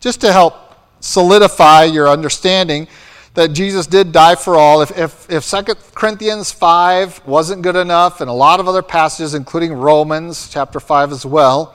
Just 0.00 0.20
to 0.22 0.32
help 0.32 0.56
solidify 0.98 1.84
your 1.84 2.08
understanding 2.08 2.88
that 3.34 3.48
Jesus 3.52 3.86
did 3.86 4.12
die 4.12 4.34
for 4.34 4.56
all. 4.56 4.82
If, 4.82 4.96
if, 4.98 5.30
if 5.30 5.50
2 5.50 5.74
Corinthians 5.94 6.52
5 6.52 7.26
wasn't 7.26 7.62
good 7.62 7.76
enough, 7.76 8.20
and 8.20 8.28
a 8.28 8.34
lot 8.34 8.60
of 8.60 8.68
other 8.68 8.82
passages, 8.82 9.34
including 9.34 9.72
Romans 9.72 10.48
chapter 10.50 10.80
5 10.80 11.12
as 11.12 11.24
well, 11.24 11.74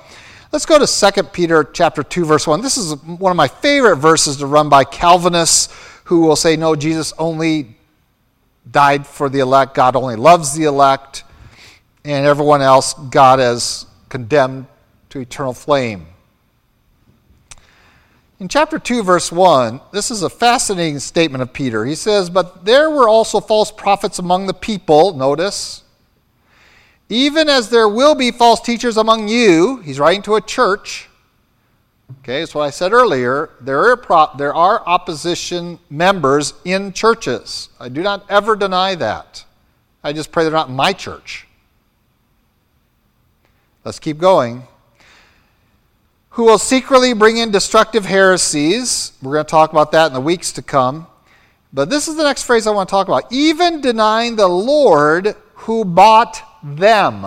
Let's 0.49 0.65
go 0.65 0.79
to 0.79 1.11
2 1.11 1.23
Peter 1.23 1.65
chapter 1.65 2.03
2 2.03 2.23
verse 2.23 2.47
1. 2.47 2.61
This 2.61 2.77
is 2.77 2.95
one 3.03 3.31
of 3.31 3.35
my 3.35 3.49
favorite 3.49 3.97
verses 3.97 4.37
to 4.37 4.45
run 4.45 4.69
by 4.69 4.85
Calvinists 4.85 5.73
who 6.05 6.21
will 6.21 6.37
say 6.37 6.55
no 6.55 6.73
Jesus 6.73 7.11
only 7.19 7.75
died 8.71 9.05
for 9.05 9.27
the 9.27 9.39
elect, 9.39 9.73
God 9.73 9.97
only 9.97 10.15
loves 10.15 10.53
the 10.53 10.63
elect, 10.63 11.25
and 12.05 12.25
everyone 12.25 12.61
else 12.61 12.93
God 12.93 13.39
has 13.39 13.85
condemned 14.07 14.67
to 15.09 15.19
eternal 15.19 15.53
flame. 15.53 16.07
In 18.39 18.47
chapter 18.47 18.77
2, 18.77 19.01
verse 19.01 19.31
1, 19.31 19.81
this 19.91 20.11
is 20.11 20.21
a 20.21 20.29
fascinating 20.29 20.99
statement 20.99 21.41
of 21.41 21.53
Peter. 21.53 21.85
He 21.85 21.95
says, 21.95 22.29
But 22.29 22.65
there 22.65 22.89
were 22.89 23.09
also 23.09 23.39
false 23.39 23.71
prophets 23.71 24.19
among 24.19 24.45
the 24.45 24.53
people, 24.53 25.13
notice, 25.15 25.83
even 27.09 27.49
as 27.49 27.69
there 27.69 27.87
will 27.87 28.13
be 28.15 28.31
false 28.31 28.59
teachers 28.59 28.97
among 28.97 29.27
you, 29.27 29.77
he's 29.77 29.99
writing 29.99 30.21
to 30.23 30.35
a 30.35 30.41
church. 30.41 31.09
Okay, 32.19 32.39
that's 32.39 32.53
what 32.53 32.63
I 32.63 32.69
said 32.69 32.93
earlier. 32.93 33.49
There 33.59 33.91
are, 33.91 33.97
pro- 33.97 34.29
there 34.37 34.53
are 34.53 34.83
opposition 34.85 35.79
members 35.89 36.53
in 36.63 36.93
churches. 36.93 37.69
I 37.79 37.89
do 37.89 38.03
not 38.03 38.29
ever 38.29 38.55
deny 38.55 38.95
that. 38.95 39.45
I 40.03 40.13
just 40.13 40.31
pray 40.31 40.43
they're 40.43 40.51
not 40.51 40.69
in 40.69 40.75
my 40.75 40.93
church. 40.93 41.47
Let's 43.83 43.99
keep 43.99 44.19
going. 44.19 44.67
Who 46.37 46.43
will 46.43 46.59
secretly 46.59 47.13
bring 47.13 47.37
in 47.37 47.49
destructive 47.49 48.05
heresies. 48.05 49.11
We're 49.23 49.33
going 49.33 49.45
to 49.47 49.49
talk 49.49 49.71
about 49.71 49.91
that 49.93 50.05
in 50.05 50.13
the 50.13 50.21
weeks 50.21 50.51
to 50.51 50.61
come. 50.61 51.07
But 51.73 51.89
this 51.89 52.07
is 52.07 52.15
the 52.15 52.23
next 52.23 52.43
phrase 52.43 52.67
I 52.67 52.69
want 52.69 52.87
to 52.87 52.91
talk 52.91 53.07
about. 53.07 53.31
Even 53.31 53.81
denying 53.81 54.35
the 54.35 54.47
Lord 54.47 55.35
who 55.55 55.83
bought 55.83 56.43
them. 56.61 57.25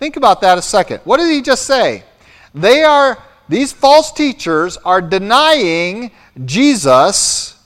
Think 0.00 0.16
about 0.16 0.40
that 0.40 0.58
a 0.58 0.62
second. 0.62 1.00
What 1.04 1.18
did 1.18 1.30
he 1.30 1.40
just 1.40 1.66
say? 1.66 2.02
They 2.52 2.82
are, 2.82 3.22
these 3.48 3.72
false 3.72 4.10
teachers 4.10 4.76
are 4.78 5.00
denying 5.00 6.10
Jesus, 6.44 7.62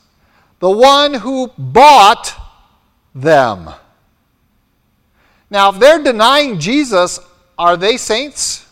the 0.59 0.71
one 0.71 1.15
who 1.15 1.51
bought 1.57 2.35
them. 3.15 3.71
Now, 5.49 5.71
if 5.71 5.79
they're 5.79 6.03
denying 6.03 6.59
Jesus, 6.59 7.19
are 7.59 7.79
they 7.79 7.97
saints? 7.97 8.67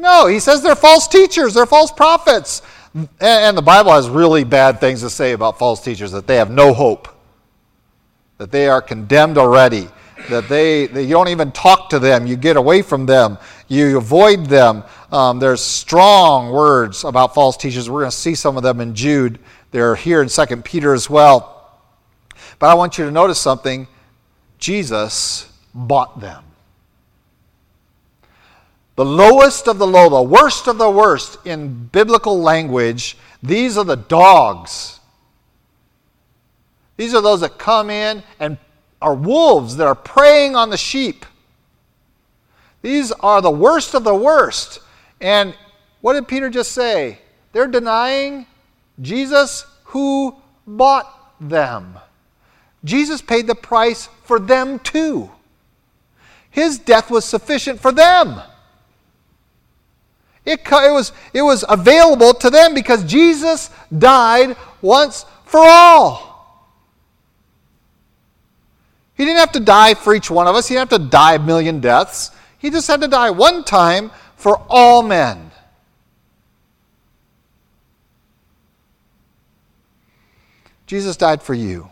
No, 0.00 0.26
he 0.26 0.40
says 0.40 0.62
they're 0.62 0.74
false 0.74 1.06
teachers, 1.06 1.52
they're 1.52 1.66
false 1.66 1.92
prophets. 1.92 2.62
And 3.20 3.56
the 3.56 3.62
Bible 3.62 3.92
has 3.92 4.08
really 4.08 4.44
bad 4.44 4.80
things 4.80 5.02
to 5.02 5.10
say 5.10 5.32
about 5.32 5.58
false 5.58 5.84
teachers, 5.84 6.10
that 6.12 6.26
they 6.26 6.36
have 6.36 6.50
no 6.50 6.72
hope. 6.72 7.06
that 8.38 8.50
they 8.50 8.68
are 8.68 8.80
condemned 8.80 9.36
already, 9.36 9.86
that 10.30 10.48
they, 10.48 10.86
they 10.86 11.02
you 11.02 11.10
don't 11.10 11.28
even 11.28 11.52
talk 11.52 11.90
to 11.90 11.98
them, 11.98 12.26
you 12.26 12.36
get 12.36 12.56
away 12.56 12.80
from 12.80 13.04
them, 13.04 13.36
you 13.68 13.98
avoid 13.98 14.46
them. 14.46 14.82
Um, 15.12 15.38
there's 15.38 15.60
strong 15.60 16.50
words 16.50 17.04
about 17.04 17.34
false 17.34 17.58
teachers. 17.58 17.90
We're 17.90 18.00
going 18.00 18.10
to 18.10 18.16
see 18.16 18.34
some 18.34 18.56
of 18.56 18.62
them 18.62 18.80
in 18.80 18.94
Jude. 18.94 19.38
They're 19.72 19.94
here 19.94 20.22
in 20.22 20.30
2 20.30 20.46
Peter 20.62 20.94
as 20.94 21.10
well. 21.10 21.78
But 22.58 22.70
I 22.70 22.74
want 22.74 22.96
you 22.96 23.04
to 23.04 23.10
notice 23.10 23.38
something 23.38 23.86
Jesus 24.58 25.52
bought 25.74 26.18
them. 26.18 26.42
The 28.96 29.04
lowest 29.04 29.68
of 29.68 29.78
the 29.78 29.86
low, 29.86 30.08
the 30.08 30.22
worst 30.22 30.66
of 30.66 30.78
the 30.78 30.90
worst 30.90 31.38
in 31.46 31.86
biblical 31.86 32.40
language, 32.40 33.16
these 33.42 33.78
are 33.78 33.84
the 33.84 33.96
dogs. 33.96 35.00
These 36.96 37.14
are 37.14 37.22
those 37.22 37.40
that 37.40 37.58
come 37.58 37.88
in 37.88 38.22
and 38.38 38.58
are 39.00 39.14
wolves 39.14 39.76
that 39.76 39.86
are 39.86 39.94
preying 39.94 40.54
on 40.54 40.68
the 40.68 40.76
sheep. 40.76 41.24
These 42.82 43.12
are 43.12 43.40
the 43.40 43.50
worst 43.50 43.94
of 43.94 44.04
the 44.04 44.14
worst. 44.14 44.80
And 45.20 45.54
what 46.00 46.14
did 46.14 46.28
Peter 46.28 46.50
just 46.50 46.72
say? 46.72 47.18
They're 47.52 47.66
denying 47.66 48.46
Jesus 49.00 49.64
who 49.84 50.36
bought 50.66 51.34
them. 51.40 51.98
Jesus 52.84 53.20
paid 53.20 53.46
the 53.46 53.54
price 53.54 54.08
for 54.24 54.38
them 54.38 54.78
too. 54.78 55.30
His 56.50 56.78
death 56.78 57.10
was 57.10 57.24
sufficient 57.24 57.80
for 57.80 57.92
them. 57.92 58.40
It, 60.44 60.60
it, 60.60 60.92
was, 60.92 61.12
it 61.34 61.42
was 61.42 61.64
available 61.68 62.32
to 62.34 62.50
them 62.50 62.74
because 62.74 63.04
Jesus 63.04 63.70
died 63.96 64.56
once 64.80 65.26
for 65.44 65.60
all. 65.60 66.30
He 69.14 69.24
didn't 69.24 69.40
have 69.40 69.52
to 69.52 69.60
die 69.60 69.94
for 69.94 70.14
each 70.14 70.30
one 70.30 70.46
of 70.46 70.54
us, 70.54 70.68
he 70.68 70.74
didn't 70.74 70.90
have 70.90 71.00
to 71.00 71.08
die 71.08 71.34
a 71.34 71.38
million 71.38 71.80
deaths. 71.80 72.30
He 72.58 72.70
just 72.70 72.88
had 72.88 73.00
to 73.02 73.08
die 73.08 73.30
one 73.30 73.64
time 73.64 74.10
for 74.36 74.62
all 74.68 75.02
men. 75.02 75.50
Jesus 80.86 81.16
died 81.16 81.42
for 81.42 81.54
you. 81.54 81.88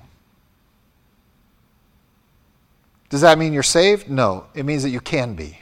Does 3.10 3.20
that 3.20 3.38
mean 3.38 3.52
you're 3.52 3.62
saved? 3.62 4.10
No, 4.10 4.46
it 4.54 4.64
means 4.64 4.82
that 4.82 4.90
you 4.90 5.00
can 5.00 5.34
be 5.34 5.58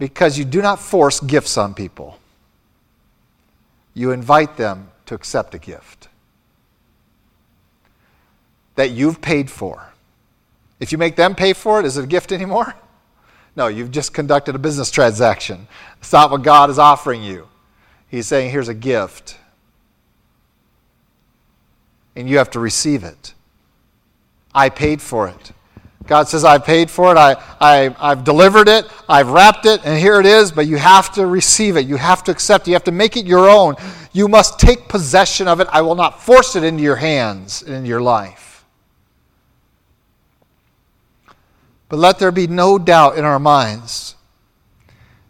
because 0.00 0.38
you 0.38 0.46
do 0.46 0.62
not 0.62 0.80
force 0.80 1.20
gifts 1.20 1.58
on 1.58 1.74
people. 1.74 2.18
You 3.92 4.12
invite 4.12 4.56
them 4.56 4.90
to 5.06 5.14
accept 5.14 5.54
a 5.54 5.58
gift 5.58 6.08
that 8.76 8.90
you've 8.90 9.20
paid 9.20 9.50
for. 9.50 9.92
If 10.80 10.90
you 10.90 10.96
make 10.96 11.16
them 11.16 11.34
pay 11.34 11.52
for 11.52 11.78
it, 11.78 11.84
is 11.84 11.98
it 11.98 12.04
a 12.04 12.08
gift 12.08 12.32
anymore? 12.32 12.74
No, 13.56 13.66
you've 13.66 13.90
just 13.90 14.14
conducted 14.14 14.54
a 14.54 14.60
business 14.60 14.92
transaction. 14.92 15.66
It's 15.98 16.12
not 16.12 16.30
what 16.30 16.42
God 16.42 16.70
is 16.70 16.78
offering 16.78 17.20
you. 17.20 17.48
He's 18.06 18.28
saying, 18.28 18.52
here's 18.52 18.68
a 18.68 18.74
gift. 18.74 19.36
And 22.14 22.30
you 22.30 22.38
have 22.38 22.50
to 22.50 22.60
receive 22.60 23.02
it. 23.02 23.34
I 24.54 24.68
paid 24.68 25.02
for 25.02 25.26
it. 25.26 25.50
God 26.10 26.26
says, 26.26 26.44
"I've 26.44 26.64
paid 26.64 26.90
for 26.90 27.12
it, 27.12 27.16
I, 27.16 27.36
I, 27.60 27.94
I've 28.00 28.24
delivered 28.24 28.66
it, 28.66 28.84
I've 29.08 29.28
wrapped 29.28 29.64
it, 29.64 29.82
and 29.84 29.96
here 29.96 30.18
it 30.18 30.26
is, 30.26 30.50
but 30.50 30.66
you 30.66 30.76
have 30.76 31.12
to 31.14 31.24
receive 31.24 31.76
it. 31.76 31.86
You 31.86 31.94
have 31.94 32.24
to 32.24 32.32
accept 32.32 32.66
it. 32.66 32.72
You 32.72 32.74
have 32.74 32.84
to 32.84 32.90
make 32.90 33.16
it 33.16 33.26
your 33.26 33.48
own. 33.48 33.76
You 34.12 34.26
must 34.26 34.58
take 34.58 34.88
possession 34.88 35.46
of 35.46 35.60
it. 35.60 35.68
I 35.70 35.82
will 35.82 35.94
not 35.94 36.20
force 36.20 36.56
it 36.56 36.64
into 36.64 36.82
your 36.82 36.96
hands, 36.96 37.62
into 37.62 37.88
your 37.88 38.00
life. 38.00 38.64
But 41.88 42.00
let 42.00 42.18
there 42.18 42.32
be 42.32 42.48
no 42.48 42.76
doubt 42.76 43.16
in 43.16 43.24
our 43.24 43.38
minds 43.38 44.16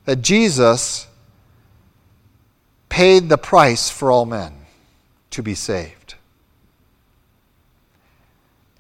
that 0.07 0.23
Jesus 0.23 1.09
paid 2.89 3.29
the 3.29 3.37
price 3.37 3.91
for 3.91 4.11
all 4.11 4.25
men 4.25 4.55
to 5.33 5.43
be 5.43 5.55
saved. 5.55 6.00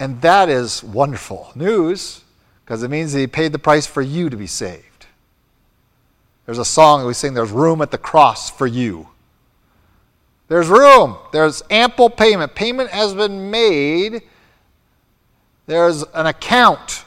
And 0.00 0.22
that 0.22 0.48
is 0.48 0.82
wonderful 0.82 1.52
news 1.54 2.22
because 2.64 2.82
it 2.82 2.88
means 2.88 3.12
that 3.12 3.20
He 3.20 3.26
paid 3.26 3.52
the 3.52 3.58
price 3.58 3.86
for 3.86 4.00
you 4.00 4.30
to 4.30 4.36
be 4.36 4.46
saved. 4.46 5.06
There's 6.46 6.58
a 6.58 6.64
song 6.64 7.00
that 7.00 7.06
we 7.06 7.12
sing, 7.12 7.34
There's 7.34 7.50
room 7.50 7.82
at 7.82 7.90
the 7.90 7.98
cross 7.98 8.50
for 8.50 8.66
you. 8.66 9.08
There's 10.48 10.68
room, 10.68 11.16
there's 11.32 11.62
ample 11.70 12.10
payment. 12.10 12.54
Payment 12.54 12.90
has 12.90 13.14
been 13.14 13.50
made. 13.50 14.22
There's 15.66 16.02
an 16.14 16.26
account 16.26 17.04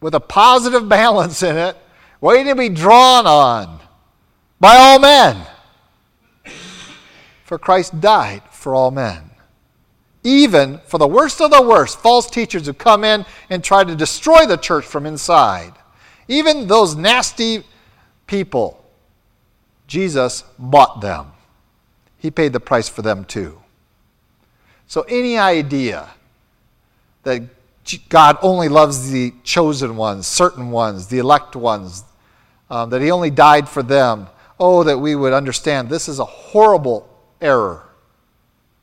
with 0.00 0.14
a 0.14 0.20
positive 0.20 0.88
balance 0.88 1.42
in 1.42 1.56
it 1.56 1.76
waiting 2.20 2.48
to 2.48 2.56
be 2.56 2.68
drawn 2.68 3.26
on 3.26 3.80
by 4.60 4.76
all 4.76 4.98
men. 4.98 5.46
For 7.44 7.58
Christ 7.58 8.00
died 8.00 8.42
for 8.50 8.74
all 8.74 8.90
men 8.90 9.31
even 10.24 10.78
for 10.86 10.98
the 10.98 11.06
worst 11.06 11.40
of 11.40 11.50
the 11.50 11.62
worst, 11.62 11.98
false 11.98 12.28
teachers 12.28 12.66
who 12.66 12.72
come 12.72 13.04
in 13.04 13.24
and 13.50 13.62
try 13.62 13.82
to 13.82 13.94
destroy 13.94 14.46
the 14.46 14.56
church 14.56 14.84
from 14.84 15.06
inside. 15.06 15.72
Even 16.28 16.68
those 16.68 16.94
nasty 16.94 17.64
people, 18.26 18.84
Jesus 19.86 20.44
bought 20.58 21.00
them. 21.00 21.32
He 22.18 22.30
paid 22.30 22.52
the 22.52 22.60
price 22.60 22.88
for 22.88 23.02
them 23.02 23.24
too. 23.24 23.58
So, 24.86 25.02
any 25.02 25.38
idea 25.38 26.08
that 27.24 27.42
God 28.08 28.38
only 28.42 28.68
loves 28.68 29.10
the 29.10 29.34
chosen 29.42 29.96
ones, 29.96 30.26
certain 30.26 30.70
ones, 30.70 31.08
the 31.08 31.18
elect 31.18 31.56
ones, 31.56 32.04
um, 32.70 32.90
that 32.90 33.02
He 33.02 33.10
only 33.10 33.30
died 33.30 33.68
for 33.68 33.82
them, 33.82 34.28
oh, 34.60 34.84
that 34.84 34.98
we 34.98 35.16
would 35.16 35.32
understand 35.32 35.88
this 35.88 36.08
is 36.08 36.20
a 36.20 36.24
horrible 36.24 37.08
error. 37.40 37.82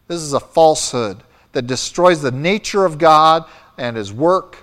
This 0.08 0.22
is 0.22 0.34
a 0.34 0.40
falsehood 0.40 1.24
that 1.52 1.64
destroys 1.64 2.22
the 2.22 2.32
nature 2.32 2.86
of 2.86 2.98
God 2.98 3.46
and 3.78 3.98
His 3.98 4.12
work, 4.14 4.58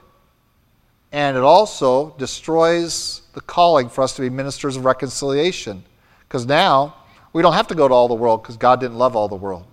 and 1.12 1.37
it 1.37 1.43
also 1.43 2.14
destroys 2.18 3.22
the 3.32 3.41
calling 3.41 3.89
for 3.89 4.03
us 4.03 4.14
to 4.16 4.22
be 4.22 4.30
ministers 4.30 4.76
of 4.76 4.84
reconciliation. 4.84 5.84
Because 6.28 6.47
now 6.47 6.97
we 7.32 7.43
don't 7.43 7.55
have 7.55 7.68
to 7.68 7.74
go 7.74 7.87
to 7.89 7.95
all 7.95 8.09
the 8.09 8.14
world 8.14 8.43
because 8.43 8.57
God 8.57 8.80
didn't 8.80 8.99
love 8.99 9.16
all 9.16 9.28
the 9.28 9.37
world. 9.37 9.66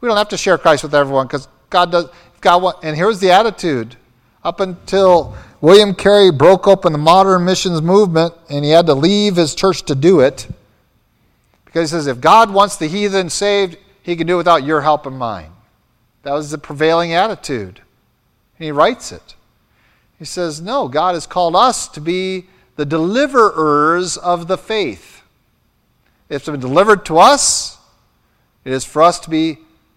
We 0.00 0.08
don't 0.08 0.16
have 0.16 0.28
to 0.30 0.36
share 0.36 0.58
Christ 0.58 0.82
with 0.82 0.94
everyone 0.94 1.26
because 1.26 1.48
God 1.70 1.92
does. 1.92 2.08
God 2.40 2.74
and 2.82 2.96
here's 2.96 3.18
the 3.18 3.30
attitude. 3.30 3.96
Up 4.44 4.60
until 4.60 5.36
William 5.60 5.94
Carey 5.94 6.30
broke 6.30 6.68
open 6.68 6.92
the 6.92 6.98
modern 6.98 7.44
missions 7.44 7.82
movement, 7.82 8.32
and 8.48 8.64
he 8.64 8.70
had 8.70 8.86
to 8.86 8.94
leave 8.94 9.34
his 9.34 9.54
church 9.54 9.82
to 9.86 9.96
do 9.96 10.20
it, 10.20 10.48
because 11.64 11.90
he 11.90 11.96
says, 11.96 12.06
if 12.06 12.20
God 12.20 12.52
wants 12.52 12.76
the 12.76 12.86
heathen 12.86 13.28
saved, 13.28 13.76
he 14.02 14.14
can 14.14 14.26
do 14.26 14.34
it 14.34 14.36
without 14.38 14.62
your 14.64 14.80
help 14.80 15.06
and 15.06 15.18
mine. 15.18 15.50
That 16.28 16.34
was 16.34 16.50
the 16.50 16.58
prevailing 16.58 17.14
attitude. 17.14 17.80
And 18.58 18.64
he 18.66 18.70
writes 18.70 19.12
it. 19.12 19.34
He 20.18 20.26
says, 20.26 20.60
No, 20.60 20.86
God 20.86 21.14
has 21.14 21.26
called 21.26 21.56
us 21.56 21.88
to 21.88 22.02
be 22.02 22.48
the 22.76 22.84
deliverers 22.84 24.18
of 24.18 24.46
the 24.46 24.58
faith. 24.58 25.22
It's 26.28 26.44
been 26.44 26.60
delivered 26.60 27.06
to 27.06 27.16
us, 27.16 27.78
it 28.62 28.72
is 28.72 28.84
for 28.84 29.02
us 29.02 29.18
to 29.20 29.30
be 29.30 29.56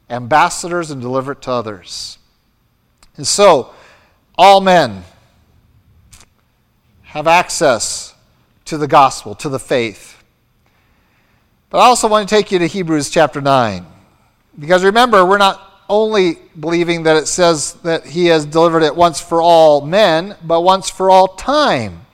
ambassadors 0.09 0.89
and 0.89 1.01
deliver 1.01 1.33
it 1.33 1.41
to 1.41 1.51
others. 1.51 2.17
And 3.17 3.27
so, 3.27 3.73
all 4.37 4.61
men 4.61 5.03
have 7.01 7.27
access 7.27 8.15
to 8.63 8.77
the 8.77 8.87
gospel, 8.87 9.35
to 9.35 9.49
the 9.49 9.59
faith. 9.59 10.23
But 11.69 11.79
I 11.79 11.87
also 11.87 12.07
want 12.07 12.29
to 12.29 12.33
take 12.33 12.53
you 12.53 12.59
to 12.59 12.67
Hebrews 12.67 13.09
chapter 13.09 13.41
9. 13.41 13.85
Because 14.57 14.85
remember, 14.85 15.25
we're 15.25 15.37
not 15.37 15.67
only 15.91 16.39
believing 16.57 17.03
that 17.03 17.17
it 17.17 17.27
says 17.27 17.73
that 17.83 18.05
he 18.05 18.27
has 18.27 18.45
delivered 18.45 18.81
it 18.81 18.95
once 18.95 19.19
for 19.19 19.41
all 19.41 19.81
men, 19.81 20.37
but 20.41 20.61
once 20.61 20.89
for 20.89 21.09
all 21.09 21.27
time. 21.27 22.05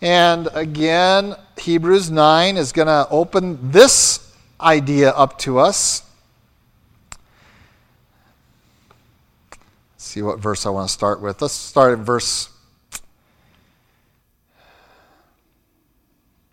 And 0.00 0.48
again, 0.54 1.34
Hebrews 1.58 2.10
9 2.12 2.56
is 2.56 2.70
going 2.70 2.86
to 2.86 3.08
open 3.10 3.72
this 3.72 4.32
idea 4.60 5.10
up 5.10 5.36
to 5.40 5.58
us. 5.58 6.04
Let's 9.50 10.04
see 10.04 10.22
what 10.22 10.38
verse 10.38 10.64
I 10.64 10.70
want 10.70 10.88
to 10.88 10.94
start 10.94 11.20
with. 11.20 11.42
Let's 11.42 11.54
start 11.54 11.98
at 11.98 12.04
verse 12.04 12.48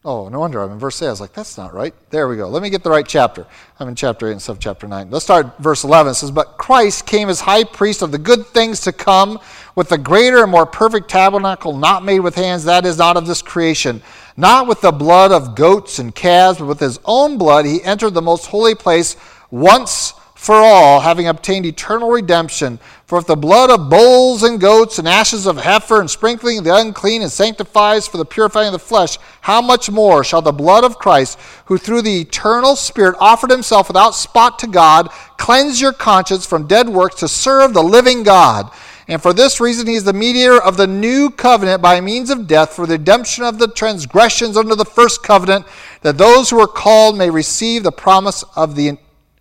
Oh, 0.08 0.30
no 0.30 0.40
wonder 0.40 0.62
I'm 0.62 0.72
in 0.72 0.78
verse 0.78 1.02
8. 1.02 1.08
I 1.08 1.10
was 1.10 1.20
like, 1.20 1.34
that's 1.34 1.58
not 1.58 1.74
right. 1.74 1.92
There 2.12 2.28
we 2.28 2.36
go. 2.36 2.48
Let 2.48 2.62
me 2.62 2.70
get 2.70 2.84
the 2.84 2.92
right 2.92 3.08
chapter. 3.08 3.48
I'm 3.80 3.88
in 3.88 3.96
chapter 3.96 4.30
8 4.30 4.34
instead 4.34 4.52
of 4.52 4.60
chapter 4.60 4.88
9. 4.88 5.10
Let's 5.10 5.26
start 5.26 5.58
verse 5.58 5.84
11. 5.84 6.12
It 6.12 6.14
says, 6.14 6.30
But 6.30 6.60
Christ 6.60 7.08
came 7.08 7.28
as 7.28 7.40
high 7.40 7.64
priest 7.64 8.04
of 8.04 8.12
the 8.12 8.20
good 8.20 8.46
things 8.46 8.82
to 8.82 8.92
come 8.92 9.40
with 9.74 9.90
the 9.90 9.98
greater 9.98 10.44
and 10.44 10.52
more 10.52 10.68
perfect 10.68 11.10
tabernacle, 11.10 11.76
not 11.76 12.06
made 12.06 12.20
with 12.20 12.36
hands, 12.36 12.66
that 12.66 12.86
is, 12.86 13.00
not 13.00 13.18
of 13.18 13.26
this 13.26 13.42
creation. 13.42 14.04
Not 14.38 14.68
with 14.68 14.82
the 14.82 14.92
blood 14.92 15.32
of 15.32 15.56
goats 15.56 15.98
and 15.98 16.14
calves, 16.14 16.60
but 16.60 16.68
with 16.68 16.80
his 16.80 17.00
own 17.04 17.40
blood 17.40 17.66
he 17.66 17.84
entered 17.84 18.14
the 18.14 18.22
most 18.22 18.46
holy 18.46 18.76
place 18.76 19.18
once 19.50 20.14
for 20.46 20.54
all, 20.54 21.00
having 21.00 21.28
obtained 21.28 21.66
eternal 21.66 22.12
redemption. 22.12 22.78
For 23.08 23.18
if 23.18 23.26
the 23.26 23.36
blood 23.36 23.72
of 23.72 23.90
bulls 23.90 24.44
and 24.44 24.62
goats 24.62 25.00
and 25.00 25.08
ashes 25.08 25.48
of 25.48 25.58
heifer 25.58 26.00
and 26.00 26.08
sprinkling 26.08 26.62
the 26.62 26.76
unclean 26.76 27.24
and 27.24 27.32
sanctifies 27.32 28.08
for 28.08 28.18
the 28.18 28.26
purifying 28.26 28.68
of 28.68 28.74
the 28.74 28.78
flesh, 28.78 29.18
how 29.42 29.60
much 29.60 29.90
more 29.90 30.24
shall 30.24 30.44
the 30.44 30.52
blood 30.52 30.84
of 30.84 31.00
Christ, 31.00 31.40
who 31.66 31.80
through 31.80 32.04
the 32.04 32.22
eternal 32.22 32.76
Spirit 32.76 33.16
offered 33.20 33.50
himself 33.50 33.88
without 33.88 34.14
spot 34.14 34.60
to 34.60 34.68
God, 34.68 35.10
cleanse 35.38 35.82
your 35.82 35.94
conscience 35.94 36.46
from 36.46 36.68
dead 36.68 36.90
works 36.90 37.16
to 37.22 37.28
serve 37.28 37.74
the 37.74 37.82
living 37.82 38.22
God? 38.22 38.72
And 39.08 39.24
for 39.24 39.34
this 39.34 39.60
reason, 39.60 39.88
he 39.88 39.96
is 39.96 40.04
the 40.04 40.14
mediator 40.14 40.62
of 40.62 40.78
the 40.78 40.86
new 40.86 41.32
covenant 41.32 41.82
by 41.82 42.02
means 42.02 42.30
of 42.30 42.46
death 42.46 42.74
for 42.74 42.86
the 42.86 43.00
redemption 43.00 43.44
of 43.44 43.58
the 43.58 43.68
transgressions 43.68 44.58
under 44.58 44.76
the 44.76 44.86
first 44.86 45.24
covenant, 45.24 45.66
that 46.02 46.20
those 46.20 46.52
who 46.52 46.60
are 46.60 46.68
called 46.68 47.18
may 47.18 47.32
receive 47.32 47.82
the 47.82 47.92
promise 47.92 48.44
of 48.56 48.76
the 48.76 48.90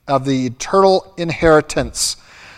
of 0.07 0.25
the 0.25 0.47
eternal 0.47 1.15
inheritance. 1.17 2.17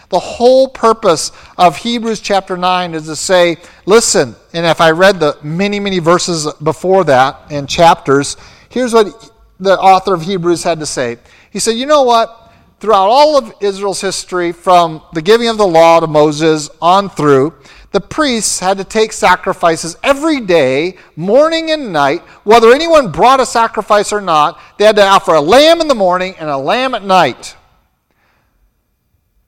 The 0.08 0.18
whole 0.20 0.68
purpose 0.68 1.32
of 1.58 1.76
Hebrews 1.78 2.20
chapter 2.20 2.56
9 2.56 2.94
is 2.94 3.06
to 3.06 3.16
say, 3.16 3.56
listen, 3.86 4.36
and 4.52 4.64
if 4.64 4.80
I 4.80 4.92
read 4.92 5.18
the 5.18 5.36
many, 5.42 5.80
many 5.80 5.98
verses 5.98 6.52
before 6.62 7.02
that 7.04 7.40
and 7.50 7.68
chapters, 7.68 8.36
here's 8.68 8.92
what 8.92 9.30
the 9.58 9.78
author 9.78 10.14
of 10.14 10.22
Hebrews 10.22 10.62
had 10.62 10.78
to 10.80 10.86
say. 10.86 11.18
He 11.50 11.58
said, 11.58 11.72
you 11.72 11.86
know 11.86 12.02
what? 12.02 12.52
Throughout 12.78 13.08
all 13.08 13.36
of 13.38 13.52
Israel's 13.60 14.00
history, 14.00 14.52
from 14.52 15.02
the 15.12 15.22
giving 15.22 15.48
of 15.48 15.56
the 15.56 15.66
law 15.66 15.98
to 15.98 16.06
Moses 16.06 16.70
on 16.80 17.08
through, 17.08 17.54
the 17.92 18.00
priests 18.00 18.58
had 18.58 18.78
to 18.78 18.84
take 18.84 19.12
sacrifices 19.12 19.96
every 20.02 20.40
day, 20.40 20.96
morning 21.14 21.70
and 21.70 21.92
night, 21.92 22.20
whether 22.44 22.72
anyone 22.72 23.12
brought 23.12 23.40
a 23.40 23.46
sacrifice 23.46 24.12
or 24.12 24.20
not. 24.20 24.60
They 24.78 24.84
had 24.84 24.96
to 24.96 25.06
offer 25.06 25.34
a 25.34 25.40
lamb 25.40 25.80
in 25.80 25.88
the 25.88 25.94
morning 25.94 26.34
and 26.38 26.50
a 26.50 26.58
lamb 26.58 26.94
at 26.94 27.04
night. 27.04 27.56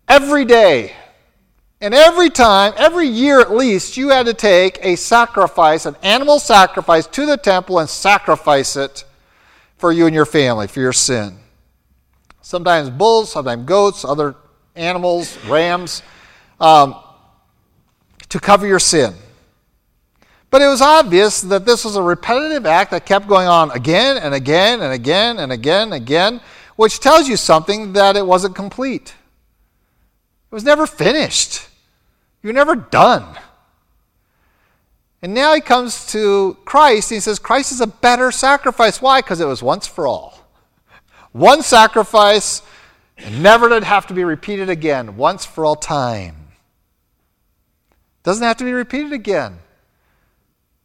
Every 0.07 0.45
day. 0.45 0.95
And 1.80 1.95
every 1.95 2.30
time, 2.30 2.72
every 2.76 3.07
year 3.07 3.41
at 3.41 3.53
least, 3.53 3.97
you 3.97 4.09
had 4.09 4.26
to 4.26 4.34
take 4.34 4.78
a 4.82 4.97
sacrifice, 4.97 5.86
an 5.86 5.97
animal 6.03 6.39
sacrifice, 6.39 7.07
to 7.09 7.26
the 7.26 7.36
temple 7.36 7.78
and 7.78 7.89
sacrifice 7.89 8.76
it 8.76 9.05
for 9.76 9.93
you 9.93 10.07
and 10.07 10.14
your 10.14 10.26
family, 10.26 10.66
for 10.66 10.80
your 10.80 10.93
sin. 10.93 11.39
Sometimes 12.41 12.91
bulls, 12.91 13.30
sometimes 13.30 13.64
goats, 13.64 14.05
other 14.05 14.34
animals, 14.74 15.36
rams. 15.47 16.03
Um, 16.59 16.97
to 18.29 18.41
cover 18.41 18.66
your 18.66 18.79
sin. 18.79 19.14
But 20.51 20.62
it 20.62 20.66
was 20.66 20.81
obvious 20.81 21.43
that 21.43 21.66
this 21.66 21.85
was 21.85 21.97
a 21.97 22.03
repetitive 22.03 22.64
act 22.64 22.91
that 22.93 23.05
kept 23.05 23.29
going 23.29 23.49
on 23.49 23.70
again 23.72 24.16
and 24.16 24.35
again 24.35 24.81
and 24.81 24.93
again 24.93 25.39
and 25.39 25.53
again 25.53 25.93
and 25.93 25.95
again, 25.95 26.41
which 26.76 27.01
tells 27.01 27.29
you 27.29 27.37
something 27.37 27.93
that 27.93 28.16
it 28.16 28.26
wasn't 28.26 28.55
complete. 28.57 29.14
It 30.51 30.55
was 30.55 30.64
never 30.64 30.87
finished. 30.87 31.66
You 32.43 32.49
were 32.49 32.55
never 32.55 32.76
done. 32.76 33.39
And 35.20 35.35
now 35.35 35.55
he 35.55 35.61
comes 35.61 36.07
to 36.12 36.57
Christ 36.64 37.11
and 37.11 37.16
he 37.16 37.20
says, 37.20 37.39
Christ 37.39 37.72
is 37.72 37.81
a 37.81 37.87
better 37.87 38.31
sacrifice. 38.31 39.03
Why? 39.03 39.20
Because 39.20 39.41
it 39.41 39.47
was 39.47 39.62
once 39.62 39.87
for 39.87 40.07
all. 40.07 40.39
One 41.33 41.62
sacrifice, 41.62 42.62
and 43.18 43.43
never 43.43 43.68
did 43.68 43.83
have 43.83 44.07
to 44.07 44.14
be 44.14 44.24
repeated 44.24 44.70
again, 44.70 45.16
once 45.16 45.45
for 45.45 45.64
all 45.66 45.76
time. 45.76 46.38
Doesn't 48.22 48.42
have 48.42 48.56
to 48.58 48.64
be 48.64 48.72
repeated 48.72 49.12
again. 49.12 49.58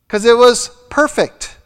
Because 0.08 0.26
it 0.26 0.38
was 0.38 0.70
perfect. 0.90 1.58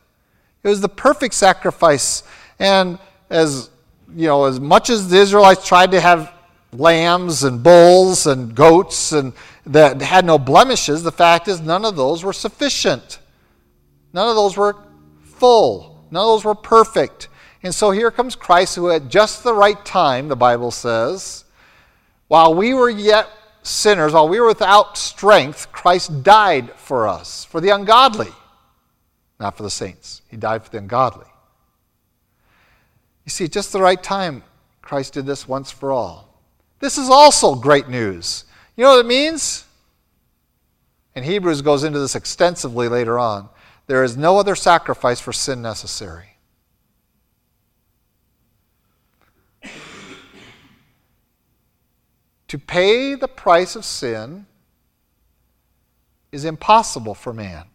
It 0.64 0.70
was 0.70 0.82
the 0.82 0.90
perfect 0.90 1.34
sacrifice. 1.34 2.24
And 2.60 3.00
as 3.30 3.70
you 4.16 4.28
know, 4.28 4.46
as 4.46 4.60
much 4.60 4.90
as 4.90 5.10
the 5.10 5.18
Israelites 5.18 5.68
tried 5.68 5.92
to 5.92 6.00
have 6.00 6.34
lambs 6.72 7.44
and 7.44 7.64
bulls 7.64 8.28
and 8.28 8.56
goats 8.56 9.12
and 9.12 9.34
that 9.66 10.02
had 10.02 10.26
no 10.26 10.38
blemishes, 10.38 11.04
the 11.04 11.12
fact 11.12 11.48
is 11.48 11.60
none 11.60 11.84
of 11.84 11.96
those 11.96 12.24
were 12.24 12.34
sufficient. 12.34 13.20
None 14.14 14.30
of 14.30 14.36
those 14.36 14.56
were 14.56 14.76
full. 15.24 16.06
None 16.10 16.22
of 16.22 16.28
those 16.28 16.46
were 16.46 16.56
perfect. 16.56 17.28
And 17.64 17.76
so 17.76 17.92
here 17.92 18.12
comes 18.12 18.36
Christ, 18.36 18.76
who 18.76 18.90
at 18.90 19.10
just 19.10 19.44
the 19.44 19.54
right 19.54 19.84
time, 19.84 20.30
the 20.30 20.36
Bible 20.36 20.72
says, 20.72 21.44
while 22.28 22.54
we 22.54 22.74
were 22.74 22.90
yet 22.90 23.28
sinners, 23.68 24.14
while 24.14 24.30
we 24.30 24.40
were 24.40 24.48
without 24.48 24.98
strength, 24.98 25.72
Christ 25.72 26.24
died 26.24 26.72
for 26.74 27.08
us, 27.08 27.46
for 27.46 27.62
the 27.62 27.70
ungodly, 27.70 28.32
not 29.40 29.58
for 29.58 29.64
the 29.64 29.70
saints. 29.70 30.22
He 30.30 30.38
died 30.38 30.64
for 30.64 30.70
the 30.70 30.78
ungodly. 30.78 31.28
You 33.26 33.30
see, 33.30 33.48
just 33.48 33.74
the 33.74 33.82
right 33.82 34.02
time, 34.02 34.44
Christ 34.82 35.14
did 35.14 35.26
this 35.26 35.48
once 35.48 35.70
for 35.70 35.92
all. 35.92 36.42
This 36.80 36.98
is 36.98 37.10
also 37.10 37.56
great 37.56 37.90
news. 37.90 38.46
You 38.76 38.84
know 38.84 38.92
what 38.92 39.06
it 39.06 39.08
means? 39.08 39.66
And 41.14 41.26
Hebrews 41.26 41.62
goes 41.62 41.84
into 41.84 42.00
this 42.00 42.16
extensively 42.16 42.88
later 42.88 43.20
on. 43.20 43.50
There 43.88 44.04
is 44.04 44.16
no 44.16 44.38
other 44.38 44.56
sacrifice 44.56 45.20
for 45.20 45.34
sin 45.34 45.62
necessary. 45.62 46.37
To 52.50 52.58
pay 52.58 53.16
the 53.16 53.28
price 53.28 53.76
of 53.76 53.84
sin 53.84 54.46
is 56.32 56.46
impossible 56.46 57.14
for 57.14 57.34
man. 57.34 57.66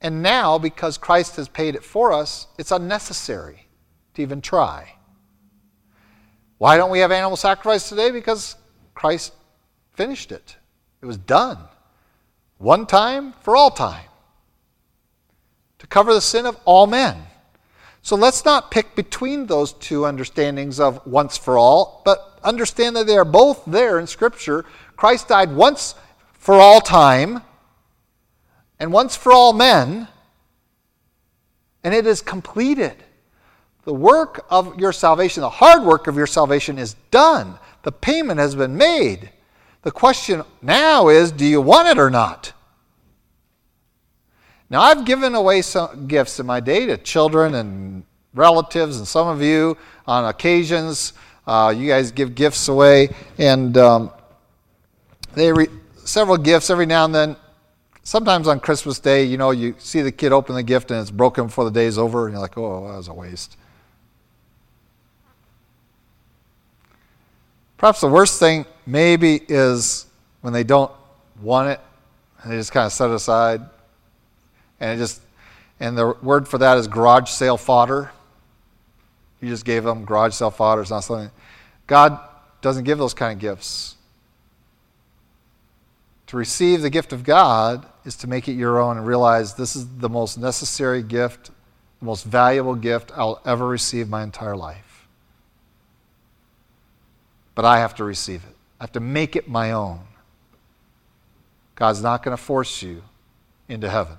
And 0.00 0.22
now, 0.22 0.58
because 0.58 0.98
Christ 0.98 1.36
has 1.36 1.48
paid 1.48 1.74
it 1.74 1.82
for 1.82 2.12
us, 2.12 2.46
it's 2.58 2.70
unnecessary 2.70 3.66
to 4.14 4.22
even 4.22 4.40
try. 4.40 4.94
Why 6.58 6.76
don't 6.76 6.90
we 6.90 7.00
have 7.00 7.10
animal 7.10 7.36
sacrifice 7.36 7.88
today? 7.88 8.10
Because 8.10 8.56
Christ 8.94 9.32
finished 9.92 10.30
it. 10.30 10.56
It 11.02 11.06
was 11.06 11.16
done. 11.16 11.58
One 12.58 12.86
time 12.86 13.32
for 13.40 13.56
all 13.56 13.70
time. 13.70 14.06
To 15.78 15.86
cover 15.86 16.14
the 16.14 16.20
sin 16.20 16.46
of 16.46 16.58
all 16.64 16.86
men. 16.86 17.24
So 18.02 18.16
let's 18.16 18.44
not 18.44 18.70
pick 18.70 18.94
between 18.94 19.46
those 19.46 19.72
two 19.72 20.04
understandings 20.04 20.78
of 20.78 21.04
once 21.06 21.36
for 21.36 21.56
all, 21.56 22.02
but 22.04 22.33
understand 22.44 22.96
that 22.96 23.06
they 23.06 23.16
are 23.16 23.24
both 23.24 23.64
there 23.66 23.98
in 23.98 24.06
Scripture. 24.06 24.64
Christ 24.96 25.28
died 25.28 25.52
once 25.52 25.94
for 26.32 26.54
all 26.54 26.80
time 26.80 27.42
and 28.78 28.92
once 28.92 29.16
for 29.16 29.32
all 29.32 29.52
men, 29.52 30.08
and 31.82 31.94
it 31.94 32.06
is 32.06 32.20
completed. 32.20 32.96
The 33.84 33.94
work 33.94 34.46
of 34.50 34.78
your 34.78 34.92
salvation, 34.92 35.42
the 35.42 35.50
hard 35.50 35.84
work 35.84 36.06
of 36.06 36.16
your 36.16 36.26
salvation, 36.26 36.78
is 36.78 36.94
done. 37.10 37.58
The 37.82 37.92
payment 37.92 38.40
has 38.40 38.54
been 38.54 38.76
made. 38.76 39.30
The 39.82 39.90
question 39.90 40.42
now 40.62 41.08
is 41.08 41.30
do 41.32 41.44
you 41.44 41.60
want 41.60 41.88
it 41.88 41.98
or 41.98 42.10
not? 42.10 42.52
Now, 44.70 44.80
I've 44.80 45.04
given 45.04 45.34
away 45.34 45.62
some 45.62 46.06
gifts 46.08 46.40
in 46.40 46.46
my 46.46 46.60
day 46.60 46.86
to 46.86 46.96
children 46.96 47.54
and 47.54 48.04
relatives, 48.32 48.96
and 48.96 49.06
some 49.06 49.28
of 49.28 49.42
you 49.42 49.76
on 50.06 50.24
occasions. 50.24 51.12
Uh, 51.46 51.74
you 51.76 51.88
guys 51.88 52.10
give 52.10 52.34
gifts 52.34 52.68
away, 52.68 53.14
and 53.38 53.76
um, 53.76 54.10
they 55.34 55.52
re- 55.52 55.68
several 56.04 56.36
gifts 56.36 56.70
every 56.70 56.86
now 56.86 57.04
and 57.04 57.14
then. 57.14 57.36
Sometimes 58.02 58.48
on 58.48 58.60
Christmas 58.60 58.98
Day, 58.98 59.24
you 59.24 59.36
know, 59.36 59.50
you 59.50 59.74
see 59.78 60.02
the 60.02 60.12
kid 60.12 60.32
open 60.32 60.54
the 60.54 60.62
gift 60.62 60.90
and 60.90 61.00
it's 61.00 61.10
broken 61.10 61.46
before 61.46 61.64
the 61.64 61.70
day's 61.70 61.98
over, 61.98 62.26
and 62.26 62.34
you're 62.34 62.42
like, 62.42 62.56
oh, 62.56 62.88
that 62.88 62.96
was 62.96 63.08
a 63.08 63.14
waste. 63.14 63.56
Perhaps 67.76 68.00
the 68.00 68.08
worst 68.08 68.38
thing 68.38 68.64
maybe 68.86 69.40
is 69.48 70.06
when 70.40 70.52
they 70.52 70.64
don't 70.64 70.92
want 71.42 71.68
it, 71.68 71.80
and 72.42 72.52
they 72.52 72.56
just 72.56 72.72
kind 72.72 72.86
of 72.86 72.92
set 72.92 73.10
it 73.10 73.14
aside 73.14 73.60
and 74.80 74.92
it 74.92 75.02
just 75.02 75.20
and 75.80 75.98
the 75.98 76.14
word 76.22 76.46
for 76.46 76.58
that 76.58 76.78
is 76.78 76.86
garage 76.86 77.30
sale 77.30 77.56
fodder. 77.56 78.12
You 79.44 79.50
just 79.50 79.66
gave 79.66 79.84
them 79.84 80.06
garage 80.06 80.32
sale 80.32 80.50
fodder. 80.50 80.80
It's 80.80 80.90
not 80.90 81.00
something. 81.00 81.30
God 81.86 82.18
doesn't 82.62 82.84
give 82.84 82.96
those 82.96 83.12
kind 83.12 83.34
of 83.34 83.38
gifts. 83.38 83.96
To 86.28 86.38
receive 86.38 86.80
the 86.80 86.88
gift 86.88 87.12
of 87.12 87.24
God 87.24 87.84
is 88.06 88.16
to 88.16 88.26
make 88.26 88.48
it 88.48 88.54
your 88.54 88.80
own 88.80 88.96
and 88.96 89.06
realize 89.06 89.52
this 89.52 89.76
is 89.76 89.86
the 89.98 90.08
most 90.08 90.38
necessary 90.38 91.02
gift, 91.02 91.50
the 92.00 92.06
most 92.06 92.24
valuable 92.24 92.74
gift 92.74 93.12
I'll 93.14 93.42
ever 93.44 93.68
receive 93.68 94.08
my 94.08 94.22
entire 94.22 94.56
life. 94.56 95.06
But 97.54 97.66
I 97.66 97.80
have 97.80 97.94
to 97.96 98.04
receive 98.04 98.44
it. 98.44 98.56
I 98.80 98.84
have 98.84 98.92
to 98.92 99.00
make 99.00 99.36
it 99.36 99.46
my 99.46 99.72
own. 99.72 100.00
God's 101.74 102.02
not 102.02 102.22
going 102.22 102.34
to 102.34 102.42
force 102.42 102.80
you 102.80 103.02
into 103.68 103.90
heaven. 103.90 104.16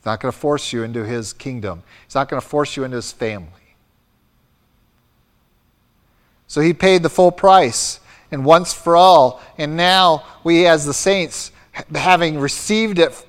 He's 0.00 0.06
not 0.06 0.18
going 0.20 0.32
to 0.32 0.38
force 0.38 0.72
you 0.72 0.82
into 0.82 1.04
his 1.04 1.34
kingdom. 1.34 1.82
He's 2.06 2.14
not 2.14 2.30
going 2.30 2.40
to 2.40 2.48
force 2.48 2.74
you 2.74 2.84
into 2.84 2.96
his 2.96 3.12
family. 3.12 3.50
So 6.46 6.62
he 6.62 6.72
paid 6.72 7.02
the 7.02 7.10
full 7.10 7.30
price 7.30 8.00
and 8.30 8.42
once 8.42 8.72
for 8.72 8.96
all. 8.96 9.42
And 9.58 9.76
now 9.76 10.24
we, 10.42 10.66
as 10.66 10.86
the 10.86 10.94
saints, 10.94 11.52
having 11.94 12.38
received 12.38 12.98
it, 12.98 13.26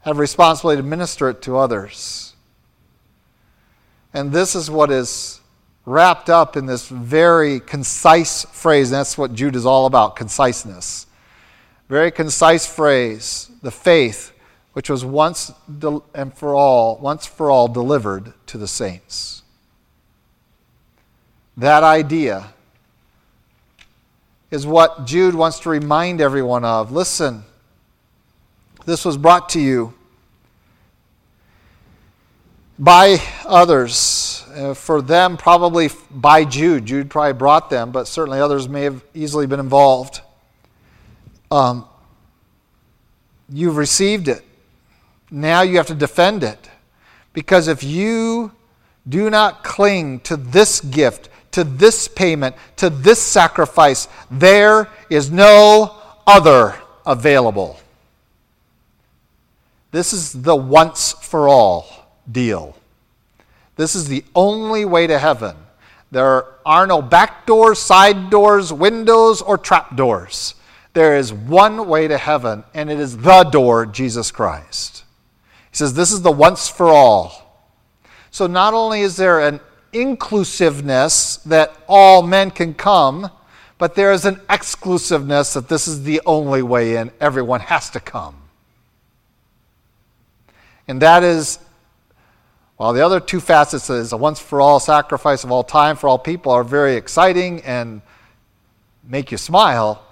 have 0.00 0.18
responsibility 0.18 0.82
to 0.82 0.88
minister 0.88 1.28
it 1.28 1.40
to 1.42 1.56
others. 1.56 2.34
And 4.12 4.32
this 4.32 4.56
is 4.56 4.68
what 4.72 4.90
is 4.90 5.40
wrapped 5.86 6.28
up 6.28 6.56
in 6.56 6.66
this 6.66 6.88
very 6.88 7.60
concise 7.60 8.44
phrase. 8.44 8.90
And 8.90 8.98
that's 8.98 9.16
what 9.16 9.34
Jude 9.34 9.54
is 9.54 9.64
all 9.64 9.86
about 9.86 10.16
conciseness. 10.16 11.06
Very 11.88 12.10
concise 12.10 12.66
phrase 12.66 13.52
the 13.62 13.70
faith 13.70 14.32
which 14.72 14.88
was 14.88 15.04
once 15.04 15.52
and 16.14 16.34
for 16.34 16.54
all, 16.54 16.98
once 16.98 17.26
for 17.26 17.50
all 17.50 17.68
delivered 17.68 18.32
to 18.46 18.58
the 18.58 18.68
saints. 18.68 19.42
That 21.56 21.82
idea 21.82 22.54
is 24.50 24.66
what 24.66 25.06
Jude 25.06 25.34
wants 25.34 25.60
to 25.60 25.70
remind 25.70 26.20
everyone 26.20 26.64
of. 26.64 26.92
Listen, 26.92 27.44
this 28.86 29.04
was 29.04 29.16
brought 29.16 29.48
to 29.50 29.60
you 29.60 29.94
by 32.78 33.18
others. 33.44 34.44
Uh, 34.54 34.74
for 34.74 35.00
them, 35.00 35.36
probably 35.36 35.90
by 36.10 36.44
Jude. 36.44 36.86
Jude 36.86 37.08
probably 37.08 37.34
brought 37.34 37.70
them, 37.70 37.92
but 37.92 38.08
certainly 38.08 38.40
others 38.40 38.68
may 38.68 38.82
have 38.82 39.04
easily 39.14 39.46
been 39.46 39.60
involved. 39.60 40.22
Um, 41.52 41.84
you've 43.48 43.76
received 43.76 44.26
it. 44.26 44.42
Now 45.30 45.62
you 45.62 45.76
have 45.76 45.86
to 45.86 45.94
defend 45.94 46.42
it. 46.42 46.68
Because 47.32 47.68
if 47.68 47.82
you 47.84 48.52
do 49.08 49.30
not 49.30 49.64
cling 49.64 50.20
to 50.20 50.36
this 50.36 50.80
gift, 50.80 51.28
to 51.52 51.64
this 51.64 52.08
payment, 52.08 52.56
to 52.76 52.90
this 52.90 53.20
sacrifice, 53.20 54.08
there 54.30 54.88
is 55.08 55.30
no 55.30 55.96
other 56.26 56.76
available. 57.06 57.78
This 59.90 60.12
is 60.12 60.32
the 60.32 60.54
once 60.54 61.12
for 61.12 61.48
all 61.48 61.88
deal. 62.30 62.76
This 63.76 63.94
is 63.94 64.08
the 64.08 64.24
only 64.34 64.84
way 64.84 65.06
to 65.06 65.18
heaven. 65.18 65.56
There 66.12 66.44
are 66.66 66.86
no 66.86 67.00
back 67.00 67.46
doors, 67.46 67.78
side 67.78 68.30
doors, 68.30 68.72
windows, 68.72 69.40
or 69.40 69.56
trap 69.58 69.96
doors. 69.96 70.54
There 70.92 71.16
is 71.16 71.32
one 71.32 71.88
way 71.88 72.08
to 72.08 72.18
heaven, 72.18 72.64
and 72.74 72.90
it 72.90 72.98
is 72.98 73.16
the 73.18 73.44
door, 73.44 73.86
Jesus 73.86 74.30
Christ. 74.30 75.04
Says, 75.80 75.94
This 75.94 76.12
is 76.12 76.20
the 76.20 76.30
once 76.30 76.68
for 76.68 76.88
all. 76.88 77.64
So 78.30 78.46
not 78.46 78.74
only 78.74 79.00
is 79.00 79.16
there 79.16 79.40
an 79.40 79.60
inclusiveness 79.94 81.36
that 81.46 81.74
all 81.88 82.20
men 82.20 82.50
can 82.50 82.74
come, 82.74 83.30
but 83.78 83.94
there 83.94 84.12
is 84.12 84.26
an 84.26 84.42
exclusiveness 84.50 85.54
that 85.54 85.70
this 85.70 85.88
is 85.88 86.02
the 86.02 86.20
only 86.26 86.60
way 86.60 86.96
in. 86.96 87.10
Everyone 87.18 87.60
has 87.60 87.88
to 87.90 88.00
come. 88.00 88.36
And 90.86 91.00
that 91.00 91.22
is, 91.22 91.58
while 92.76 92.92
the 92.92 93.00
other 93.00 93.18
two 93.18 93.40
facets 93.40 93.88
is 93.88 94.12
a 94.12 94.18
once 94.18 94.38
for 94.38 94.60
all 94.60 94.80
sacrifice 94.80 95.44
of 95.44 95.50
all 95.50 95.64
time 95.64 95.96
for 95.96 96.08
all 96.08 96.18
people 96.18 96.52
are 96.52 96.62
very 96.62 96.96
exciting 96.96 97.62
and 97.62 98.02
make 99.02 99.32
you 99.32 99.38
smile, 99.38 100.04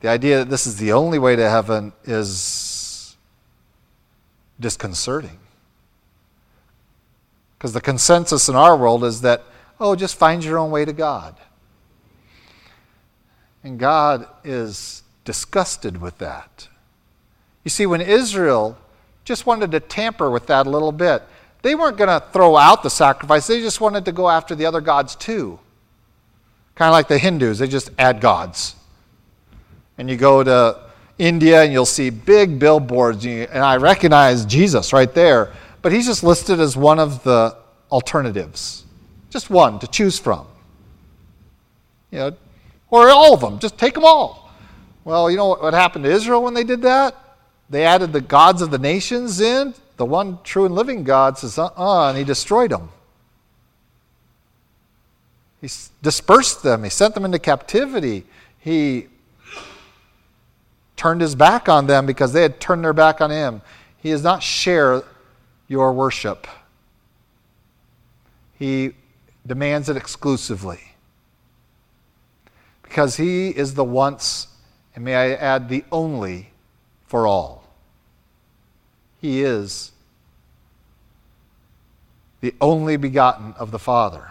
the 0.00 0.08
idea 0.08 0.40
that 0.40 0.50
this 0.50 0.66
is 0.66 0.76
the 0.76 0.92
only 0.92 1.18
way 1.18 1.34
to 1.34 1.48
heaven 1.48 1.94
is 2.04 2.65
disconcerting. 4.58 5.38
Because 7.58 7.72
the 7.72 7.80
consensus 7.80 8.48
in 8.48 8.56
our 8.56 8.76
world 8.76 9.04
is 9.04 9.22
that, 9.22 9.42
oh, 9.80 9.96
just 9.96 10.16
find 10.16 10.44
your 10.44 10.58
own 10.58 10.70
way 10.70 10.84
to 10.84 10.92
God. 10.92 11.36
And 13.64 13.78
God 13.78 14.28
is 14.44 15.02
disgusted 15.24 16.00
with 16.00 16.18
that. 16.18 16.68
You 17.64 17.70
see, 17.70 17.86
when 17.86 18.00
Israel 18.00 18.78
just 19.26 19.44
wanted 19.44 19.72
to 19.72 19.80
tamper 19.80 20.30
with 20.30 20.46
that 20.46 20.66
a 20.66 20.70
little 20.70 20.92
bit. 20.92 21.22
They 21.60 21.74
weren't 21.74 21.98
going 21.98 22.08
to 22.08 22.24
throw 22.32 22.56
out 22.56 22.82
the 22.82 22.88
sacrifice, 22.88 23.46
they 23.46 23.60
just 23.60 23.80
wanted 23.80 24.06
to 24.06 24.12
go 24.12 24.30
after 24.30 24.54
the 24.54 24.64
other 24.64 24.80
gods 24.80 25.14
too. 25.16 25.58
Kind 26.76 26.88
of 26.88 26.92
like 26.92 27.08
the 27.08 27.18
Hindus, 27.18 27.58
they 27.58 27.66
just 27.66 27.90
add 27.98 28.20
gods. 28.20 28.76
And 29.98 30.08
you 30.08 30.16
go 30.16 30.44
to 30.44 30.80
India 31.18 31.62
and 31.62 31.72
you'll 31.72 31.86
see 31.86 32.10
big 32.10 32.58
billboards, 32.58 33.24
and 33.24 33.58
I 33.58 33.76
recognize 33.76 34.44
Jesus 34.44 34.92
right 34.92 35.12
there, 35.12 35.52
but 35.82 35.92
he's 35.92 36.06
just 36.06 36.22
listed 36.22 36.60
as 36.60 36.76
one 36.76 36.98
of 36.98 37.22
the 37.24 37.56
alternatives. 37.90 38.84
Just 39.30 39.48
one 39.50 39.78
to 39.78 39.86
choose 39.86 40.18
from. 40.18 40.46
You 42.10 42.18
know, 42.18 42.36
or 42.90 43.08
all 43.08 43.34
of 43.34 43.40
them, 43.40 43.58
just 43.58 43.78
take 43.78 43.94
them 43.94 44.04
all. 44.04 44.50
Well, 45.04 45.30
you 45.30 45.36
know 45.36 45.48
what 45.48 45.74
happened 45.74 46.04
to 46.04 46.10
Israel 46.10 46.42
when 46.42 46.54
they 46.54 46.64
did 46.64 46.82
that? 46.82 47.14
They 47.70 47.84
added 47.84 48.12
the 48.12 48.20
gods 48.20 48.62
of 48.62 48.70
the 48.70 48.78
nations 48.78 49.40
in. 49.40 49.74
The 49.96 50.04
one 50.04 50.38
true 50.44 50.66
and 50.66 50.74
living 50.74 51.04
God 51.04 51.38
says, 51.38 51.58
uh 51.58 51.70
uh 51.76 52.08
and 52.08 52.18
he 52.18 52.24
destroyed 52.24 52.70
them. 52.70 52.90
He 55.60 55.68
dispersed 56.02 56.62
them, 56.62 56.84
he 56.84 56.90
sent 56.90 57.14
them 57.14 57.24
into 57.24 57.38
captivity. 57.38 58.24
He 58.58 59.08
turned 60.96 61.20
his 61.20 61.34
back 61.34 61.68
on 61.68 61.86
them 61.86 62.06
because 62.06 62.32
they 62.32 62.42
had 62.42 62.58
turned 62.60 62.82
their 62.84 62.92
back 62.92 63.20
on 63.20 63.30
him. 63.30 63.62
He 63.98 64.10
does 64.10 64.22
not 64.22 64.42
share 64.42 65.02
your 65.68 65.92
worship, 65.92 66.46
he 68.58 68.92
demands 69.46 69.88
it 69.88 69.96
exclusively. 69.96 70.80
Because 72.82 73.16
he 73.16 73.48
is 73.48 73.74
the 73.74 73.84
once, 73.84 74.46
and 74.94 75.04
may 75.04 75.14
I 75.14 75.34
add, 75.34 75.68
the 75.68 75.84
only 75.90 76.50
for 77.06 77.26
all. 77.26 77.64
He 79.20 79.42
is 79.42 79.90
the 82.40 82.54
only 82.60 82.96
begotten 82.96 83.54
of 83.58 83.72
the 83.72 83.78
Father 83.78 84.30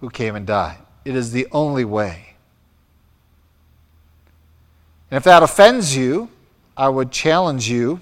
who 0.00 0.10
came 0.10 0.36
and 0.36 0.46
died. 0.46 0.78
It 1.04 1.16
is 1.16 1.32
the 1.32 1.46
only 1.50 1.84
way. 1.84 2.25
And 5.10 5.16
if 5.16 5.24
that 5.24 5.42
offends 5.42 5.96
you, 5.96 6.30
I 6.76 6.88
would 6.88 7.10
challenge 7.10 7.68
you 7.68 8.00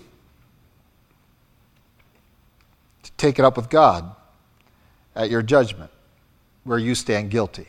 to 3.03 3.13
take 3.13 3.39
it 3.39 3.45
up 3.45 3.57
with 3.57 3.69
God 3.69 4.15
at 5.15 5.31
your 5.31 5.43
judgment, 5.43 5.91
where 6.65 6.79
you 6.79 6.95
stand 6.95 7.31
guilty, 7.31 7.69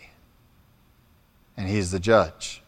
and 1.58 1.68
He's 1.68 1.92
the 1.92 2.00
judge. 2.00 2.62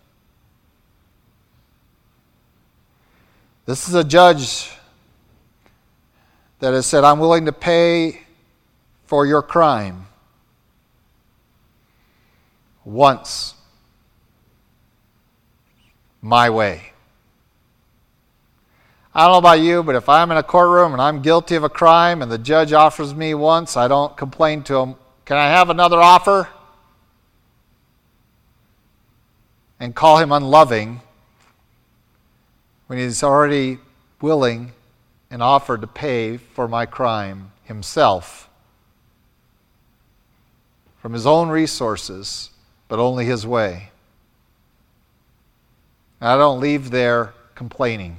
This 3.66 3.88
is 3.90 3.96
a 3.96 4.04
judge 4.04 4.72
that 6.60 6.74
has 6.74 6.86
said, 6.86 7.04
I'm 7.04 7.20
willing 7.20 7.46
to 7.46 7.52
pay 7.52 8.22
for 9.06 9.26
your 9.26 9.42
crime 9.42 10.08
once, 12.86 13.56
my 16.28 16.50
way. 16.50 16.92
I 19.16 19.24
don't 19.24 19.32
know 19.32 19.38
about 19.38 19.62
you, 19.62 19.82
but 19.82 19.96
if 19.96 20.10
I'm 20.10 20.30
in 20.30 20.38
a 20.38 20.44
courtroom 20.44 20.92
and 20.92 21.02
I'm 21.02 21.22
guilty 21.22 21.56
of 21.56 21.64
a 21.64 21.70
crime 21.70 22.22
and 22.22 22.30
the 22.30 22.38
judge 22.38 22.74
offers 22.74 23.16
me 23.16 23.34
once, 23.34 23.78
I 23.78 23.88
don't 23.88 24.16
complain 24.18 24.62
to 24.64 24.76
him, 24.76 24.96
Can 25.26 25.38
I 25.38 25.48
have 25.48 25.70
another 25.70 26.00
offer? 26.00 26.50
And 29.80 29.96
call 29.96 30.18
him 30.18 30.32
unloving 30.32 31.02
when 32.88 33.00
he's 33.00 33.24
already 33.24 33.80
willing 34.22 34.74
and 35.32 35.42
offered 35.42 35.82
to 35.82 35.88
pay 35.88 36.36
for 36.36 36.68
my 36.68 36.86
crime 36.86 37.52
himself 37.64 38.50
from 40.98 41.14
his 41.14 41.26
own 41.26 41.48
resources, 41.48 42.50
but 42.90 43.00
only 43.00 43.24
his 43.24 43.48
way. 43.48 43.92
And 46.20 46.30
I 46.30 46.38
don't 46.38 46.60
leave 46.60 46.90
there 46.90 47.34
complaining. 47.56 48.18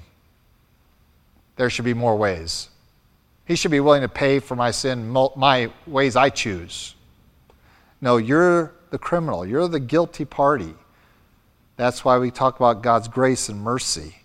There 1.56 1.70
should 1.70 1.84
be 1.84 1.94
more 1.94 2.16
ways. 2.16 2.68
He 3.44 3.56
should 3.56 3.70
be 3.70 3.80
willing 3.80 4.02
to 4.02 4.08
pay 4.08 4.40
for 4.40 4.54
my 4.54 4.70
sin 4.70 5.08
my 5.08 5.70
ways 5.86 6.16
I 6.16 6.28
choose. 6.30 6.94
No, 8.00 8.16
you're 8.16 8.72
the 8.90 8.98
criminal. 8.98 9.44
You're 9.44 9.68
the 9.68 9.80
guilty 9.80 10.24
party. 10.24 10.74
That's 11.76 12.04
why 12.04 12.18
we 12.18 12.30
talk 12.30 12.56
about 12.56 12.82
God's 12.82 13.08
grace 13.08 13.48
and 13.48 13.60
mercy. 13.60 14.16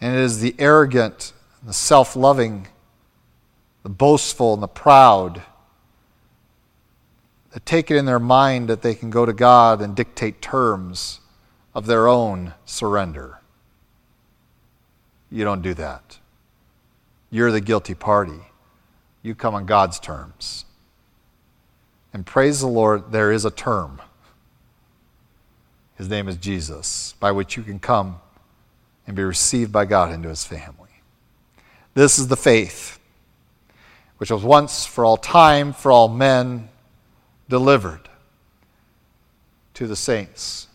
And 0.00 0.14
it 0.14 0.20
is 0.20 0.40
the 0.40 0.54
arrogant, 0.58 1.32
the 1.62 1.72
self 1.72 2.14
loving, 2.14 2.68
the 3.82 3.88
boastful, 3.88 4.54
and 4.54 4.62
the 4.62 4.68
proud 4.68 5.42
take 7.60 7.90
it 7.90 7.96
in 7.96 8.04
their 8.04 8.18
mind 8.18 8.68
that 8.68 8.82
they 8.82 8.94
can 8.94 9.10
go 9.10 9.24
to 9.24 9.32
God 9.32 9.80
and 9.80 9.94
dictate 9.94 10.42
terms 10.42 11.20
of 11.74 11.86
their 11.86 12.08
own 12.08 12.54
surrender. 12.64 13.40
You 15.30 15.44
don't 15.44 15.62
do 15.62 15.74
that. 15.74 16.18
You're 17.30 17.52
the 17.52 17.60
guilty 17.60 17.94
party. 17.94 18.40
You 19.22 19.34
come 19.34 19.54
on 19.54 19.66
God's 19.66 19.98
terms. 19.98 20.64
And 22.12 22.24
praise 22.24 22.60
the 22.60 22.68
Lord, 22.68 23.10
there 23.10 23.32
is 23.32 23.44
a 23.44 23.50
term. 23.50 24.00
His 25.96 26.08
name 26.08 26.28
is 26.28 26.36
Jesus, 26.36 27.14
by 27.18 27.32
which 27.32 27.56
you 27.56 27.62
can 27.62 27.78
come 27.78 28.20
and 29.06 29.16
be 29.16 29.22
received 29.22 29.72
by 29.72 29.84
God 29.84 30.12
into 30.12 30.28
his 30.28 30.44
family. 30.44 30.90
This 31.94 32.18
is 32.18 32.28
the 32.28 32.36
faith 32.36 32.98
which 34.18 34.30
was 34.30 34.42
once 34.42 34.86
for 34.86 35.04
all 35.04 35.16
time, 35.16 35.72
for 35.72 35.90
all 35.90 36.08
men, 36.08 36.68
delivered 37.48 38.08
to 39.74 39.86
the 39.86 39.96
saints. 39.96 40.68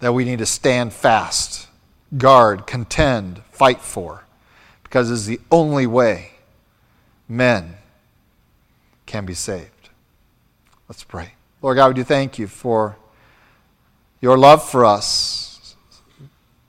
That 0.00 0.12
we 0.12 0.24
need 0.24 0.38
to 0.38 0.46
stand 0.46 0.92
fast, 0.92 1.66
guard, 2.16 2.66
contend, 2.66 3.42
fight 3.50 3.80
for, 3.80 4.24
because 4.84 5.10
it's 5.10 5.26
the 5.26 5.40
only 5.50 5.86
way 5.86 6.32
men 7.28 7.76
can 9.06 9.26
be 9.26 9.34
saved. 9.34 9.90
Let's 10.88 11.02
pray. 11.02 11.32
Lord 11.60 11.76
God, 11.76 11.88
we 11.88 11.94
do 11.94 12.04
thank 12.04 12.38
you 12.38 12.46
for 12.46 12.96
your 14.20 14.38
love 14.38 14.68
for 14.68 14.84
us 14.84 15.76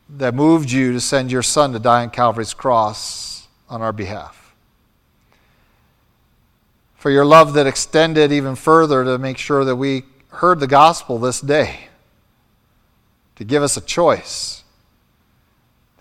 that 0.10 0.34
moved 0.34 0.72
you 0.72 0.91
to 0.93 0.99
send 0.99 1.32
your 1.32 1.43
Son 1.43 1.72
to 1.74 1.80
die 1.80 2.01
on 2.01 2.10
Calvary's 2.10 2.53
cross 2.53 3.47
on 3.70 3.82
our 3.82 3.93
behalf. 3.93 4.49
For 7.00 7.10
your 7.10 7.24
love 7.24 7.54
that 7.54 7.66
extended 7.66 8.34
even 8.34 8.56
further 8.56 9.06
to 9.06 9.18
make 9.18 9.38
sure 9.38 9.64
that 9.64 9.78
we 9.78 10.04
heard 10.32 10.60
the 10.60 10.68
gospel 10.68 11.18
this 11.18 11.39
day, 11.39 11.88
to 13.38 13.45
give 13.45 13.64
us 13.64 13.78
a 13.78 13.82
choice, 13.82 14.66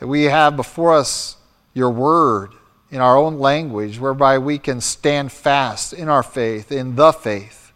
that 0.01 0.09
we 0.09 0.25
have 0.25 0.57
before 0.57 0.93
us 0.93 1.37
your 1.73 1.91
word 1.91 2.53
in 2.91 3.01
our 3.01 3.17
own 3.17 3.39
language, 3.39 4.01
whereby 4.01 4.39
we 4.39 4.59
can 4.59 4.81
stand 4.81 5.31
fast 5.31 5.93
in 5.93 6.09
our 6.09 6.25
faith, 6.25 6.73
in 6.73 6.97
the 6.97 7.13
faith 7.13 7.73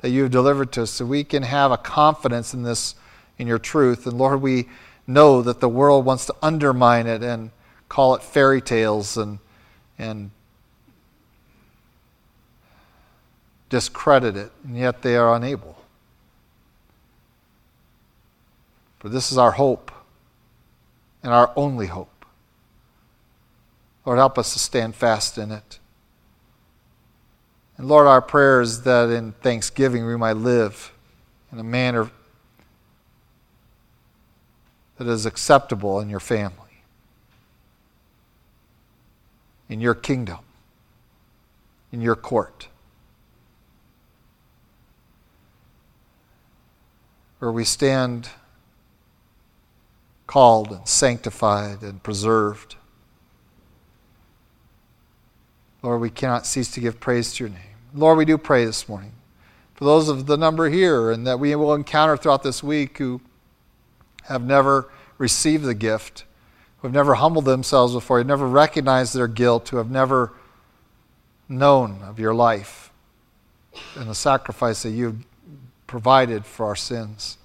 that 0.00 0.10
you 0.10 0.24
have 0.24 0.30
delivered 0.30 0.70
to 0.72 0.82
us, 0.82 0.90
so 0.90 1.06
we 1.06 1.24
can 1.24 1.44
have 1.44 1.72
a 1.72 1.78
confidence 1.78 2.52
in 2.52 2.64
this, 2.64 2.96
in 3.38 3.46
your 3.46 3.58
truth. 3.58 4.06
And 4.06 4.18
Lord, 4.18 4.42
we 4.42 4.68
know 5.06 5.40
that 5.40 5.60
the 5.60 5.70
world 5.70 6.04
wants 6.04 6.26
to 6.26 6.34
undermine 6.42 7.06
it 7.06 7.22
and 7.22 7.50
call 7.88 8.14
it 8.14 8.22
fairy 8.22 8.60
tales 8.60 9.16
and, 9.16 9.38
and 9.98 10.32
discredit 13.68 14.36
it, 14.36 14.52
and 14.64 14.76
yet 14.76 15.02
they 15.02 15.16
are 15.16 15.34
unable. 15.34 15.76
For 18.98 19.08
this 19.08 19.30
is 19.30 19.38
our 19.38 19.52
hope 19.52 19.92
and 21.22 21.32
our 21.32 21.52
only 21.56 21.86
hope. 21.86 22.24
Lord, 24.04 24.18
help 24.18 24.38
us 24.38 24.52
to 24.54 24.58
stand 24.58 24.94
fast 24.94 25.36
in 25.38 25.52
it. 25.52 25.78
And 27.76 27.86
Lord, 27.86 28.06
our 28.06 28.22
prayer 28.22 28.60
is 28.60 28.82
that 28.82 29.10
in 29.10 29.32
thanksgiving 29.32 30.06
we 30.06 30.16
might 30.16 30.36
live 30.36 30.92
in 31.52 31.58
a 31.58 31.64
manner 31.64 32.10
that 34.96 35.06
is 35.06 35.26
acceptable 35.26 36.00
in 36.00 36.08
your 36.08 36.20
family, 36.20 36.82
in 39.68 39.80
your 39.80 39.94
kingdom, 39.94 40.38
in 41.92 42.00
your 42.00 42.16
court. 42.16 42.67
Where 47.38 47.52
we 47.52 47.64
stand 47.64 48.30
called 50.26 50.70
and 50.70 50.86
sanctified 50.86 51.82
and 51.82 52.02
preserved. 52.02 52.76
Lord, 55.82 56.00
we 56.00 56.10
cannot 56.10 56.46
cease 56.46 56.70
to 56.72 56.80
give 56.80 57.00
praise 57.00 57.34
to 57.34 57.44
your 57.44 57.50
name. 57.50 57.76
Lord, 57.94 58.18
we 58.18 58.24
do 58.24 58.36
pray 58.36 58.64
this 58.64 58.88
morning 58.88 59.12
for 59.74 59.84
those 59.84 60.08
of 60.08 60.26
the 60.26 60.36
number 60.36 60.68
here 60.68 61.10
and 61.10 61.26
that 61.26 61.38
we 61.38 61.54
will 61.54 61.72
encounter 61.72 62.16
throughout 62.16 62.42
this 62.42 62.62
week 62.62 62.98
who 62.98 63.20
have 64.24 64.42
never 64.42 64.90
received 65.16 65.64
the 65.64 65.74
gift, 65.74 66.24
who 66.78 66.88
have 66.88 66.94
never 66.94 67.14
humbled 67.14 67.44
themselves 67.44 67.94
before 67.94 68.18
who 68.18 68.20
have 68.20 68.26
never 68.26 68.46
recognized 68.46 69.14
their 69.14 69.28
guilt, 69.28 69.68
who 69.68 69.76
have 69.76 69.90
never 69.90 70.32
known 71.48 72.02
of 72.02 72.18
your 72.18 72.34
life 72.34 72.92
and 73.94 74.10
the 74.10 74.14
sacrifice 74.14 74.82
that 74.82 74.90
you've 74.90 75.24
provided 75.88 76.46
for 76.46 76.66
our 76.66 76.76
sins. 76.76 77.38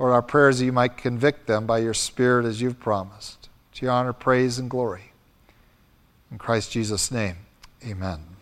Lord, 0.00 0.12
our 0.12 0.22
prayers 0.22 0.58
that 0.58 0.64
you 0.64 0.72
might 0.72 0.96
convict 0.96 1.46
them 1.46 1.66
by 1.66 1.78
your 1.78 1.94
Spirit 1.94 2.44
as 2.44 2.60
you've 2.60 2.80
promised. 2.80 3.48
To 3.74 3.86
your 3.86 3.94
honor, 3.94 4.12
praise, 4.12 4.58
and 4.58 4.68
glory. 4.68 5.12
In 6.32 6.38
Christ 6.38 6.72
Jesus' 6.72 7.12
name. 7.12 7.36
Amen. 7.86 8.35